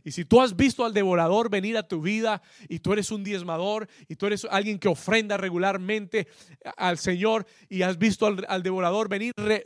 Y 0.04 0.12
si 0.12 0.26
tú 0.26 0.42
has 0.42 0.58
visto 0.58 0.84
al 0.84 0.94
devorador 0.94 1.50
venir 1.50 1.78
a 1.78 1.88
tu 1.88 2.02
vida 2.02 2.42
y 2.68 2.80
tú 2.80 2.92
eres 2.92 3.12
un 3.12 3.24
diezmador 3.24 3.88
y 4.10 4.18
tú 4.18 4.26
eres 4.26 4.46
alguien 4.52 4.78
que 4.78 4.90
ofrenda 4.90 5.38
regularmente 5.38 6.28
al 6.76 6.98
Señor 6.98 7.46
y 7.70 7.84
has 7.84 7.98
visto 7.98 8.26
al, 8.26 8.62
devorador 8.62 9.08
venir, 9.08 9.32
re, 9.38 9.64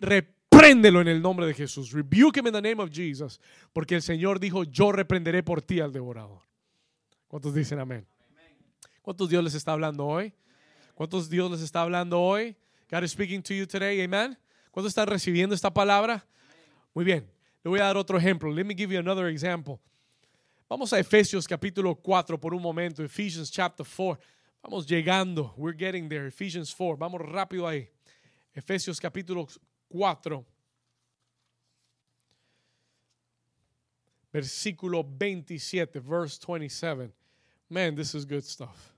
Repréndelo 0.58 1.02
en 1.02 1.08
el 1.08 1.22
nombre 1.22 1.46
de 1.46 1.54
Jesús. 1.54 1.92
Rebuke 1.92 2.40
him 2.40 2.48
in 2.48 2.54
the 2.54 2.62
name 2.62 2.82
of 2.82 2.90
Jesus. 2.92 3.40
Porque 3.72 3.94
el 3.94 4.02
Señor 4.02 4.40
dijo, 4.40 4.64
yo 4.64 4.92
reprenderé 4.92 5.44
por 5.44 5.62
ti 5.62 5.80
al 5.80 5.94
devorador. 5.94 6.42
¿Cuántos 7.28 7.54
dicen 7.54 7.80
amén? 7.80 8.08
¿Cuántos 9.04 9.30
Dios 9.30 9.44
les 9.44 9.54
está 9.54 9.74
hablando 9.74 10.06
hoy? 10.08 10.34
¿Cuántos 10.96 11.30
Dios 11.30 11.52
les 11.52 11.62
está 11.62 11.84
hablando 11.84 12.20
hoy? 12.20 12.56
God 12.90 13.04
is 13.04 13.12
speaking 13.12 13.44
to 13.44 13.54
you 13.54 13.68
today. 13.68 14.02
Amen. 14.02 14.36
¿Cuántos 14.72 14.90
están 14.90 15.08
recibiendo 15.08 15.54
esta 15.54 15.72
palabra? 15.72 16.26
Muy 16.92 17.06
bien. 17.06 17.30
Le 17.64 17.70
voy 17.70 17.80
a 17.80 17.84
dar 17.84 17.98
otro 17.98 18.18
ejemplo. 18.18 18.52
Let 18.52 18.66
me 18.66 18.74
give 18.74 18.92
you 18.92 19.00
another 19.00 19.28
example. 19.28 19.80
Vamos 20.68 20.92
a 20.92 21.00
Efesios 21.00 21.48
capítulo 21.48 21.96
4 21.96 22.40
por 22.40 22.56
un 22.56 22.64
momento. 22.64 23.04
Ephesians 23.04 23.52
chapter 23.52 23.86
4. 23.86 24.20
Vamos 24.64 24.88
llegando. 24.88 25.54
We're 25.56 25.78
getting 25.78 26.10
there. 26.10 26.28
Ephesians 26.28 26.74
4. 26.74 26.98
Vamos 26.98 27.22
rápido 27.22 27.68
ahí. 27.68 27.90
Efesios 28.56 29.00
capítulo 29.00 29.48
4, 29.90 30.46
versículo 34.32 35.04
27, 35.04 36.00
verse 36.00 36.38
27. 36.40 37.12
Man, 37.70 37.96
this 37.96 38.14
is 38.14 38.26
good 38.26 38.44
stuff. 38.44 38.94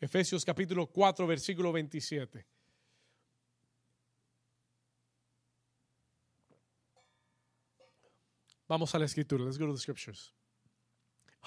Efesios 0.00 0.44
capítulo 0.44 0.86
4, 0.86 1.26
versículo 1.26 1.72
27. 1.72 2.44
Vamos 8.66 8.94
a 8.94 8.98
la 8.98 9.04
escritura. 9.04 9.44
Let's 9.44 9.58
go 9.58 9.66
to 9.66 9.72
the 9.72 9.78
scriptures. 9.78 10.32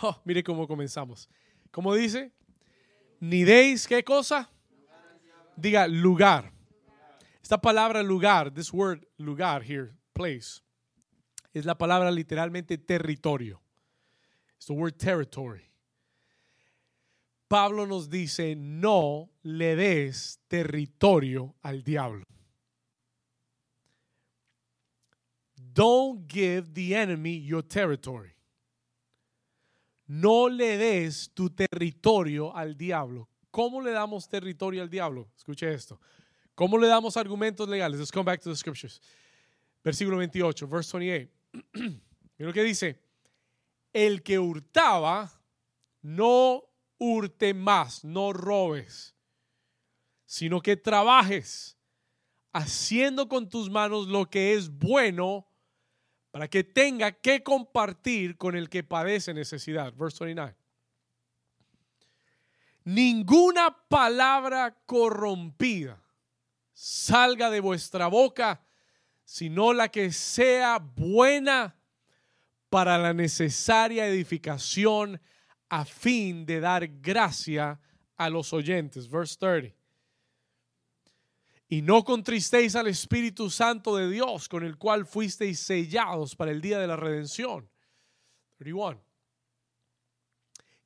Oh, 0.01 0.21
mire 0.25 0.43
cómo 0.43 0.67
comenzamos. 0.67 1.27
¿Cómo 1.71 1.95
dice? 1.95 2.31
Ni 3.19 3.43
deis 3.43 3.87
qué 3.87 4.03
cosa? 4.03 4.49
Diga 5.55 5.87
lugar. 5.87 6.52
Esta 7.43 7.59
palabra 7.59 8.01
lugar, 8.01 8.51
this 8.53 8.71
word 8.73 9.05
lugar 9.17 9.61
here, 9.61 9.91
place, 10.13 10.61
es 11.53 11.65
la 11.65 11.77
palabra 11.77 12.09
literalmente 12.09 12.77
territorio. 12.77 13.61
Es 14.57 14.65
the 14.67 14.73
word 14.73 14.97
territory. 14.97 15.69
Pablo 17.49 17.85
nos 17.85 18.09
dice, 18.09 18.55
no 18.55 19.29
le 19.43 19.75
des 19.75 20.39
territorio 20.47 21.53
al 21.61 21.83
diablo. 21.83 22.23
Don't 25.55 26.27
give 26.27 26.73
the 26.73 26.95
enemy 26.95 27.39
your 27.39 27.61
territory. 27.61 28.33
No 30.07 30.47
le 30.47 30.77
des 30.77 31.29
tu 31.33 31.49
territorio 31.49 32.55
al 32.55 32.75
diablo. 32.75 33.27
¿Cómo 33.51 33.81
le 33.81 33.91
damos 33.91 34.27
territorio 34.27 34.81
al 34.81 34.89
diablo? 34.89 35.29
Escuche 35.35 35.71
esto. 35.71 35.99
¿Cómo 36.55 36.77
le 36.77 36.87
damos 36.87 37.17
argumentos 37.17 37.67
legales? 37.67 37.99
Let's 37.99 38.11
come 38.11 38.25
back 38.25 38.41
to 38.41 38.49
the 38.49 38.55
scriptures. 38.55 39.01
Versículo 39.83 40.17
28, 40.17 40.67
verse 40.67 40.91
28. 40.91 41.29
Mira 41.73 42.47
lo 42.47 42.53
que 42.53 42.63
dice. 42.63 42.99
El 43.91 44.21
que 44.21 44.39
hurtaba, 44.39 45.31
no 46.01 46.63
hurte 46.97 47.53
más, 47.53 48.03
no 48.03 48.33
robes, 48.33 49.15
sino 50.25 50.61
que 50.61 50.77
trabajes, 50.77 51.77
haciendo 52.53 53.27
con 53.27 53.49
tus 53.49 53.69
manos 53.69 54.07
lo 54.07 54.29
que 54.29 54.53
es 54.53 54.69
bueno, 54.69 55.47
para 56.31 56.47
que 56.47 56.63
tenga 56.63 57.11
que 57.11 57.43
compartir 57.43 58.37
con 58.37 58.55
el 58.55 58.69
que 58.69 58.83
padece 58.83 59.33
necesidad. 59.33 59.93
Verse 59.93 60.23
29. 60.23 60.55
Ninguna 62.85 63.75
palabra 63.87 64.75
corrompida 64.85 66.02
salga 66.73 67.49
de 67.49 67.59
vuestra 67.59 68.07
boca, 68.07 68.65
sino 69.23 69.73
la 69.73 69.89
que 69.89 70.11
sea 70.11 70.79
buena 70.79 71.75
para 72.69 72.97
la 72.97 73.13
necesaria 73.13 74.07
edificación 74.07 75.21
a 75.69 75.85
fin 75.85 76.45
de 76.45 76.59
dar 76.59 76.87
gracia 76.87 77.79
a 78.17 78.29
los 78.29 78.51
oyentes. 78.53 79.09
Verse 79.09 79.37
30. 79.37 79.75
Y 81.69 81.81
no 81.81 82.03
contristéis 82.03 82.75
al 82.75 82.87
Espíritu 82.87 83.49
Santo 83.49 83.95
de 83.95 84.09
Dios, 84.09 84.47
con 84.47 84.63
el 84.63 84.77
cual 84.77 85.05
fuisteis 85.05 85.59
sellados 85.59 86.35
para 86.35 86.51
el 86.51 86.61
día 86.61 86.77
de 86.77 86.87
la 86.87 86.95
redención. 86.95 87.67
31. 88.57 89.01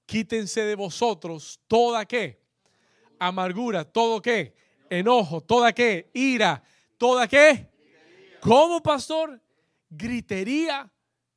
Quítense 0.05 0.61
de 0.61 0.75
vosotros 0.75 1.59
toda 1.67 2.05
qué? 2.05 2.41
Amargura, 3.19 3.83
todo 3.83 4.21
qué? 4.21 4.55
Enojo, 4.89 5.41
toda 5.41 5.73
qué? 5.73 6.09
Ira, 6.13 6.63
toda 6.97 7.27
qué? 7.27 7.69
¿Cómo, 8.41 8.81
pastor? 8.81 9.39
Gritería. 9.89 10.89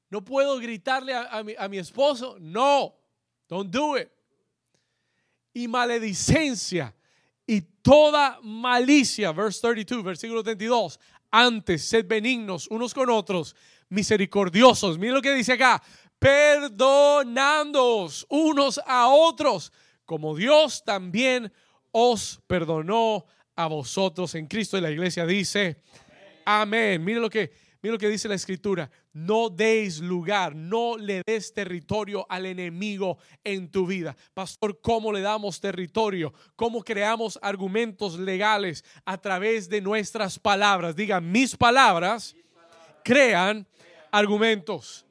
No 0.08 0.24
puedo 0.24 0.58
gritarle 0.58 1.14
a, 1.14 1.42
mi, 1.42 1.54
a 1.56 1.68
mi 1.68 1.78
esposo. 1.78 2.36
No, 2.40 2.96
don't 3.48 3.72
do 3.72 3.96
it. 3.96 4.10
Y 5.52 5.68
maledicencia 5.68 6.94
y 7.46 7.60
toda 7.60 8.40
malicia. 8.42 9.30
Verse 9.32 9.60
32, 9.60 10.04
versículo 10.04 10.42
32. 10.42 10.98
Antes, 11.32 11.84
sed 11.84 12.06
benignos 12.06 12.66
unos 12.68 12.94
con 12.94 13.10
otros, 13.10 13.54
misericordiosos. 13.88 14.98
Miren 14.98 15.16
lo 15.16 15.22
que 15.22 15.34
dice 15.34 15.54
acá. 15.54 15.82
Perdonándoos 16.18 18.26
unos 18.28 18.80
a 18.86 19.08
otros, 19.08 19.72
como 20.04 20.36
Dios 20.36 20.84
también 20.84 21.52
os 21.90 22.40
perdonó 22.46 23.24
a 23.62 23.66
vosotros 23.66 24.34
en 24.34 24.46
Cristo. 24.46 24.78
Y 24.78 24.80
la 24.80 24.90
iglesia 24.90 25.26
dice, 25.26 25.76
amén. 26.44 27.02
Mire 27.04 27.20
lo 27.20 27.30
que, 27.30 27.52
mire 27.82 27.92
lo 27.92 27.98
que 27.98 28.08
dice 28.08 28.28
la 28.28 28.34
escritura. 28.34 28.90
No 29.12 29.50
deis 29.50 30.00
lugar, 30.00 30.54
no 30.54 30.96
le 30.96 31.22
des 31.26 31.52
territorio 31.52 32.24
al 32.28 32.46
enemigo 32.46 33.18
en 33.42 33.70
tu 33.70 33.86
vida. 33.86 34.16
Pastor, 34.34 34.80
¿cómo 34.80 35.12
le 35.12 35.20
damos 35.20 35.60
territorio? 35.60 36.32
¿Cómo 36.56 36.82
creamos 36.82 37.38
argumentos 37.42 38.18
legales 38.18 38.84
a 39.04 39.18
través 39.18 39.68
de 39.68 39.80
nuestras 39.80 40.38
palabras? 40.38 40.94
Diga, 40.94 41.20
mis 41.20 41.56
palabras 41.56 42.36
crean 43.02 43.66
argumentos 44.12 45.04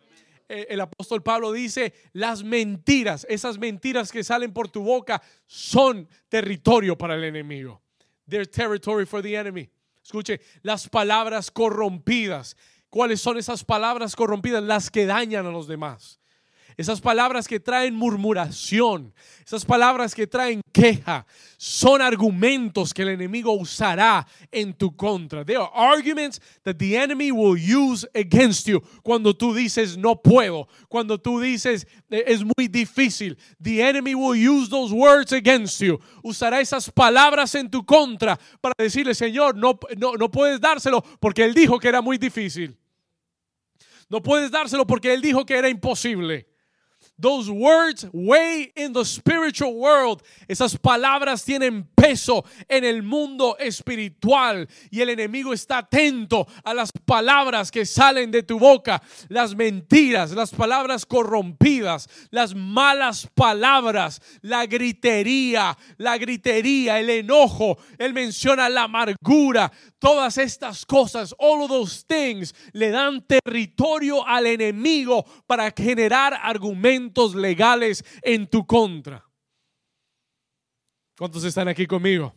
eh, 0.49 0.65
el 0.71 0.81
apóstol 0.81 1.21
Pablo 1.21 1.51
dice, 1.51 1.93
las 2.11 2.43
mentiras, 2.43 3.25
esas 3.29 3.59
mentiras 3.59 4.11
que 4.11 4.23
salen 4.23 4.51
por 4.51 4.67
tu 4.67 4.81
boca 4.81 5.21
son 5.45 6.09
territorio 6.27 6.97
para 6.97 7.13
el 7.13 7.23
enemigo. 7.23 7.83
They're 8.29 8.45
territory 8.45 9.05
for 9.05 9.21
the 9.21 9.35
enemy. 9.35 9.69
Escuche, 10.03 10.39
las 10.63 10.87
palabras 10.87 11.51
corrompidas. 11.51 12.55
¿Cuáles 12.89 13.21
son 13.21 13.37
esas 13.37 13.63
palabras 13.63 14.15
corrompidas? 14.15 14.63
Las 14.63 14.89
que 14.89 15.05
dañan 15.05 15.45
a 15.45 15.51
los 15.51 15.67
demás. 15.67 16.18
Esas 16.79 17.01
palabras 17.01 17.45
que 17.45 17.59
traen 17.59 17.93
murmuración, 17.93 19.13
esas 19.45 19.65
palabras 19.65 20.15
que 20.15 20.25
traen 20.25 20.61
queja, 20.71 21.25
son 21.57 22.01
argumentos 22.01 22.93
que 22.93 23.01
el 23.01 23.09
enemigo 23.09 23.51
usará 23.51 24.25
en 24.49 24.73
tu 24.73 24.95
contra. 24.95 25.43
They 25.43 25.57
are 25.57 25.69
arguments 25.73 26.39
that 26.63 26.77
the 26.77 26.95
enemy 26.95 27.33
will 27.33 27.57
use 27.57 28.07
against 28.15 28.65
you. 28.65 28.81
Cuando 29.03 29.35
tú 29.35 29.53
dices 29.53 29.97
no 29.97 30.21
puedo, 30.21 30.69
cuando 30.87 31.17
tú 31.17 31.41
dices 31.41 31.85
eh, 32.09 32.23
es 32.25 32.45
muy 32.45 32.69
difícil, 32.69 33.37
the 33.61 33.81
enemy 33.81 34.15
will 34.15 34.37
use 34.37 34.69
those 34.69 34.93
words 34.93 35.33
against 35.33 35.81
you. 35.81 35.99
Usará 36.23 36.61
esas 36.61 36.89
palabras 36.89 37.55
en 37.55 37.69
tu 37.69 37.85
contra 37.85 38.39
para 38.61 38.73
decirle, 38.77 39.13
Señor, 39.13 39.53
no, 39.57 39.77
no, 39.97 40.13
no 40.13 40.31
puedes 40.31 40.61
dárselo 40.61 41.03
porque 41.19 41.43
él 41.43 41.53
dijo 41.53 41.77
que 41.77 41.89
era 41.89 42.01
muy 42.01 42.17
difícil. 42.17 42.77
No 44.07 44.23
puedes 44.23 44.49
dárselo 44.49 44.87
porque 44.87 45.13
él 45.13 45.21
dijo 45.21 45.45
que 45.45 45.57
era 45.57 45.67
imposible. 45.67 46.48
Those 47.19 47.51
words 47.51 48.05
weigh 48.13 48.71
in 48.75 48.93
the 48.93 49.03
spiritual 49.03 49.75
world. 49.75 50.23
Esas 50.47 50.77
palabras 50.77 51.43
tienen 51.43 51.85
en 52.67 52.83
el 52.83 53.03
mundo 53.03 53.55
espiritual 53.59 54.67
y 54.89 55.01
el 55.01 55.09
enemigo 55.09 55.53
está 55.53 55.79
atento 55.79 56.47
a 56.63 56.73
las 56.73 56.91
palabras 57.05 57.69
que 57.71 57.85
salen 57.85 58.31
de 58.31 58.43
tu 58.43 58.57
boca, 58.57 59.01
las 59.27 59.55
mentiras, 59.55 60.31
las 60.31 60.51
palabras 60.51 61.05
corrompidas, 61.05 62.09
las 62.31 62.55
malas 62.55 63.27
palabras, 63.35 64.21
la 64.41 64.65
gritería, 64.65 65.77
la 65.97 66.17
gritería, 66.17 66.99
el 66.99 67.09
enojo. 67.09 67.77
Él 67.97 68.13
menciona 68.13 68.69
la 68.69 68.83
amargura. 68.83 69.71
Todas 69.99 70.37
estas 70.37 70.85
cosas, 70.85 71.35
all 71.37 71.61
of 71.61 71.69
those 71.69 72.05
things, 72.07 72.55
le 72.73 72.89
dan 72.89 73.21
territorio 73.21 74.25
al 74.25 74.47
enemigo 74.47 75.25
para 75.45 75.71
generar 75.71 76.33
argumentos 76.41 77.35
legales 77.35 78.03
en 78.23 78.47
tu 78.47 78.65
contra. 78.65 79.28
¿Cuántos 81.19 81.43
están 81.43 81.67
aquí 81.67 81.85
conmigo? 81.85 82.33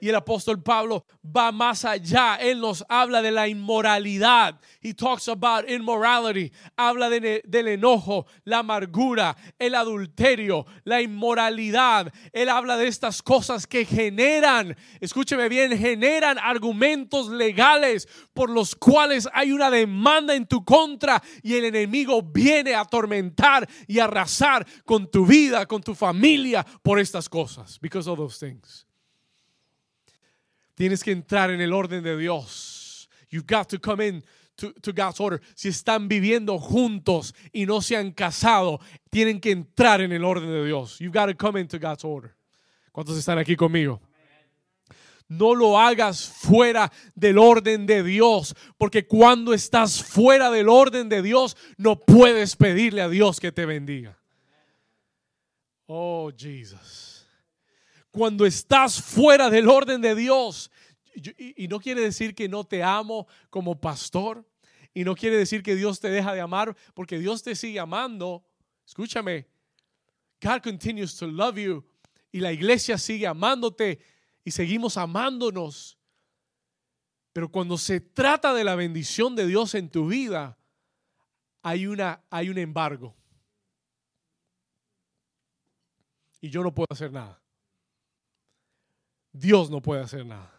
Y 0.00 0.08
el 0.08 0.14
apóstol 0.14 0.62
Pablo 0.62 1.06
va 1.24 1.52
más 1.52 1.84
allá. 1.84 2.36
Él 2.36 2.60
nos 2.60 2.84
habla 2.88 3.22
de 3.22 3.30
la 3.30 3.48
inmoralidad. 3.48 4.60
He 4.80 4.94
talks 4.94 5.28
about 5.28 5.68
immorality. 5.68 6.52
Habla 6.76 7.08
del 7.10 7.68
enojo, 7.68 8.26
la 8.44 8.58
amargura, 8.58 9.36
el 9.58 9.74
adulterio, 9.74 10.66
la 10.84 11.00
inmoralidad. 11.00 12.12
Él 12.32 12.48
habla 12.48 12.76
de 12.76 12.88
estas 12.88 13.22
cosas 13.22 13.66
que 13.66 13.84
generan, 13.84 14.76
escúcheme 15.00 15.48
bien, 15.48 15.76
generan 15.76 16.38
argumentos 16.38 17.28
legales 17.28 18.08
por 18.32 18.50
los 18.50 18.74
cuales 18.74 19.28
hay 19.32 19.52
una 19.52 19.70
demanda 19.70 20.34
en 20.34 20.46
tu 20.46 20.64
contra 20.64 21.22
y 21.42 21.54
el 21.54 21.64
enemigo 21.64 22.22
viene 22.22 22.74
a 22.74 22.80
atormentar 22.80 23.68
y 23.86 23.98
arrasar 23.98 24.66
con 24.84 25.10
tu 25.10 25.26
vida, 25.26 25.66
con 25.66 25.82
tu 25.82 25.94
familia 25.94 26.64
por 26.82 26.98
estas 26.98 27.28
cosas. 27.28 27.78
Because 27.80 28.08
of 28.08 28.18
those 28.18 28.38
things. 28.38 28.85
Tienes 30.76 31.02
que 31.02 31.10
entrar 31.10 31.50
en 31.50 31.62
el 31.62 31.72
orden 31.72 32.04
de 32.04 32.18
Dios. 32.18 33.08
You've 33.30 33.46
got 33.46 33.66
to 33.70 33.78
come 33.80 34.06
in 34.06 34.22
to, 34.56 34.92
God's 34.92 35.18
order. 35.20 35.40
Si 35.54 35.68
están 35.68 36.06
viviendo 36.06 36.58
juntos 36.58 37.34
y 37.50 37.64
no 37.64 37.80
se 37.80 37.96
han 37.96 38.12
casado, 38.12 38.78
tienen 39.10 39.40
que 39.40 39.52
entrar 39.52 40.02
en 40.02 40.12
el 40.12 40.22
orden 40.22 40.50
de 40.50 40.66
Dios. 40.66 40.98
You've 40.98 41.18
got 41.18 41.28
to 41.28 41.34
come 41.34 41.58
into 41.58 41.78
God's 41.78 42.04
order. 42.04 42.34
¿Cuántos 42.92 43.16
están 43.16 43.38
aquí 43.38 43.56
conmigo? 43.56 44.02
No 45.28 45.54
lo 45.54 45.78
hagas 45.78 46.28
fuera 46.28 46.92
del 47.14 47.38
orden 47.38 47.86
de 47.86 48.02
Dios, 48.02 48.54
porque 48.76 49.06
cuando 49.06 49.54
estás 49.54 50.02
fuera 50.02 50.50
del 50.50 50.68
orden 50.68 51.08
de 51.08 51.22
Dios, 51.22 51.56
no 51.78 51.98
puedes 51.98 52.54
pedirle 52.54 53.00
a 53.00 53.08
Dios 53.08 53.40
que 53.40 53.50
te 53.50 53.64
bendiga. 53.64 54.18
Oh, 55.86 56.30
Jesus 56.36 57.15
cuando 58.16 58.46
estás 58.46 59.02
fuera 59.02 59.50
del 59.50 59.68
orden 59.68 60.00
de 60.00 60.14
Dios. 60.14 60.70
Y, 61.14 61.68
no 61.68 61.78
quiere 61.78 62.00
decir 62.00 62.34
que 62.34 62.48
no 62.48 62.64
te 62.64 62.82
amo 62.82 63.26
como 63.50 63.78
pastor. 63.78 64.42
Y 64.94 65.04
no 65.04 65.14
quiere 65.14 65.36
decir 65.36 65.62
que 65.62 65.76
Dios 65.76 66.00
te 66.00 66.08
deja 66.08 66.32
de 66.32 66.40
amar, 66.40 66.74
porque 66.94 67.18
Dios 67.18 67.42
te 67.42 67.54
sigue 67.54 67.78
amando. 67.78 68.42
Escúchame. 68.86 69.46
God 70.40 70.62
continues 70.62 71.14
to 71.18 71.26
love 71.26 71.58
you. 71.58 71.84
Y 72.32 72.40
la 72.40 72.52
iglesia 72.52 72.96
sigue 72.96 73.26
amándote. 73.26 74.00
Y 74.44 74.50
seguimos 74.50 74.96
amándonos. 74.96 75.98
Pero 77.34 77.50
cuando 77.50 77.76
se 77.76 78.00
trata 78.00 78.54
de 78.54 78.64
la 78.64 78.76
bendición 78.76 79.36
de 79.36 79.46
Dios 79.46 79.74
en 79.74 79.90
tu 79.90 80.06
vida, 80.06 80.56
hay, 81.60 81.86
una, 81.86 82.24
hay 82.30 82.48
un 82.48 82.56
embargo. 82.56 83.14
Y 86.40 86.48
yo 86.48 86.62
no 86.62 86.74
puedo 86.74 86.86
hacer 86.90 87.12
nada. 87.12 87.42
Dios 89.38 89.70
no 89.70 89.80
puede 89.80 90.02
hacer 90.02 90.24
nada. 90.24 90.50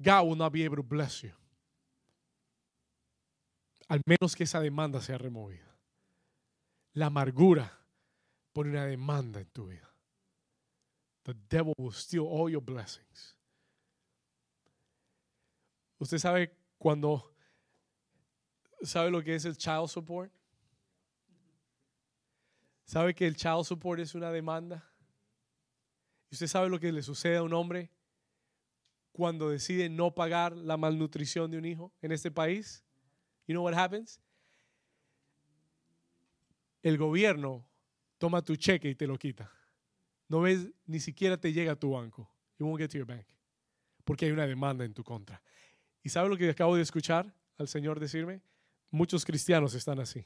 God 0.00 0.26
will 0.26 0.36
not 0.36 0.52
be 0.52 0.64
able 0.64 0.76
to 0.76 0.82
bless 0.82 1.22
you. 1.22 1.32
Al 3.88 4.00
menos 4.06 4.34
que 4.34 4.44
esa 4.44 4.60
demanda 4.60 5.00
sea 5.00 5.18
removida. 5.18 5.66
La 6.94 7.06
amargura 7.06 7.70
pone 8.52 8.70
una 8.70 8.86
demanda 8.86 9.40
en 9.40 9.46
tu 9.52 9.66
vida. 9.66 9.88
The 11.24 11.34
devil 11.48 11.74
will 11.76 11.92
steal 11.92 12.26
all 12.26 12.48
your 12.48 12.62
blessings. 12.62 13.36
Usted 15.98 16.18
sabe 16.18 16.50
cuando 16.78 17.30
sabe 18.82 19.10
lo 19.10 19.22
que 19.22 19.34
es 19.34 19.44
el 19.44 19.56
child 19.56 19.88
support? 19.88 20.32
¿Sabe 22.86 23.14
que 23.14 23.26
el 23.26 23.36
child 23.36 23.64
support 23.64 24.00
es 24.00 24.14
una 24.14 24.32
demanda? 24.32 24.89
¿Y 26.30 26.36
usted 26.36 26.46
sabe 26.46 26.68
lo 26.68 26.78
que 26.78 26.92
le 26.92 27.02
sucede 27.02 27.36
a 27.36 27.42
un 27.42 27.52
hombre 27.52 27.90
cuando 29.12 29.50
decide 29.50 29.88
no 29.88 30.14
pagar 30.14 30.56
la 30.56 30.76
malnutrición 30.76 31.50
de 31.50 31.58
un 31.58 31.64
hijo 31.64 31.92
en 32.00 32.12
este 32.12 32.30
país? 32.30 32.84
You 33.46 33.54
know 33.54 33.64
what 33.64 33.74
happens? 33.74 34.20
El 36.82 36.96
gobierno 36.96 37.66
toma 38.16 38.42
tu 38.42 38.54
cheque 38.54 38.88
y 38.88 38.94
te 38.94 39.08
lo 39.08 39.18
quita. 39.18 39.52
No 40.28 40.40
ves, 40.40 40.70
ni 40.86 41.00
siquiera 41.00 41.36
te 41.36 41.52
llega 41.52 41.72
a 41.72 41.76
tu 41.76 41.90
banco. 41.90 42.32
You 42.58 42.66
won't 42.66 42.80
get 42.80 42.90
to 42.92 42.98
your 42.98 43.06
bank. 43.06 43.26
Porque 44.04 44.26
hay 44.26 44.30
una 44.30 44.46
demanda 44.46 44.84
en 44.84 44.94
tu 44.94 45.02
contra. 45.02 45.42
¿Y 46.02 46.08
sabe 46.10 46.28
lo 46.28 46.36
que 46.36 46.48
acabo 46.48 46.76
de 46.76 46.82
escuchar 46.82 47.34
al 47.58 47.66
Señor 47.66 47.98
decirme? 47.98 48.40
Muchos 48.90 49.24
cristianos 49.24 49.74
están 49.74 49.98
así. 49.98 50.24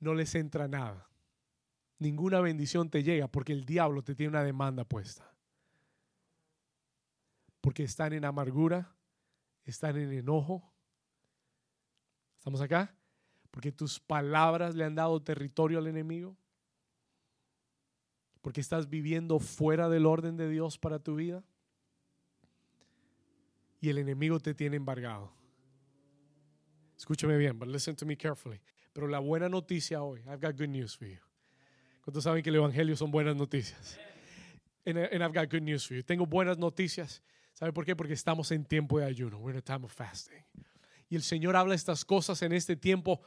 No 0.00 0.12
les 0.12 0.34
entra 0.34 0.66
nada 0.66 1.07
ninguna 1.98 2.40
bendición 2.40 2.90
te 2.90 3.02
llega 3.02 3.28
porque 3.28 3.52
el 3.52 3.64
diablo 3.64 4.02
te 4.02 4.14
tiene 4.14 4.30
una 4.30 4.44
demanda 4.44 4.84
puesta. 4.84 5.30
Porque 7.60 7.82
están 7.82 8.12
en 8.12 8.24
amargura, 8.24 8.94
están 9.64 9.96
en 9.96 10.12
enojo. 10.12 10.72
¿Estamos 12.38 12.60
acá? 12.60 12.94
Porque 13.50 13.72
tus 13.72 13.98
palabras 13.98 14.74
le 14.74 14.84
han 14.84 14.94
dado 14.94 15.20
territorio 15.20 15.78
al 15.78 15.86
enemigo. 15.86 16.36
Porque 18.40 18.60
estás 18.60 18.88
viviendo 18.88 19.38
fuera 19.40 19.88
del 19.88 20.06
orden 20.06 20.36
de 20.36 20.48
Dios 20.48 20.78
para 20.78 20.98
tu 20.98 21.16
vida. 21.16 21.42
Y 23.80 23.90
el 23.90 23.98
enemigo 23.98 24.38
te 24.40 24.54
tiene 24.54 24.76
embargado. 24.76 25.32
Escúchame 26.96 27.36
bien, 27.36 27.58
but 27.58 27.68
listen 27.68 27.94
to 27.94 28.06
me 28.06 28.16
carefully. 28.16 28.60
Pero 28.92 29.06
la 29.06 29.20
buena 29.20 29.48
noticia 29.48 30.02
hoy, 30.02 30.20
I've 30.20 30.40
got 30.40 30.56
good 30.56 30.68
news 30.68 30.96
for 30.96 31.06
you. 31.06 31.27
¿Cuántos 32.08 32.24
saben 32.24 32.42
que 32.42 32.48
el 32.48 32.56
evangelio 32.56 32.96
son 32.96 33.10
buenas 33.10 33.36
noticias? 33.36 33.98
And, 34.86 34.96
I've 34.96 35.34
got 35.34 35.50
good 35.50 35.60
news 35.60 35.86
for 35.86 35.94
you. 35.94 36.02
Tengo 36.02 36.24
buenas 36.24 36.56
noticias. 36.56 37.22
¿Sabe 37.52 37.70
por 37.70 37.84
qué? 37.84 37.94
Porque 37.94 38.14
estamos 38.14 38.50
en 38.50 38.64
tiempo 38.64 38.98
de 38.98 39.04
ayuno. 39.04 39.36
We're 39.36 39.52
in 39.52 39.58
a 39.58 39.60
time 39.60 39.84
of 39.84 39.92
fasting. 39.92 40.42
Y 41.10 41.16
el 41.16 41.22
Señor 41.22 41.54
habla 41.54 41.74
estas 41.74 42.06
cosas 42.06 42.40
en 42.40 42.54
este 42.54 42.76
tiempo. 42.76 43.20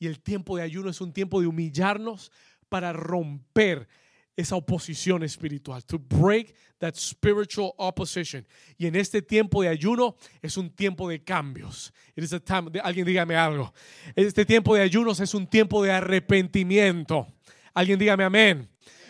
Y 0.00 0.08
el 0.08 0.20
tiempo 0.20 0.56
de 0.56 0.64
ayuno 0.64 0.90
es 0.90 1.00
un 1.00 1.12
tiempo 1.12 1.40
de 1.40 1.46
humillarnos 1.46 2.32
para 2.68 2.92
romper 2.92 3.86
esa 4.34 4.56
oposición 4.56 5.22
espiritual, 5.22 5.84
to 5.84 5.96
break 5.96 6.56
that 6.78 6.94
spiritual 6.96 7.72
opposition. 7.76 8.44
Y 8.76 8.88
en 8.88 8.96
este 8.96 9.22
tiempo 9.22 9.62
de 9.62 9.68
ayuno 9.68 10.16
es 10.42 10.56
un 10.56 10.70
tiempo 10.70 11.08
de 11.08 11.22
cambios. 11.22 11.94
It 12.16 12.24
is 12.24 12.32
a 12.32 12.40
time, 12.40 12.80
alguien 12.82 13.06
dígame 13.06 13.36
algo. 13.36 13.72
Este 14.16 14.44
tiempo 14.44 14.74
de 14.74 14.82
ayunos 14.82 15.20
es 15.20 15.34
un 15.34 15.46
tiempo 15.46 15.84
de 15.84 15.92
arrepentimiento. 15.92 17.28
Alguien 17.74 17.98
dígame 17.98 18.24
amén. 18.24 18.68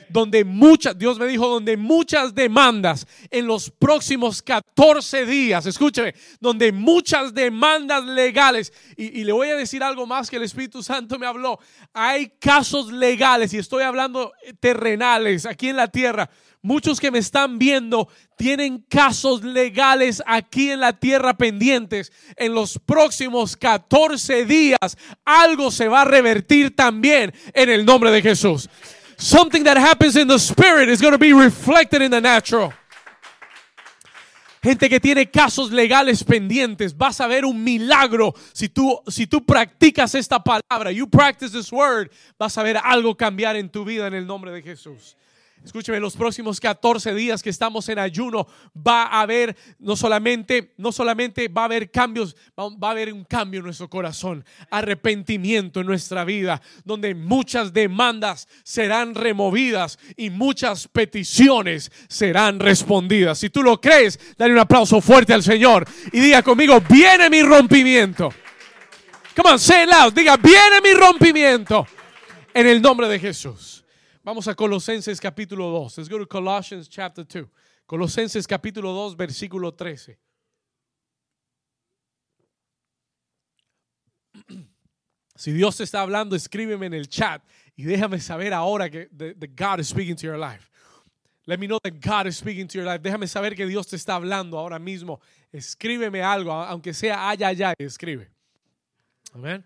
Donde 0.09 0.45
muchas, 0.45 0.99
Dios 0.99 1.19
me 1.19 1.27
dijo, 1.27 1.49
donde 1.49 1.77
muchas 1.77 2.35
demandas 2.35 3.07
en 3.31 3.47
los 3.47 3.71
próximos 3.71 4.43
14 4.43 5.25
días, 5.25 5.65
escúcheme, 5.67 6.15
donde 6.41 6.73
muchas 6.73 7.33
demandas 7.33 8.05
legales, 8.05 8.73
y, 8.97 9.21
y, 9.21 9.25
le 9.25 9.33
voy 9.33 9.49
a 9.49 9.57
decir 9.57 9.83
algo 9.83 10.07
más 10.07 10.29
que 10.29 10.37
el 10.37 10.43
Espíritu 10.43 10.83
Santo 10.83 11.19
me 11.19 11.27
habló, 11.27 11.59
hay 11.95 12.33
casos 12.39 12.93
legales, 12.93 13.55
y 13.55 13.59
estoy 13.59 13.83
hablando 13.83 14.33
terrenales 14.61 15.47
aquí 15.47 15.71
en 15.71 15.77
la 15.77 15.89
tierra, 15.89 16.29
muchos 16.65 16.99
que 16.99 17.11
me 17.11 17.19
están 17.19 17.59
viendo 17.59 18.09
tienen 18.37 18.79
casos 18.89 19.45
legales 19.45 20.23
aquí 20.27 20.71
en 20.71 20.81
la 20.81 20.95
tierra 20.95 21.35
pendientes. 21.35 22.11
En 22.37 22.55
los 22.55 22.81
próximos 22.85 23.57
14 23.57 24.45
días 24.47 24.97
algo 25.25 25.71
se 25.71 25.87
va 25.87 26.03
a 26.03 26.05
revertir 26.05 26.75
también 26.75 27.33
en 27.53 27.69
el 27.69 27.85
nombre 27.85 28.11
de 28.11 28.23
Jesús. 28.23 28.69
Something 29.17 29.63
that 29.63 29.77
happens 29.77 30.17
in 30.17 30.27
the 30.27 30.39
spirit 30.39 30.89
is 30.89 31.01
going 31.01 31.13
to 31.13 31.19
be 31.19 31.33
reflected 31.33 32.03
in 32.03 32.11
the 32.11 32.21
natural. 32.21 32.73
Gente 34.63 34.89
que 34.89 34.99
tiene 34.99 35.31
casos 35.31 35.71
legales 35.71 36.25
pendientes, 36.25 36.97
vas 36.97 37.21
a 37.21 37.27
ver 37.27 37.45
un 37.45 37.63
milagro 37.63 38.35
si 38.55 38.71
tú 38.71 38.99
si 39.09 39.27
tú 39.27 39.45
practicas 39.45 40.15
esta 40.15 40.43
palabra. 40.43 40.91
You 40.91 41.07
practice 41.07 41.53
this 41.53 41.71
word, 41.71 42.11
vas 42.39 42.57
a 42.57 42.63
ver 42.63 42.79
algo 42.83 43.15
cambiar 43.15 43.57
en 43.57 43.69
tu 43.69 43.85
vida 43.85 44.07
en 44.07 44.15
el 44.15 44.27
nombre 44.27 44.51
de 44.51 44.63
Jesús. 44.63 45.19
Escúcheme, 45.65 45.99
los 45.99 46.15
próximos 46.15 46.61
14 46.61 47.15
días 47.15 47.43
que 47.43 47.49
estamos 47.49 47.89
en 47.89 47.99
ayuno 47.99 48.47
va 48.77 49.05
a 49.05 49.23
haber 49.23 49.57
no 49.79 49.97
solamente, 49.97 50.75
no 50.77 50.93
solamente 50.93 51.49
va 51.49 51.63
a 51.63 51.65
haber 51.65 51.91
cambios, 51.91 52.37
va 52.59 52.89
a 52.89 52.91
haber 52.91 53.11
un 53.11 53.25
cambio 53.25 53.61
en 53.61 53.65
nuestro 53.65 53.89
corazón, 53.89 54.45
arrepentimiento 54.71 55.81
en 55.81 55.87
nuestra 55.87 56.27
vida, 56.27 56.61
donde 56.85 57.15
muchas 57.15 57.73
demandas 57.73 58.47
serán 58.63 59.15
removidas 59.15 59.99
y 60.19 60.29
muchas 60.29 60.87
peticiones 60.87 61.91
serán 62.09 62.61
respondidas. 62.61 63.39
Si 63.39 63.49
tú 63.49 63.63
lo 63.63 63.81
crees, 63.81 64.21
dale 64.37 64.53
un 64.53 64.59
aplauso 64.59 65.01
fuerte 65.01 65.33
al 65.33 65.43
Señor 65.43 65.89
y 66.13 66.21
diga 66.21 66.43
conmigo, 66.43 66.79
viene 66.83 67.31
mi 67.31 67.43
rompimiento. 67.43 68.29
Come 69.35 69.53
on, 69.53 69.59
say 69.59 69.85
it 69.85 69.89
loud. 69.89 70.13
Diga, 70.13 70.37
viene 70.37 70.83
mi 70.83 70.93
rompimiento 70.93 71.87
en 72.53 72.67
el 72.67 72.83
nombre 72.83 73.09
de 73.09 73.19
Jesús. 73.19 73.74
Vamos 74.25 74.49
a 74.49 74.55
Colosenses 74.55 75.21
capítulo 75.21 75.71
2. 75.71 75.99
Let's 75.99 76.09
go 76.09 76.19
to 76.19 76.27
Colossians 76.27 76.89
chapter 76.89 77.27
2. 77.27 77.47
Colosenses 77.87 78.47
capítulo 78.47 78.95
2, 78.95 79.17
versículo 79.17 79.71
13. 79.73 80.19
Si 85.37 85.53
Dios 85.53 85.77
te 85.77 85.83
está 85.83 86.01
hablando, 86.01 86.37
escríbeme 86.37 86.87
en 86.87 86.95
el 86.95 87.09
chat 87.09 87.43
y 87.77 87.83
déjame 87.83 88.21
saber 88.21 88.55
ahora 88.55 88.89
que 88.89 89.09
the, 89.09 89.35
God 89.49 89.81
is 89.81 89.89
speaking 89.89 90.15
to 90.15 90.29
your 90.29 90.39
life. 90.39 90.71
Let 91.45 91.59
me 91.59 91.67
know 91.67 91.81
that 91.83 92.01
God 92.01 92.29
is 92.29 92.37
speaking 92.37 92.69
to 92.69 92.79
your 92.79 92.87
life. 92.87 93.03
Déjame 93.03 93.27
saber 93.27 93.57
que 93.57 93.67
Dios 93.67 93.89
te 93.89 93.97
está 93.97 94.15
hablando 94.15 94.57
ahora 94.57 94.79
mismo. 94.79 95.21
Escríbeme 95.53 96.23
algo, 96.23 96.53
aunque 96.53 96.95
sea 96.95 97.29
ay, 97.29 97.75
escribe. 97.79 98.31
Amén. 99.35 99.65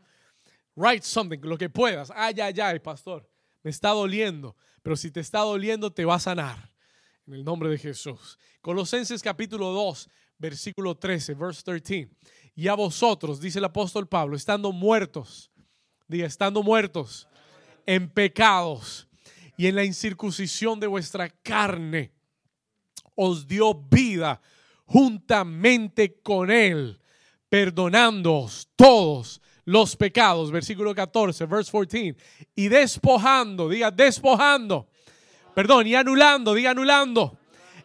Write 0.74 1.04
something, 1.04 1.38
lo 1.42 1.58
que 1.58 1.68
puedas. 1.68 2.10
Ay, 2.16 2.34
pastor 2.82 3.27
me 3.62 3.70
está 3.70 3.90
doliendo, 3.90 4.56
pero 4.82 4.96
si 4.96 5.10
te 5.10 5.20
está 5.20 5.40
doliendo 5.40 5.92
te 5.92 6.04
va 6.04 6.16
a 6.16 6.20
sanar. 6.20 6.72
En 7.26 7.34
el 7.34 7.44
nombre 7.44 7.68
de 7.68 7.78
Jesús. 7.78 8.38
Colosenses 8.62 9.22
capítulo 9.22 9.70
2, 9.72 10.08
versículo 10.38 10.96
13, 10.96 11.34
verse 11.34 11.62
13. 11.62 12.08
Y 12.54 12.68
a 12.68 12.74
vosotros, 12.74 13.40
dice 13.40 13.58
el 13.58 13.66
apóstol 13.66 14.08
Pablo, 14.08 14.34
estando 14.34 14.72
muertos, 14.72 15.50
diga, 16.06 16.26
estando 16.26 16.62
muertos 16.62 17.28
en 17.86 18.08
pecados 18.08 19.06
y 19.56 19.66
en 19.66 19.74
la 19.74 19.84
incircuncisión 19.84 20.80
de 20.80 20.86
vuestra 20.86 21.28
carne, 21.28 22.12
os 23.14 23.46
dio 23.46 23.74
vida 23.74 24.40
juntamente 24.86 26.20
con 26.22 26.50
él, 26.50 27.00
perdonándoos 27.48 28.68
todos 28.76 29.42
los 29.68 29.96
pecados, 29.96 30.50
versículo 30.50 30.94
14, 30.94 31.44
verse 31.44 31.70
14, 31.70 32.16
y 32.54 32.68
despojando, 32.68 33.68
diga 33.68 33.90
despojando, 33.90 34.88
perdón, 35.54 35.86
y 35.86 35.94
anulando, 35.94 36.54
diga 36.54 36.70
anulando, 36.70 37.36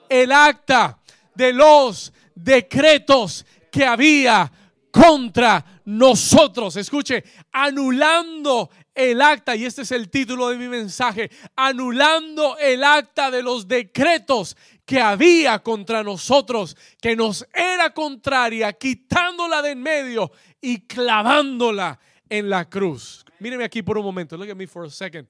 el 0.07 0.31
acta 0.31 0.97
de 1.36 1.51
los 1.51 2.13
decretos 2.34 3.45
que 3.69 3.84
había 3.84 4.49
contra 4.91 5.81
nosotros. 5.84 6.77
Escuche, 6.77 7.21
anulando 7.51 8.69
el 8.95 9.21
acta, 9.21 9.53
y 9.53 9.65
este 9.65 9.81
es 9.81 9.91
el 9.91 10.09
título 10.09 10.47
de 10.47 10.55
mi 10.55 10.69
mensaje, 10.69 11.29
anulando 11.57 12.57
el 12.59 12.81
acta 12.86 13.29
de 13.29 13.43
los 13.43 13.67
decretos 13.67 14.55
que 14.86 15.01
había 15.01 15.59
contra 15.59 16.01
nosotros, 16.01 16.77
que 17.01 17.13
nos 17.13 17.45
era 17.53 17.93
contraria, 17.93 18.71
quitándola 18.71 19.61
de 19.61 19.71
en 19.71 19.81
medio 19.81 20.31
y 20.64 20.88
clavándola 20.88 21.99
en 22.30 22.49
la 22.49 22.70
cruz. 22.70 23.26
Míreme 23.39 23.66
aquí 23.66 23.84
por 23.84 23.97
un 23.97 24.05
momento. 24.05 24.38
Look 24.38 24.49
at 24.49 24.55
me 24.55 24.66
for 24.66 24.86
a 24.86 24.89
second. 24.89 25.28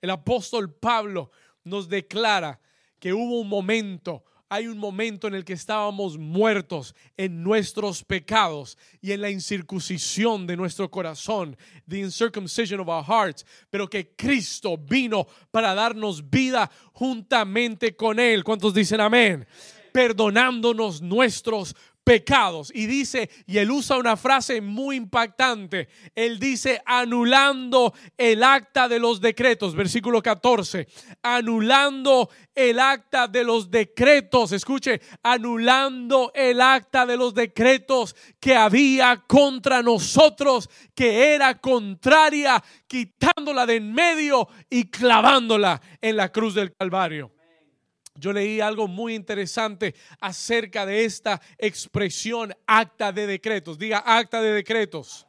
El 0.00 0.10
apóstol 0.10 0.72
Pablo 0.74 1.30
nos 1.64 1.88
declara 1.88 2.60
que 3.00 3.14
hubo 3.14 3.40
un 3.40 3.48
momento, 3.48 4.24
hay 4.50 4.66
un 4.66 4.76
momento 4.76 5.26
en 5.26 5.34
el 5.34 5.44
que 5.44 5.54
estábamos 5.54 6.18
muertos 6.18 6.94
en 7.16 7.42
nuestros 7.42 8.04
pecados 8.04 8.76
y 9.00 9.12
en 9.12 9.22
la 9.22 9.30
incircuncisión 9.30 10.46
de 10.46 10.56
nuestro 10.56 10.90
corazón, 10.90 11.56
the 11.88 11.98
incircumcision 11.98 12.78
of 12.78 12.88
our 12.88 13.02
hearts, 13.02 13.46
pero 13.70 13.88
que 13.88 14.14
Cristo 14.14 14.76
vino 14.76 15.26
para 15.50 15.74
darnos 15.74 16.28
vida 16.28 16.70
juntamente 16.92 17.96
con 17.96 18.18
Él. 18.18 18.44
¿Cuántos 18.44 18.74
dicen 18.74 19.00
amén? 19.00 19.46
Perdonándonos 19.92 21.00
nuestros 21.00 21.74
pecados. 22.08 22.72
Y 22.74 22.86
dice, 22.86 23.28
y 23.46 23.58
él 23.58 23.70
usa 23.70 23.98
una 23.98 24.16
frase 24.16 24.62
muy 24.62 24.96
impactante. 24.96 25.88
Él 26.14 26.38
dice, 26.38 26.80
anulando 26.86 27.92
el 28.16 28.42
acta 28.42 28.88
de 28.88 28.98
los 28.98 29.20
decretos, 29.20 29.74
versículo 29.74 30.22
14, 30.22 30.88
anulando 31.22 32.30
el 32.54 32.80
acta 32.80 33.28
de 33.28 33.44
los 33.44 33.70
decretos, 33.70 34.52
escuche, 34.52 35.02
anulando 35.22 36.32
el 36.34 36.62
acta 36.62 37.04
de 37.04 37.18
los 37.18 37.34
decretos 37.34 38.16
que 38.40 38.56
había 38.56 39.24
contra 39.26 39.82
nosotros, 39.82 40.70
que 40.94 41.34
era 41.34 41.60
contraria, 41.60 42.64
quitándola 42.86 43.66
de 43.66 43.76
en 43.76 43.92
medio 43.92 44.48
y 44.70 44.84
clavándola 44.84 45.82
en 46.00 46.16
la 46.16 46.32
cruz 46.32 46.54
del 46.54 46.74
Calvario. 46.74 47.37
Yo 48.18 48.32
leí 48.32 48.60
algo 48.60 48.88
muy 48.88 49.14
interesante 49.14 49.94
acerca 50.20 50.84
de 50.84 51.04
esta 51.04 51.40
expresión 51.56 52.52
acta 52.66 53.12
de 53.12 53.26
decretos. 53.26 53.78
Diga 53.78 53.98
acta 53.98 54.42
de 54.42 54.52
decretos. 54.52 55.26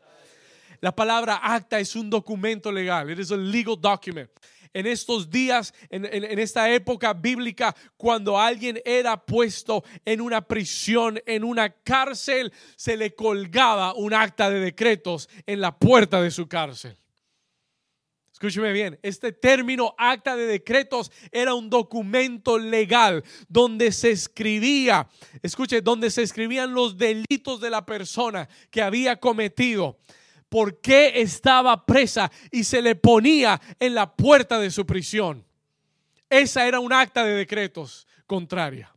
La 0.81 0.95
palabra 0.95 1.35
acta 1.35 1.79
es 1.79 1.95
un 1.95 2.09
documento 2.09 2.71
legal. 2.71 3.09
It 3.11 3.19
is 3.19 3.31
a 3.31 3.37
legal 3.37 3.75
document. 3.79 4.29
En 4.71 4.85
estos 4.85 5.29
días, 5.29 5.73
en, 5.89 6.05
en, 6.05 6.37
esta 6.37 6.69
época 6.69 7.13
bíblica, 7.13 7.75
cuando 7.97 8.39
alguien 8.39 8.79
era 8.85 9.17
puesto 9.17 9.83
en 10.05 10.21
una 10.21 10.41
prisión, 10.41 11.19
en 11.25 11.43
una 11.43 11.69
cárcel, 11.69 12.53
se 12.75 12.95
le 12.95 13.15
colgaba 13.15 13.95
un 13.95 14.13
acta 14.13 14.49
de 14.49 14.59
decretos 14.59 15.27
en 15.47 15.59
la 15.59 15.75
puerta 15.75 16.21
de 16.21 16.29
su 16.29 16.47
cárcel. 16.47 16.95
Escúcheme 18.39 18.71
bien, 18.71 18.97
este 19.03 19.33
término 19.33 19.93
acta 19.97 20.37
de 20.37 20.45
decretos 20.45 21.11
era 21.29 21.53
un 21.53 21.69
documento 21.69 22.57
legal 22.57 23.21
donde 23.49 23.91
se 23.91 24.11
escribía, 24.11 25.09
escuche, 25.43 25.81
donde 25.81 26.09
se 26.09 26.21
escribían 26.21 26.73
los 26.73 26.97
delitos 26.97 27.59
de 27.59 27.69
la 27.69 27.85
persona 27.85 28.47
que 28.71 28.81
había 28.81 29.17
cometido 29.17 29.99
por 30.47 30.79
qué 30.79 31.19
estaba 31.19 31.85
presa 31.85 32.31
y 32.49 32.63
se 32.63 32.81
le 32.81 32.95
ponía 32.95 33.59
en 33.77 33.93
la 33.93 34.15
puerta 34.15 34.57
de 34.57 34.71
su 34.71 34.85
prisión. 34.85 35.45
Esa 36.29 36.65
era 36.65 36.79
un 36.79 36.93
acta 36.93 37.25
de 37.25 37.33
decretos 37.33 38.07
contraria. 38.25 38.95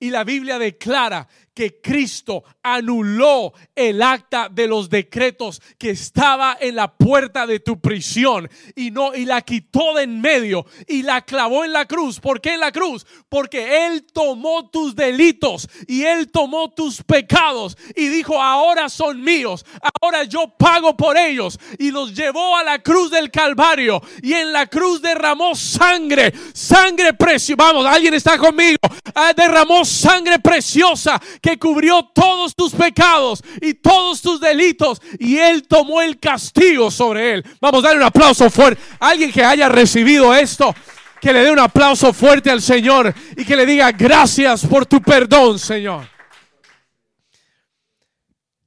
Y 0.00 0.10
la 0.10 0.24
Biblia 0.24 0.58
declara 0.58 1.28
que 1.56 1.80
Cristo 1.80 2.44
anuló 2.62 3.54
el 3.74 4.02
acta 4.02 4.50
de 4.50 4.68
los 4.68 4.90
decretos 4.90 5.62
que 5.78 5.90
estaba 5.90 6.58
en 6.60 6.76
la 6.76 6.94
puerta 6.94 7.46
de 7.46 7.60
tu 7.60 7.80
prisión 7.80 8.46
y 8.74 8.90
no 8.90 9.14
y 9.14 9.24
la 9.24 9.40
quitó 9.40 9.94
de 9.94 10.02
en 10.02 10.20
medio 10.20 10.66
y 10.86 11.02
la 11.02 11.22
clavó 11.22 11.64
en 11.64 11.72
la 11.72 11.86
cruz. 11.86 12.20
¿Por 12.20 12.42
qué 12.42 12.54
en 12.54 12.60
la 12.60 12.72
cruz? 12.72 13.06
Porque 13.30 13.86
él 13.86 14.04
tomó 14.12 14.68
tus 14.68 14.94
delitos 14.94 15.66
y 15.88 16.02
él 16.02 16.30
tomó 16.30 16.74
tus 16.74 17.02
pecados 17.02 17.76
y 17.94 18.08
dijo, 18.08 18.40
"Ahora 18.40 18.90
son 18.90 19.22
míos, 19.22 19.64
ahora 20.02 20.24
yo 20.24 20.54
pago 20.58 20.94
por 20.94 21.16
ellos." 21.16 21.58
Y 21.78 21.90
los 21.90 22.14
llevó 22.14 22.54
a 22.54 22.64
la 22.64 22.82
cruz 22.82 23.10
del 23.10 23.30
Calvario 23.30 24.02
y 24.22 24.34
en 24.34 24.52
la 24.52 24.66
cruz 24.66 25.00
derramó 25.00 25.54
sangre, 25.54 26.34
sangre 26.52 27.14
preciosa. 27.14 27.56
Vamos, 27.56 27.86
alguien 27.86 28.12
está 28.12 28.36
conmigo. 28.36 28.78
Ah, 29.14 29.32
derramó 29.34 29.86
sangre 29.86 30.38
preciosa 30.38 31.18
que 31.46 31.60
cubrió 31.60 32.02
todos 32.12 32.56
tus 32.56 32.72
pecados 32.72 33.40
y 33.60 33.74
todos 33.74 34.20
tus 34.20 34.40
delitos 34.40 35.00
y 35.20 35.38
Él 35.38 35.62
tomó 35.68 36.02
el 36.02 36.18
castigo 36.18 36.90
sobre 36.90 37.34
Él. 37.34 37.44
Vamos 37.60 37.84
a 37.84 37.86
darle 37.86 38.02
un 38.02 38.08
aplauso 38.08 38.50
fuerte. 38.50 38.82
Alguien 38.98 39.30
que 39.30 39.44
haya 39.44 39.68
recibido 39.68 40.34
esto, 40.34 40.74
que 41.20 41.32
le 41.32 41.44
dé 41.44 41.52
un 41.52 41.60
aplauso 41.60 42.12
fuerte 42.12 42.50
al 42.50 42.60
Señor 42.60 43.14
y 43.36 43.44
que 43.44 43.54
le 43.54 43.64
diga 43.64 43.92
gracias 43.92 44.66
por 44.66 44.86
tu 44.86 45.00
perdón, 45.00 45.60
Señor. 45.60 46.08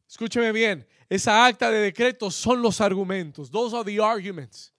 Escúcheme 0.10 0.54
bien, 0.54 0.88
esa 1.10 1.46
acta 1.46 1.70
de 1.70 1.80
decreto 1.80 2.32
son 2.32 2.62
los 2.62 2.80
argumentos. 2.80 3.52
Those 3.52 3.76
are 3.76 3.84
the 3.84 4.02
arguments. 4.02 4.72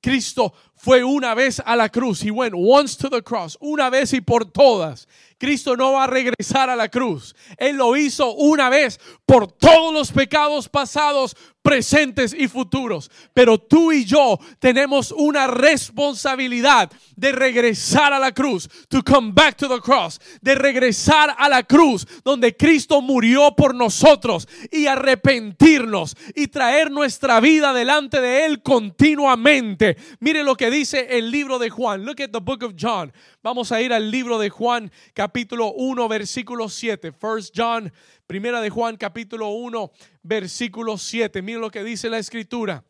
Cristo 0.00 0.52
fue 0.78 1.04
una 1.04 1.34
vez 1.34 1.60
a 1.64 1.76
la 1.76 1.88
cruz. 1.88 2.22
He 2.22 2.30
went 2.30 2.54
once 2.56 2.96
to 2.96 3.10
the 3.10 3.22
cross, 3.22 3.58
una 3.60 3.90
vez 3.90 4.12
y 4.12 4.20
por 4.20 4.44
todas. 4.44 5.06
Cristo 5.38 5.76
no 5.76 5.92
va 5.92 6.04
a 6.04 6.06
regresar 6.06 6.70
a 6.70 6.76
la 6.76 6.88
cruz. 6.88 7.34
Él 7.58 7.76
lo 7.76 7.96
hizo 7.96 8.32
una 8.32 8.68
vez 8.68 8.98
por 9.26 9.46
todos 9.46 9.92
los 9.92 10.10
pecados 10.10 10.68
pasados, 10.68 11.36
presentes 11.68 12.32
y 12.32 12.48
futuros. 12.48 13.10
Pero 13.34 13.58
tú 13.58 13.92
y 13.92 14.06
yo 14.06 14.38
tenemos 14.58 15.12
una 15.12 15.46
responsabilidad 15.46 16.90
de 17.14 17.30
regresar 17.30 18.14
a 18.14 18.18
la 18.18 18.32
cruz, 18.32 18.70
to 18.88 19.02
come 19.02 19.32
back 19.34 19.54
to 19.58 19.68
the 19.68 19.78
cross, 19.78 20.18
de 20.40 20.54
regresar 20.54 21.34
a 21.36 21.46
la 21.46 21.62
cruz 21.62 22.06
donde 22.24 22.56
Cristo 22.56 23.02
murió 23.02 23.54
por 23.54 23.74
nosotros 23.74 24.48
y 24.72 24.86
arrepentirnos 24.86 26.16
y 26.34 26.46
traer 26.46 26.90
nuestra 26.90 27.38
vida 27.38 27.74
delante 27.74 28.22
de 28.22 28.46
Él 28.46 28.62
continuamente. 28.62 29.98
Mire 30.20 30.44
lo 30.44 30.56
que 30.56 30.70
dice 30.70 31.18
el 31.18 31.30
libro 31.30 31.58
de 31.58 31.68
Juan. 31.68 32.02
Look 32.06 32.22
at 32.22 32.30
the 32.30 32.40
book 32.40 32.62
of 32.62 32.72
John. 32.80 33.12
Vamos 33.48 33.72
a 33.72 33.80
ir 33.80 33.94
al 33.94 34.10
libro 34.10 34.38
de 34.38 34.50
Juan, 34.50 34.92
capítulo 35.14 35.72
1, 35.72 36.06
versículo 36.06 36.68
7. 36.68 37.12
First 37.12 37.54
John, 37.56 37.90
primera 38.26 38.60
de 38.60 38.68
Juan, 38.68 38.98
capítulo 38.98 39.48
1, 39.48 39.90
versículo 40.22 40.98
7. 40.98 41.40
Mira 41.40 41.58
lo 41.58 41.70
que 41.70 41.82
dice 41.82 42.10
la 42.10 42.18
escritura. 42.18 42.84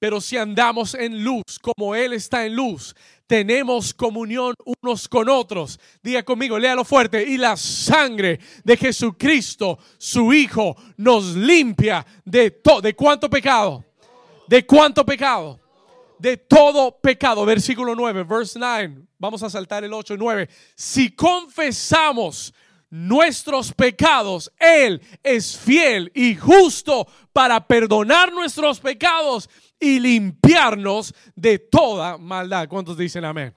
Pero 0.00 0.20
si 0.20 0.36
andamos 0.36 0.94
en 0.94 1.22
luz, 1.22 1.60
como 1.62 1.94
Él 1.94 2.12
está 2.12 2.44
en 2.44 2.56
luz, 2.56 2.96
tenemos 3.28 3.94
comunión 3.94 4.52
unos 4.82 5.06
con 5.06 5.28
otros. 5.28 5.78
Diga 6.02 6.24
conmigo, 6.24 6.58
léalo 6.58 6.84
fuerte. 6.84 7.22
Y 7.22 7.36
la 7.36 7.56
sangre 7.56 8.40
de 8.64 8.76
Jesucristo, 8.76 9.78
su 9.96 10.32
Hijo, 10.32 10.74
nos 10.96 11.36
limpia 11.36 12.04
de 12.24 12.50
todo. 12.50 12.80
¿De 12.80 12.96
cuánto 12.96 13.30
pecado? 13.30 13.84
¿De 14.48 14.66
cuánto 14.66 15.06
pecado? 15.06 15.59
De 16.20 16.36
todo 16.36 17.00
pecado. 17.00 17.44
Versículo 17.44 17.94
9, 17.94 18.24
verse 18.24 18.58
9. 18.58 19.02
Vamos 19.18 19.42
a 19.42 19.50
saltar 19.50 19.84
el 19.84 19.92
8 19.92 20.14
y 20.14 20.18
9. 20.18 20.48
Si 20.74 21.10
confesamos 21.10 22.52
nuestros 22.90 23.72
pecados, 23.72 24.52
Él 24.58 25.00
es 25.22 25.56
fiel 25.56 26.10
y 26.14 26.34
justo 26.34 27.06
para 27.32 27.66
perdonar 27.66 28.32
nuestros 28.32 28.80
pecados 28.80 29.48
y 29.78 29.98
limpiarnos 29.98 31.14
de 31.34 31.58
toda 31.58 32.18
maldad. 32.18 32.68
¿Cuántos 32.68 32.98
dicen 32.98 33.24
amén? 33.24 33.54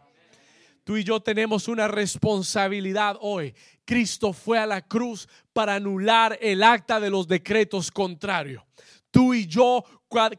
Tú 0.83 0.97
y 0.97 1.03
yo 1.03 1.21
tenemos 1.21 1.67
una 1.67 1.87
responsabilidad 1.87 3.17
hoy. 3.21 3.53
Cristo 3.85 4.33
fue 4.33 4.59
a 4.59 4.65
la 4.65 4.81
cruz 4.81 5.27
para 5.51 5.75
anular 5.75 6.37
el 6.41 6.63
acta 6.63 6.99
de 6.99 7.09
los 7.09 7.27
decretos 7.27 7.91
contrarios. 7.91 8.63
Tú 9.09 9.33
y 9.33 9.45
yo 9.45 9.83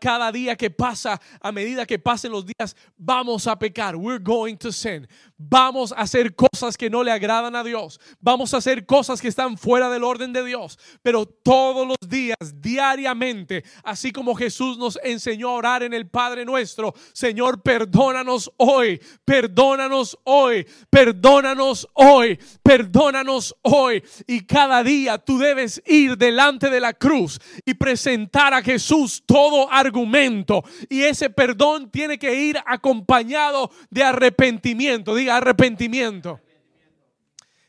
cada 0.01 0.33
día 0.33 0.57
que 0.57 0.71
pasa, 0.71 1.21
a 1.41 1.53
medida 1.53 1.87
que 1.87 1.99
pasen 1.99 2.33
los 2.33 2.45
días, 2.47 2.77
vamos 2.97 3.47
a 3.47 3.59
pecar. 3.59 3.97
We're 3.97 4.23
going 4.23 4.57
to 4.57 4.73
sin. 4.73 5.07
Vamos 5.37 5.93
a 5.93 5.97
hacer 5.97 6.35
cosas 6.35 6.77
que 6.77 6.89
no 6.89 7.03
le 7.03 7.11
agradan 7.11 7.57
a 7.57 7.65
Dios. 7.65 8.01
Vamos 8.21 8.55
a 8.55 8.59
hacer 8.59 8.87
cosas 8.87 9.21
que 9.21 9.29
están 9.29 9.59
fuera 9.59 9.91
del 9.91 10.05
orden 10.05 10.33
de 10.33 10.45
Dios. 10.45 10.79
Pero 11.03 11.27
todos 11.27 11.87
los 11.87 11.97
días, 12.09 12.37
diariamente, 12.57 13.65
así 13.83 14.13
como 14.13 14.35
Jesús 14.35 14.79
nos 14.79 14.99
enseñó 15.03 15.51
a 15.51 15.55
orar 15.55 15.83
en 15.83 15.93
el 15.93 16.09
Padre 16.09 16.45
nuestro, 16.45 16.95
Señor, 17.13 17.63
perdónanos 17.63 18.51
hoy, 18.57 19.01
perdónanos 19.25 20.19
hoy, 20.25 20.67
perdónanos 20.89 21.89
hoy, 21.95 22.39
perdónanos 22.63 23.55
hoy. 23.63 24.03
Y 24.27 24.47
cada 24.47 24.83
día 24.83 25.19
tú 25.19 25.39
debes 25.39 25.83
ir 25.87 26.17
delante 26.17 26.71
de 26.71 26.81
la 26.81 26.93
cruz 26.93 27.41
y 27.65 27.75
presentar 27.75 28.55
a 28.55 28.63
Jesús 28.63 29.23
todo 29.27 29.64
argumento. 29.71 30.65
Y 30.89 31.03
ese 31.03 31.31
perdón 31.31 31.91
tiene 31.91 32.19
que 32.19 32.35
ir 32.35 32.59
acompañado 32.67 33.71
de 33.91 34.03
arrepentimiento. 34.03 35.15
Diga 35.15 35.37
arrepentimiento. 35.37 36.41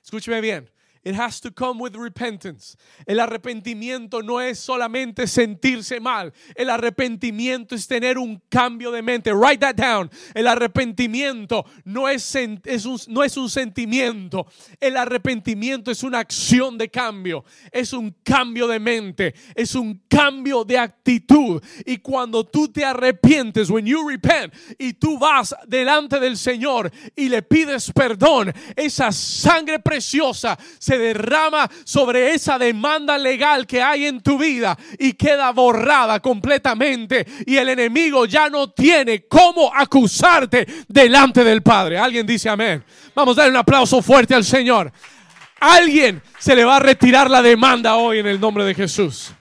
Escúcheme 0.04 0.42
bien. 0.42 0.70
It 1.06 1.14
has 1.14 1.40
to 1.42 1.52
come 1.52 1.78
with 1.78 1.96
repentance. 1.96 2.76
El 3.06 3.20
arrepentimiento 3.20 4.24
no 4.24 4.40
es 4.40 4.58
solamente 4.58 5.28
sentirse 5.28 6.00
mal. 6.00 6.34
El 6.56 6.72
arrepentimiento 6.72 7.76
es 7.76 7.88
tener 7.88 8.18
un 8.18 8.42
cambio 8.50 8.92
de 8.92 9.04
mente. 9.04 9.32
Write 9.32 9.60
that 9.60 9.76
down. 9.76 10.10
El 10.34 10.48
arrepentimiento 10.48 11.64
no 11.84 12.10
es, 12.10 12.34
un, 12.34 12.60
no 13.10 13.24
es 13.24 13.38
un 13.38 13.52
sentimiento. 13.52 14.48
El 14.80 14.98
arrepentimiento 14.98 15.92
es 15.92 16.02
una 16.02 16.18
acción 16.18 16.76
de 16.76 16.90
cambio. 16.90 17.46
Es 17.72 17.94
un 17.94 18.16
cambio 18.24 18.68
de 18.68 18.80
mente. 18.80 19.36
Es 19.54 19.76
un 19.76 20.02
cambio 20.10 20.64
de 20.64 20.80
actitud. 20.80 21.62
Y 21.86 21.98
cuando 21.98 22.44
tú 22.44 22.68
te 22.68 22.84
arrepientes, 22.84 23.70
when 23.70 23.86
you 23.86 24.10
repent, 24.10 24.52
y 24.80 24.94
tú 24.94 25.20
vas 25.20 25.56
delante 25.68 26.20
del 26.20 26.36
Señor 26.36 26.92
y 27.16 27.30
le 27.30 27.44
pides 27.44 27.92
perdón, 27.92 28.52
esa 28.76 29.12
sangre 29.12 29.78
preciosa 29.80 30.58
se 30.80 30.95
derrama 30.98 31.70
sobre 31.84 32.32
esa 32.34 32.58
demanda 32.58 33.18
legal 33.18 33.66
que 33.66 33.82
hay 33.82 34.06
en 34.06 34.22
tu 34.22 34.38
vida 34.38 34.78
y 34.98 35.14
queda 35.14 35.52
borrada 35.52 36.20
completamente 36.20 37.26
y 37.46 37.58
el 37.58 37.70
enemigo 37.70 38.26
ya 38.26 38.50
no 38.50 38.72
tiene 38.72 39.28
cómo 39.28 39.72
acusarte 39.74 40.66
delante 40.88 41.44
del 41.44 41.62
Padre. 41.62 41.98
Alguien 41.98 42.26
dice 42.26 42.50
amén. 42.50 42.84
Vamos 43.14 43.38
a 43.38 43.42
dar 43.42 43.50
un 43.50 43.58
aplauso 43.58 44.02
fuerte 44.02 44.34
al 44.34 44.44
Señor. 44.44 44.92
Alguien 45.60 46.22
se 46.38 46.56
le 46.56 46.64
va 46.64 46.78
a 46.78 46.80
retirar 46.80 47.30
la 47.30 47.42
demanda 47.42 47.96
hoy 47.96 48.20
en 48.20 48.28
el 48.28 48.40
nombre 48.40 48.64
de 48.66 48.74
Jesús. 48.74 49.34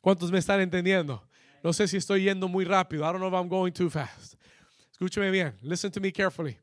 ¿Cuántos 0.00 0.30
me 0.30 0.38
están 0.38 0.60
entendiendo? 0.60 1.26
No 1.62 1.72
sé 1.72 1.88
si 1.88 1.96
estoy 1.96 2.24
yendo 2.24 2.48
muy 2.48 2.64
rápido. 2.64 3.02
I 3.02 3.12
don't 3.12 3.18
know 3.18 3.28
if 3.28 3.34
I'm 3.34 3.48
going 3.48 3.72
too 3.72 3.90
fast. 3.90 4.34
Escúcheme 4.92 5.30
bien. 5.30 5.54
Listen 5.62 5.90
to 5.90 6.00
me 6.00 6.12
carefully 6.12 6.58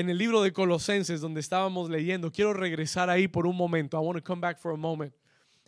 en 0.00 0.08
el 0.08 0.16
libro 0.16 0.40
de 0.40 0.50
Colosenses 0.50 1.20
donde 1.20 1.40
estábamos 1.40 1.90
leyendo. 1.90 2.32
Quiero 2.32 2.54
regresar 2.54 3.10
ahí 3.10 3.28
por 3.28 3.46
un 3.46 3.54
momento. 3.54 3.98
I 3.98 4.00
want 4.00 4.18
to 4.18 4.24
come 4.24 4.40
back 4.40 4.58
for 4.58 4.72
a 4.72 4.76
moment. 4.76 5.14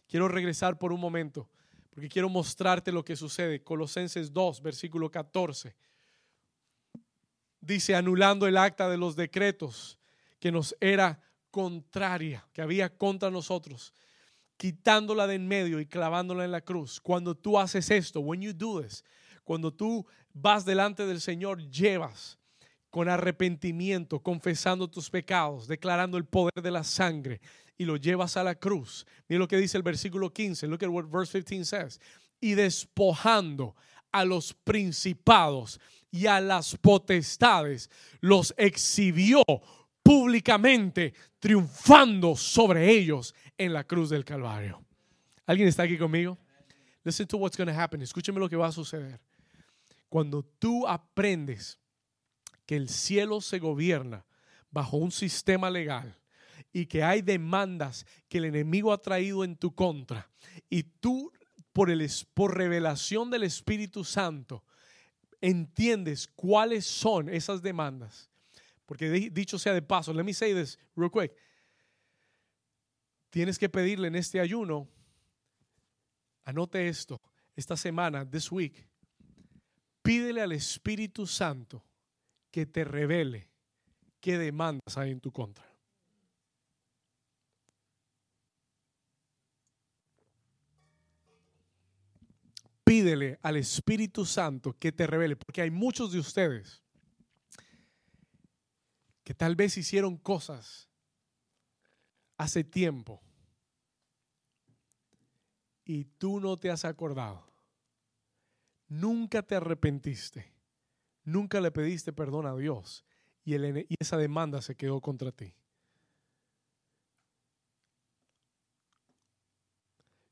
Quiero 0.09 0.27
regresar 0.27 0.79
por 0.79 0.91
un 0.91 1.01
momento 1.01 1.51
porque 1.91 2.09
quiero 2.09 2.31
mostrarte 2.31 2.91
lo 2.93 3.05
que 3.05 3.15
sucede. 3.15 3.63
Colosenses 3.63 4.33
2, 4.33 4.63
versículo 4.63 5.11
14. 5.11 5.77
Dice, 7.61 7.95
anulando 7.95 8.47
el 8.47 8.57
acta 8.57 8.89
de 8.89 8.97
los 8.97 9.17
decretos 9.17 9.99
que 10.41 10.51
nos 10.51 10.75
era 10.81 11.21
contraria, 11.51 12.49
que 12.55 12.63
había 12.63 12.89
contra 12.89 13.31
nosotros, 13.31 13.93
quitándola 14.57 15.27
de 15.27 15.35
en 15.35 15.47
medio 15.47 15.79
y 15.79 15.85
clavándola 15.85 16.47
en 16.47 16.53
la 16.53 16.63
cruz. 16.63 17.03
Cuando 17.03 17.35
tú 17.35 17.59
haces 17.59 17.91
esto, 17.91 18.21
when 18.21 18.41
you 18.41 18.55
do 18.55 18.81
this, 18.81 19.05
cuando 19.45 19.71
tú 19.71 20.07
vas 20.33 20.65
delante 20.65 21.07
del 21.07 21.21
Señor, 21.21 21.69
llevas 21.69 22.39
con 22.93 23.09
arrepentimiento, 23.09 24.21
confesando 24.21 24.87
tus 24.87 25.09
pecados, 25.09 25.67
declarando 25.67 26.19
el 26.19 26.27
poder 26.27 26.63
de 26.63 26.71
la 26.71 26.85
sangre 26.85 27.41
y 27.79 27.87
lo 27.87 27.97
llevas 27.97 28.37
a 28.37 28.45
la 28.45 28.55
cruz. 28.55 29.07
Mira 29.29 29.39
lo 29.39 29.49
que 29.49 29.57
dice 29.57 29.79
el 29.79 29.83
versículo 29.83 30.31
15. 30.31 30.67
Look 30.67 30.85
at 30.85 30.91
what 30.91 31.07
verse 31.11 31.43
15 31.43 31.65
says. 31.65 31.99
Y 32.39 32.53
despojando 32.53 33.75
a 34.13 34.27
los 34.27 34.53
principados 34.53 35.81
y 36.11 36.27
a 36.27 36.39
las 36.39 36.77
potestades, 36.77 37.89
los 38.21 38.53
exhibió 38.59 39.43
públicamente, 40.03 41.15
triunfando 41.39 42.37
sobre 42.37 42.91
ellos 42.91 43.35
en 43.57 43.73
la 43.73 43.85
cruz 43.85 44.11
del 44.11 44.27
Calvario. 44.27 44.85
¿Alguien 45.47 45.67
está 45.67 45.85
aquí 45.85 45.97
conmigo? 45.97 46.37
Listen 47.05 47.27
to 47.27 47.39
what's 47.39 47.57
going 47.57 47.73
to 47.73 47.81
happen. 47.81 48.03
Escúcheme 48.03 48.39
lo 48.39 48.51
que 48.51 48.57
va 48.57 48.67
a 48.67 48.73
suceder. 48.73 49.19
Cuando 50.11 50.43
tú 50.43 50.87
aprendes 50.87 51.79
que 52.67 52.77
el 52.77 52.89
cielo 52.89 53.41
se 53.41 53.59
gobierna 53.59 54.25
bajo 54.71 54.97
un 54.97 55.13
sistema 55.13 55.71
legal 55.71 56.19
y 56.73 56.87
que 56.87 57.03
hay 57.03 57.23
demandas 57.23 58.07
que 58.29 58.39
el 58.39 58.47
enemigo 58.47 58.93
ha 58.93 59.01
traído 59.01 59.45
en 59.45 59.57
tu 59.57 59.75
contra 59.75 60.31
y 60.71 60.83
tú 60.83 61.33
por, 61.73 61.91
el, 61.91 62.09
por 62.35 62.57
revelación 62.57 63.31
del 63.31 63.43
Espíritu 63.43 64.05
Santo 64.05 64.65
entiendes 65.41 66.29
cuáles 66.29 66.87
son 66.87 67.29
esas 67.29 67.63
demandas. 67.63 68.31
Porque 68.87 69.11
dicho 69.11 69.59
sea 69.59 69.75
de 69.75 69.83
paso, 69.83 70.13
let 70.13 70.25
me 70.25 70.35
say 70.35 70.55
this 70.55 70.79
real 70.97 71.11
quick. 71.11 71.33
Tienes 73.31 73.59
que 73.59 73.69
pedirle 73.69 74.09
en 74.09 74.15
este 74.15 74.41
ayuno, 74.41 74.89
anote 76.45 76.89
esto, 76.89 77.21
esta 77.57 77.77
semana, 77.77 78.29
this 78.29 78.53
week, 78.53 78.87
pídele 80.03 80.43
al 80.43 80.53
Espíritu 80.53 81.27
Santo 81.27 81.83
que 82.53 82.67
te 82.67 82.85
revele 82.85 83.51
qué 84.21 84.39
demandas 84.39 84.97
hay 84.97 85.11
en 85.11 85.21
tu 85.21 85.33
contra. 85.33 85.67
Pídele 92.85 93.39
al 93.43 93.57
Espíritu 93.57 94.27
Santo 94.27 94.79
que 94.79 94.93
te 94.93 95.07
revele, 95.07 95.35
porque 95.35 95.63
hay 95.63 95.71
muchos 95.71 96.13
de 96.13 96.19
ustedes 96.19 96.83
que 99.25 99.35
tal 99.35 99.57
vez 99.57 99.79
hicieron 99.79 100.19
cosas 100.19 100.91
hace 102.37 102.65
tiempo 102.65 103.23
y 105.85 106.05
tú 106.05 106.39
no 106.39 106.59
te 106.59 106.71
has 106.71 106.85
acordado. 106.85 107.51
Nunca 108.89 109.43
te 109.43 109.55
arrepentiste. 109.55 110.52
Nunca 111.25 111.61
le 111.61 111.71
pediste 111.71 112.13
perdón 112.13 112.47
a 112.47 112.57
Dios 112.57 113.05
y, 113.45 113.55
esa 114.01 114.17
demanda 114.17 114.61
se 114.61 114.75
quedó 114.75 115.01
contra 115.01 115.33
ti. 115.33 115.55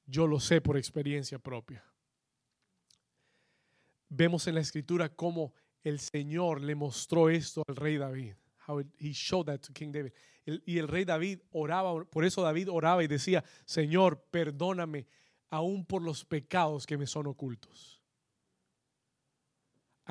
Yo 0.06 0.26
lo 0.26 0.40
sé 0.40 0.60
por 0.60 0.76
experiencia 0.76 1.38
propia. 1.38 1.84
Vemos 4.08 4.46
en 4.48 4.56
la 4.56 4.60
escritura 4.60 5.08
cómo 5.08 5.54
el 5.82 6.00
Señor 6.00 6.60
le 6.60 6.74
mostró 6.74 7.30
esto 7.30 7.62
al 7.68 7.76
rey 7.76 7.96
David. 7.96 8.34
How 8.66 8.80
he 8.98 9.12
showed 9.12 9.46
that 9.46 9.60
to 9.60 9.72
King 9.72 9.92
David. 9.92 10.12
y 10.44 10.78
el 10.78 10.88
rey 10.88 11.04
David 11.04 11.40
oraba, 11.52 12.04
por 12.04 12.24
eso 12.24 12.42
David 12.42 12.68
oraba 12.70 13.04
y 13.04 13.06
decía, 13.06 13.44
Señor, 13.64 14.24
perdóname 14.30 15.06
aún 15.48 15.84
por 15.84 16.02
los 16.02 16.24
pecados 16.24 16.86
que 16.86 16.98
me 16.98 17.06
son 17.06 17.28
ocultos. 17.28 17.99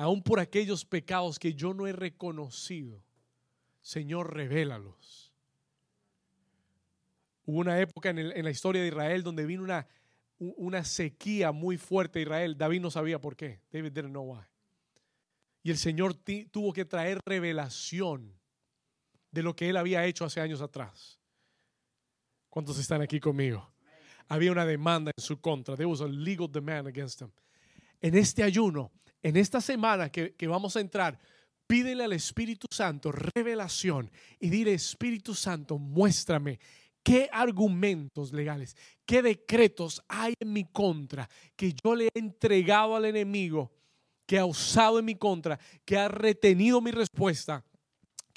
Aún 0.00 0.22
por 0.22 0.40
aquellos 0.40 0.86
pecados 0.86 1.38
que 1.38 1.52
yo 1.52 1.74
no 1.74 1.86
he 1.86 1.92
reconocido. 1.92 3.04
Señor, 3.82 4.32
revélalos. 4.32 5.30
Hubo 7.44 7.58
una 7.58 7.78
época 7.78 8.08
en, 8.08 8.42
la 8.42 8.50
historia 8.50 8.80
de 8.80 8.88
Israel 8.88 9.22
donde 9.22 9.44
vino 9.44 9.62
una, 9.62 9.86
una 10.38 10.84
sequía 10.84 11.52
muy 11.52 11.76
fuerte 11.76 12.18
a 12.18 12.22
Israel. 12.22 12.56
David 12.56 12.80
no 12.80 12.90
sabía 12.90 13.20
por 13.20 13.36
qué. 13.36 13.60
David 13.70 13.92
didn't 13.92 14.12
know 14.12 14.24
why. 14.24 14.42
Y 15.62 15.70
el 15.70 15.76
Señor 15.76 16.14
tuvo 16.50 16.72
que 16.72 16.86
traer 16.86 17.18
revelación 17.26 18.40
de 19.30 19.42
lo 19.42 19.54
que 19.54 19.68
él 19.68 19.76
había 19.76 20.06
hecho 20.06 20.24
hace 20.24 20.40
años 20.40 20.62
atrás. 20.62 21.20
¿Cuántos 22.48 22.78
están 22.78 23.02
aquí 23.02 23.20
conmigo? 23.20 23.70
Había 24.28 24.50
una 24.50 24.64
demanda 24.64 25.12
en 25.14 25.22
su 25.22 25.38
contra. 25.42 25.76
There 25.76 25.84
was 25.84 26.00
a 26.00 26.08
legal 26.08 26.50
demand 26.50 26.88
against 26.88 27.20
him. 27.20 27.30
En 28.00 28.14
este 28.14 28.42
ayuno, 28.42 28.92
en 29.22 29.36
esta 29.36 29.60
semana 29.60 30.10
que, 30.10 30.34
que 30.34 30.46
vamos 30.46 30.76
a 30.76 30.80
entrar, 30.80 31.18
pídele 31.66 32.04
al 32.04 32.12
Espíritu 32.12 32.66
Santo 32.70 33.12
revelación 33.12 34.10
y 34.38 34.50
dile, 34.50 34.74
Espíritu 34.74 35.34
Santo, 35.34 35.78
muéstrame 35.78 36.58
qué 37.02 37.28
argumentos 37.32 38.32
legales, 38.32 38.76
qué 39.06 39.22
decretos 39.22 40.02
hay 40.08 40.34
en 40.40 40.52
mi 40.52 40.64
contra 40.64 41.28
que 41.56 41.74
yo 41.84 41.94
le 41.94 42.06
he 42.06 42.18
entregado 42.18 42.96
al 42.96 43.04
enemigo, 43.04 43.72
que 44.26 44.38
ha 44.38 44.44
usado 44.44 44.98
en 44.98 45.04
mi 45.04 45.14
contra, 45.14 45.58
que 45.84 45.96
ha 45.96 46.08
retenido 46.08 46.80
mi 46.80 46.90
respuesta 46.90 47.64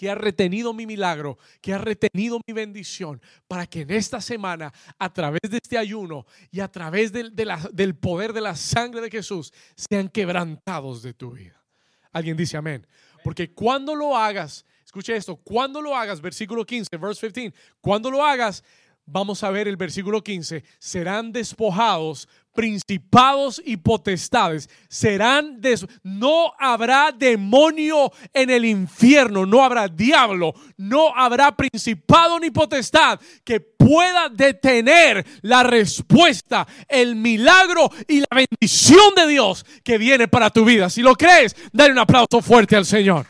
que 0.03 0.09
ha 0.09 0.15
retenido 0.15 0.73
mi 0.73 0.85
milagro, 0.85 1.37
que 1.61 1.73
ha 1.73 1.77
retenido 1.77 2.41
mi 2.45 2.53
bendición, 2.53 3.21
para 3.47 3.65
que 3.65 3.83
en 3.83 3.91
esta 3.91 4.19
semana, 4.19 4.73
a 4.99 5.13
través 5.13 5.39
de 5.49 5.59
este 5.63 5.77
ayuno 5.77 6.25
y 6.51 6.59
a 6.59 6.67
través 6.67 7.13
del, 7.13 7.33
del 7.33 7.95
poder 7.95 8.33
de 8.33 8.41
la 8.41 8.53
sangre 8.53 8.99
de 8.99 9.09
Jesús, 9.09 9.53
sean 9.77 10.09
quebrantados 10.09 11.03
de 11.03 11.13
tu 11.13 11.31
vida. 11.31 11.63
Alguien 12.11 12.35
dice 12.35 12.57
amén. 12.57 12.85
Porque 13.23 13.53
cuando 13.53 13.95
lo 13.95 14.17
hagas, 14.17 14.65
escuche 14.83 15.15
esto, 15.15 15.37
cuando 15.37 15.81
lo 15.81 15.95
hagas, 15.95 16.19
versículo 16.19 16.65
15, 16.65 16.97
verse 16.97 17.31
15, 17.31 17.57
cuando 17.79 18.11
lo 18.11 18.25
hagas, 18.25 18.61
vamos 19.05 19.43
a 19.43 19.51
ver 19.51 19.67
el 19.67 19.77
versículo 19.77 20.23
15, 20.23 20.63
serán 20.79 21.31
despojados 21.31 22.27
principados 22.53 23.61
y 23.65 23.77
potestades 23.77 24.69
serán 24.87 25.59
des 25.59 25.85
no 26.03 26.53
habrá 26.59 27.11
demonio 27.11 28.11
en 28.31 28.49
el 28.49 28.65
infierno, 28.65 29.45
no 29.45 29.63
habrá 29.63 29.87
diablo, 29.87 30.53
no 30.77 31.15
habrá 31.15 31.55
principado 31.55 32.39
ni 32.39 32.51
potestad 32.51 33.19
que 33.43 33.59
pueda 33.59 34.29
detener 34.29 35.25
la 35.41 35.63
respuesta, 35.63 36.67
el 36.87 37.15
milagro 37.15 37.89
y 38.07 38.19
la 38.19 38.27
bendición 38.31 39.15
de 39.15 39.27
Dios 39.27 39.65
que 39.83 39.97
viene 39.97 40.27
para 40.27 40.49
tu 40.49 40.63
vida. 40.63 40.89
Si 40.89 41.01
lo 41.01 41.15
crees, 41.15 41.55
dale 41.71 41.91
un 41.91 41.99
aplauso 41.99 42.41
fuerte 42.41 42.75
al 42.75 42.85
Señor. 42.85 43.25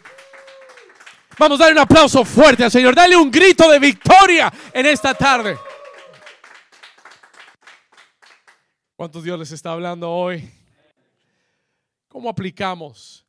Vamos 1.39 1.59
a 1.59 1.63
darle 1.63 1.79
un 1.79 1.85
aplauso 1.85 2.23
fuerte 2.23 2.63
al 2.63 2.71
Señor. 2.71 2.93
Dale 2.93 3.15
un 3.15 3.31
grito 3.31 3.69
de 3.69 3.79
victoria 3.79 4.53
en 4.71 4.85
esta 4.85 5.13
tarde. 5.15 5.57
¿Cuántos 8.95 9.23
Dios 9.23 9.39
les 9.39 9.51
está 9.51 9.71
hablando 9.71 10.11
hoy? 10.11 10.47
¿Cómo 12.07 12.29
aplicamos 12.29 13.25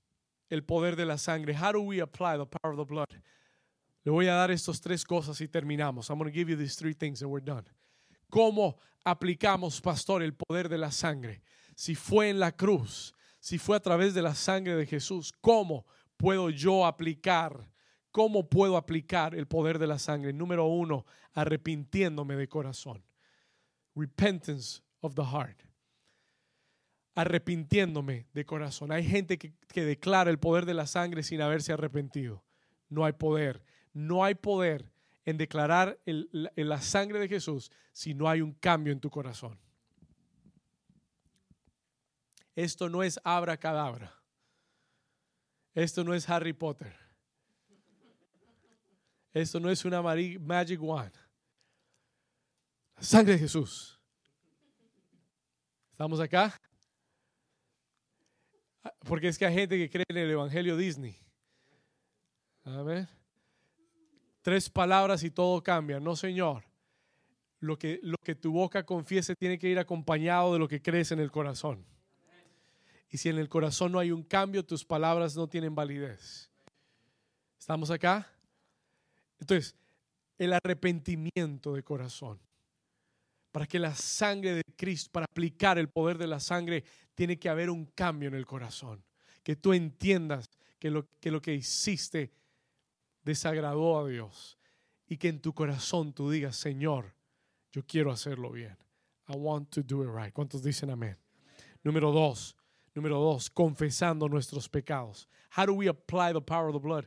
el 0.51 0.63
poder 0.63 0.97
de 0.97 1.07
la 1.07 1.17
sangre? 1.17 1.57
How 1.57 1.73
do 1.73 1.81
we 1.81 2.03
apply 2.03 2.37
the 2.37 2.47
power 2.47 2.75
of 2.75 2.77
the 2.77 2.85
blood? 2.85 3.09
Le 4.05 4.13
voy 4.13 4.29
a 4.29 4.35
dar 4.35 4.51
estas 4.51 4.83
tres 4.83 5.03
cosas 5.03 5.41
y 5.41 5.49
terminamos. 5.49 6.11
I'm 6.11 6.19
going 6.19 6.31
to 6.31 6.35
give 6.35 6.51
you 6.51 6.57
these 6.57 6.77
three 6.77 6.93
things 6.93 7.23
and 7.23 7.31
we're 7.31 7.43
done. 7.43 7.65
¿Cómo 8.29 8.77
aplicamos, 9.03 9.81
pastor, 9.81 10.23
el 10.23 10.35
poder 10.35 10.69
de 10.69 10.77
la 10.77 10.91
sangre? 10.91 11.41
Si 11.75 11.95
fue 11.95 12.29
en 12.29 12.39
la 12.39 12.53
cruz, 12.53 13.15
si 13.41 13.57
fue 13.57 13.77
a 13.77 13.81
través 13.81 14.13
de 14.13 14.21
la 14.21 14.35
sangre 14.35 14.77
de 14.77 14.85
Jesús, 14.85 15.33
¿cómo 15.41 15.87
puedo 16.19 16.51
yo 16.51 16.85
aplicar? 16.85 17.74
¿Cómo 18.15 18.49
puedo 18.49 18.77
aplicar 18.77 19.35
el 19.35 19.49
poder 19.49 19.81
de 19.81 19.89
la 19.89 19.99
sangre? 19.99 20.33
Número 20.33 20.67
uno, 20.67 21.05
arrepintiéndome 21.33 22.37
de 22.37 22.49
corazón. 22.49 23.05
Repentance 23.97 24.83
of 25.01 25.17
the 25.17 25.25
heart. 25.25 25.61
Arrepintiéndome 27.17 28.29
de 28.33 28.47
corazón. 28.47 28.93
Hay 28.93 29.03
gente 29.05 29.37
que, 29.37 29.53
declara 29.75 30.31
el 30.31 30.39
poder 30.39 30.65
de 30.65 30.75
la 30.75 30.87
sangre 30.87 31.25
sin 31.25 31.41
haberse 31.41 31.73
arrepentido. 31.73 32.45
No 32.89 33.05
hay 33.05 33.15
poder. 33.15 33.65
No 33.93 34.23
hay 34.23 34.37
poder 34.37 34.93
en 35.25 35.37
declarar 35.37 35.99
la, 36.05 36.81
sangre 36.83 37.19
de 37.19 37.27
Jesús 37.27 37.73
si 37.93 38.15
no 38.15 38.29
hay 38.29 38.43
un 38.43 38.53
cambio 38.53 38.93
en 38.93 39.01
tu 39.01 39.11
corazón. 39.11 39.59
Esto 42.55 42.89
no 42.89 43.03
es 43.03 43.19
abracadabra. 43.25 44.15
Esto 45.75 46.05
no 46.05 46.15
es 46.15 46.31
Harry 46.31 46.53
Potter. 46.53 47.04
Esto 49.35 49.59
no 49.59 49.69
es 49.69 49.85
una 49.85 50.01
magic 50.01 50.81
wand. 50.81 51.13
La 52.97 53.03
sangre 53.03 53.33
de 53.33 53.41
Jesús 53.41 54.01
¿Estamos 55.91 56.19
acá? 56.19 56.61
Porque 59.07 59.29
es 59.29 59.39
que 59.39 59.47
hay 59.47 59.55
gente 59.55 59.79
que 59.79 59.89
cree 59.89 60.05
en 60.09 60.17
el 60.17 60.31
Evangelio 60.31 60.77
Disney. 60.77 61.17
ver. 62.65 63.09
Tres 64.43 64.69
palabras 64.69 65.23
y 65.23 65.31
todo 65.31 65.63
cambia. 65.63 66.01
No, 66.01 66.17
Señor. 66.17 66.65
Lo 67.61 67.79
que, 67.79 68.01
lo 68.03 68.17
que 68.25 68.35
tu 68.35 68.53
boca 68.53 68.85
confiese 68.85 69.37
tiene 69.37 69.57
que 69.57 69.69
ir 69.69 69.79
acompañado 69.79 70.53
de 70.53 70.59
lo 70.59 70.67
que 70.67 70.83
crees 70.83 71.13
en 71.13 71.21
el 71.21 71.31
corazón. 71.31 71.87
Y 73.09 73.19
si 73.19 73.29
en 73.29 73.39
el 73.39 73.49
corazón 73.49 73.93
no 73.93 74.01
hay 74.01 74.11
un 74.11 74.25
cambio, 74.25 74.65
tus 74.65 74.85
palabras 74.85 75.37
no 75.37 75.49
tienen 75.49 75.77
validez. 75.77 76.51
¿Estamos 77.57 77.91
acá? 77.93 78.34
Entonces, 79.45 79.77
el 80.39 80.55
arrepentimiento 80.55 81.75
de 81.75 81.83
corazón 81.83 82.41
para 83.53 83.67
que 83.67 83.79
la 83.79 83.95
sangre 83.95 84.55
de 84.55 84.63
Cristo, 84.75 85.11
para 85.13 85.27
aplicar 85.31 85.79
el 85.79 85.91
poder 85.91 86.17
de 86.17 86.27
la 86.27 86.41
sangre, 86.41 86.83
tiene 87.15 87.39
que 87.39 87.51
haber 87.51 87.69
un 87.69 87.85
cambio 87.85 88.29
en 88.29 88.35
el 88.35 88.47
corazón. 88.47 89.05
Que 89.43 89.55
tú 89.55 89.75
entiendas 89.75 90.49
que 90.79 90.91
lo 90.91 91.43
que, 91.43 91.55
hiciste 91.55 92.33
desagradó 93.23 93.99
a 93.99 94.09
Dios 94.09 94.59
y 95.07 95.19
que 95.19 95.29
en 95.29 95.41
tu 95.41 95.53
corazón 95.53 96.15
tú 96.15 96.31
digas, 96.31 96.57
Señor, 96.57 97.15
yo 97.71 97.85
quiero 97.87 98.11
hacerlo 98.11 98.51
bien. 98.51 98.79
I 99.29 99.37
want 99.37 99.69
to 99.75 99.83
do 99.83 100.03
it 100.03 100.09
right. 100.09 100.33
¿Cuántos 100.33 100.63
dicen 100.63 100.89
amén? 100.89 101.19
Número 101.83 102.13
dos, 102.13 102.57
número 102.95 103.21
dos, 103.21 103.51
confesando 103.51 104.27
nuestros 104.27 104.71
pecados. 104.71 105.29
How 105.55 105.67
do 105.67 105.75
we 105.75 105.87
apply 105.87 106.33
the 106.33 106.41
power 106.41 106.69
of 106.69 106.73
the 106.73 106.81
blood? 106.81 107.05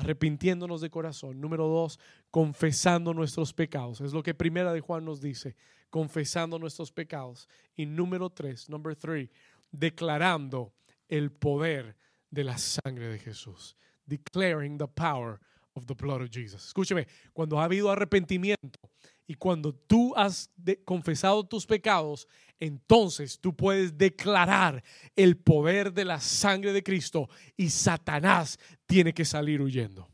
Arrepintiéndonos 0.00 0.80
de 0.80 0.88
corazón. 0.88 1.40
Número 1.42 1.68
dos, 1.68 2.00
confesando 2.30 3.12
nuestros 3.12 3.52
pecados. 3.52 4.00
Es 4.00 4.14
lo 4.14 4.22
que 4.22 4.32
primera 4.32 4.72
de 4.72 4.80
Juan 4.80 5.04
nos 5.04 5.20
dice, 5.20 5.56
confesando 5.90 6.58
nuestros 6.58 6.90
pecados. 6.90 7.48
Y 7.76 7.84
número 7.84 8.30
tres, 8.30 8.70
number 8.70 8.96
three, 8.96 9.30
declarando 9.70 10.72
el 11.06 11.30
poder 11.30 11.96
de 12.30 12.44
la 12.44 12.56
sangre 12.56 13.08
de 13.08 13.18
Jesús. 13.18 13.76
Declaring 14.06 14.78
the 14.78 14.88
power 14.88 15.38
of 15.74 15.84
the 15.84 15.94
blood 15.94 16.22
of 16.22 16.30
Jesus. 16.30 16.66
Escúcheme, 16.66 17.06
cuando 17.34 17.60
ha 17.60 17.64
habido 17.64 17.90
arrepentimiento 17.90 18.80
y 19.26 19.34
cuando 19.34 19.74
tú 19.74 20.14
has 20.16 20.50
confesado 20.86 21.46
tus 21.46 21.66
pecados, 21.66 22.26
entonces 22.58 23.38
tú 23.40 23.56
puedes 23.56 23.96
declarar 23.96 24.82
el 25.16 25.36
poder 25.36 25.92
de 25.92 26.04
la 26.04 26.20
sangre 26.20 26.72
de 26.72 26.82
Cristo 26.82 27.28
y 27.56 27.70
Satanás 27.70 28.58
tiene 28.90 29.14
que 29.14 29.24
salir 29.24 29.62
huyendo. 29.62 30.08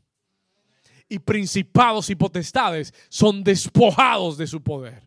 Y 1.09 1.17
principados 1.17 2.11
y 2.11 2.15
potestades 2.15 2.93
son 3.09 3.43
despojados 3.43 4.37
de 4.37 4.45
su 4.45 4.61
poder 4.61 5.01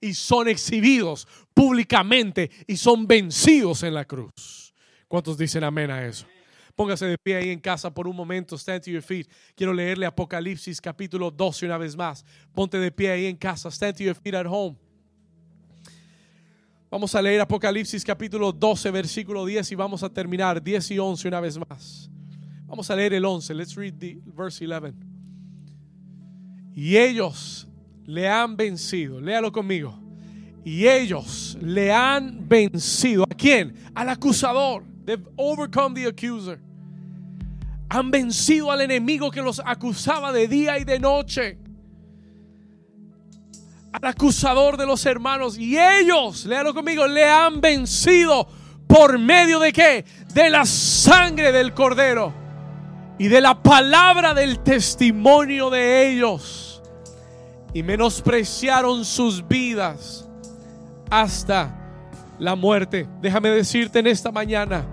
y 0.00 0.14
son 0.14 0.48
exhibidos 0.48 1.28
públicamente 1.52 2.50
y 2.66 2.76
son 2.78 3.06
vencidos 3.06 3.82
en 3.82 3.92
la 3.92 4.06
cruz. 4.06 4.72
¿Cuántos 5.06 5.36
dicen 5.36 5.64
amén 5.64 5.90
a 5.90 6.06
eso? 6.06 6.26
Póngase 6.74 7.04
de 7.04 7.18
pie 7.18 7.36
ahí 7.36 7.50
en 7.50 7.60
casa 7.60 7.92
por 7.92 8.08
un 8.08 8.16
momento. 8.16 8.56
Stand 8.56 8.82
to 8.84 8.90
your 8.90 9.02
feet. 9.02 9.28
Quiero 9.54 9.74
leerle 9.74 10.06
Apocalipsis 10.06 10.80
capítulo 10.80 11.30
12 11.30 11.66
una 11.66 11.76
vez 11.76 11.94
más. 11.94 12.24
Ponte 12.54 12.78
de 12.78 12.90
pie 12.90 13.10
ahí 13.10 13.26
en 13.26 13.36
casa. 13.36 13.70
Stand 13.70 13.98
to 13.98 14.02
your 14.02 14.16
feet 14.16 14.34
at 14.34 14.46
home. 14.46 14.76
Vamos 16.90 17.14
a 17.14 17.20
leer 17.20 17.40
Apocalipsis 17.42 18.02
capítulo 18.02 18.50
12, 18.50 18.90
versículo 18.90 19.44
10 19.44 19.72
y 19.72 19.74
vamos 19.74 20.02
a 20.02 20.08
terminar 20.08 20.62
10 20.62 20.92
y 20.92 20.98
11 20.98 21.28
una 21.28 21.40
vez 21.40 21.58
más. 21.68 22.08
Vamos 22.66 22.90
a 22.90 22.96
leer 22.96 23.14
el 23.14 23.24
11. 23.24 23.54
Let's 23.54 23.74
read 23.74 23.94
the 23.98 24.18
verse 24.24 24.64
11. 24.64 24.94
Y 26.74 26.96
ellos 26.96 27.68
le 28.04 28.28
han 28.28 28.56
vencido. 28.56 29.20
Léalo 29.20 29.52
conmigo. 29.52 29.98
Y 30.64 30.86
ellos 30.86 31.56
le 31.60 31.92
han 31.92 32.48
vencido. 32.48 33.24
¿A 33.24 33.34
quién? 33.34 33.74
Al 33.94 34.08
acusador 34.08 34.82
They've 35.04 35.26
overcome 35.36 35.94
the 35.94 36.06
accuser. 36.06 36.58
Han 37.90 38.10
vencido 38.10 38.70
al 38.72 38.80
enemigo 38.80 39.30
que 39.30 39.42
los 39.42 39.60
acusaba 39.64 40.32
de 40.32 40.48
día 40.48 40.78
y 40.78 40.84
de 40.84 40.98
noche. 40.98 41.58
Al 43.92 44.04
acusador 44.08 44.76
de 44.76 44.86
los 44.86 45.04
hermanos. 45.04 45.58
Y 45.58 45.78
ellos, 45.78 46.46
léalo 46.46 46.72
conmigo, 46.72 47.06
le 47.06 47.24
han 47.24 47.60
vencido 47.60 48.48
por 48.86 49.18
medio 49.18 49.60
de 49.60 49.72
qué? 49.72 50.04
De 50.32 50.48
la 50.48 50.64
sangre 50.64 51.52
del 51.52 51.74
cordero 51.74 52.43
y 53.18 53.28
de 53.28 53.40
la 53.40 53.62
palabra 53.62 54.34
del 54.34 54.58
testimonio 54.60 55.70
de 55.70 56.10
ellos. 56.10 56.82
Y 57.72 57.82
menospreciaron 57.82 59.04
sus 59.04 59.46
vidas 59.46 60.28
hasta 61.10 61.74
la 62.38 62.54
muerte. 62.54 63.08
Déjame 63.20 63.50
decirte 63.50 63.98
en 63.98 64.06
esta 64.06 64.30
mañana 64.30 64.84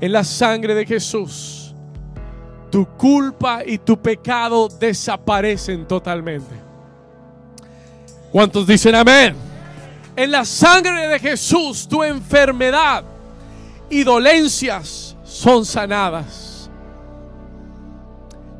en 0.00 0.12
la 0.12 0.24
sangre 0.24 0.74
de 0.74 0.84
Jesús, 0.84 1.74
tu 2.70 2.86
culpa 2.96 3.60
y 3.64 3.78
tu 3.78 4.00
pecado 4.00 4.68
desaparecen 4.68 5.86
totalmente. 5.86 6.54
¿Cuántos 8.30 8.66
dicen 8.66 8.94
amén? 8.94 9.34
En 10.14 10.30
la 10.30 10.44
sangre 10.44 11.08
de 11.08 11.18
Jesús 11.18 11.86
tu 11.88 12.02
enfermedad 12.02 13.04
y 13.88 14.02
dolencias 14.02 15.16
son 15.24 15.64
sanadas. 15.64 16.45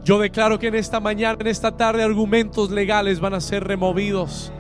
Yo 0.07 0.21
declaro 0.21 0.57
que 0.61 0.69
en 0.69 0.77
esta 0.77 1.01
mañana, 1.01 1.37
en 1.41 1.49
esta 1.49 1.77
tarde, 1.77 2.05
argumentos 2.05 2.71
legales 2.71 3.19
van 3.19 3.35
a 3.35 3.41
ser 3.41 3.65
removidos. 3.65 4.53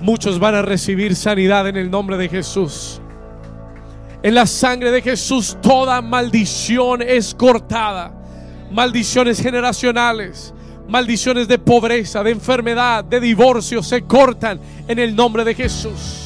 Muchos 0.00 0.38
van 0.38 0.54
a 0.54 0.62
recibir 0.62 1.16
sanidad 1.16 1.66
en 1.66 1.76
el 1.76 1.90
nombre 1.90 2.16
de 2.16 2.28
Jesús. 2.28 3.00
En 4.22 4.36
la 4.36 4.46
sangre 4.46 4.92
de 4.92 5.02
Jesús 5.02 5.58
toda 5.60 6.00
maldición 6.00 7.02
es 7.02 7.34
cortada. 7.34 8.14
Maldiciones 8.70 9.42
generacionales, 9.42 10.54
maldiciones 10.88 11.48
de 11.48 11.58
pobreza, 11.58 12.22
de 12.22 12.30
enfermedad, 12.30 13.02
de 13.02 13.18
divorcio 13.18 13.82
se 13.82 14.02
cortan 14.02 14.60
en 14.86 15.00
el 15.00 15.16
nombre 15.16 15.42
de 15.42 15.56
Jesús. 15.56 16.23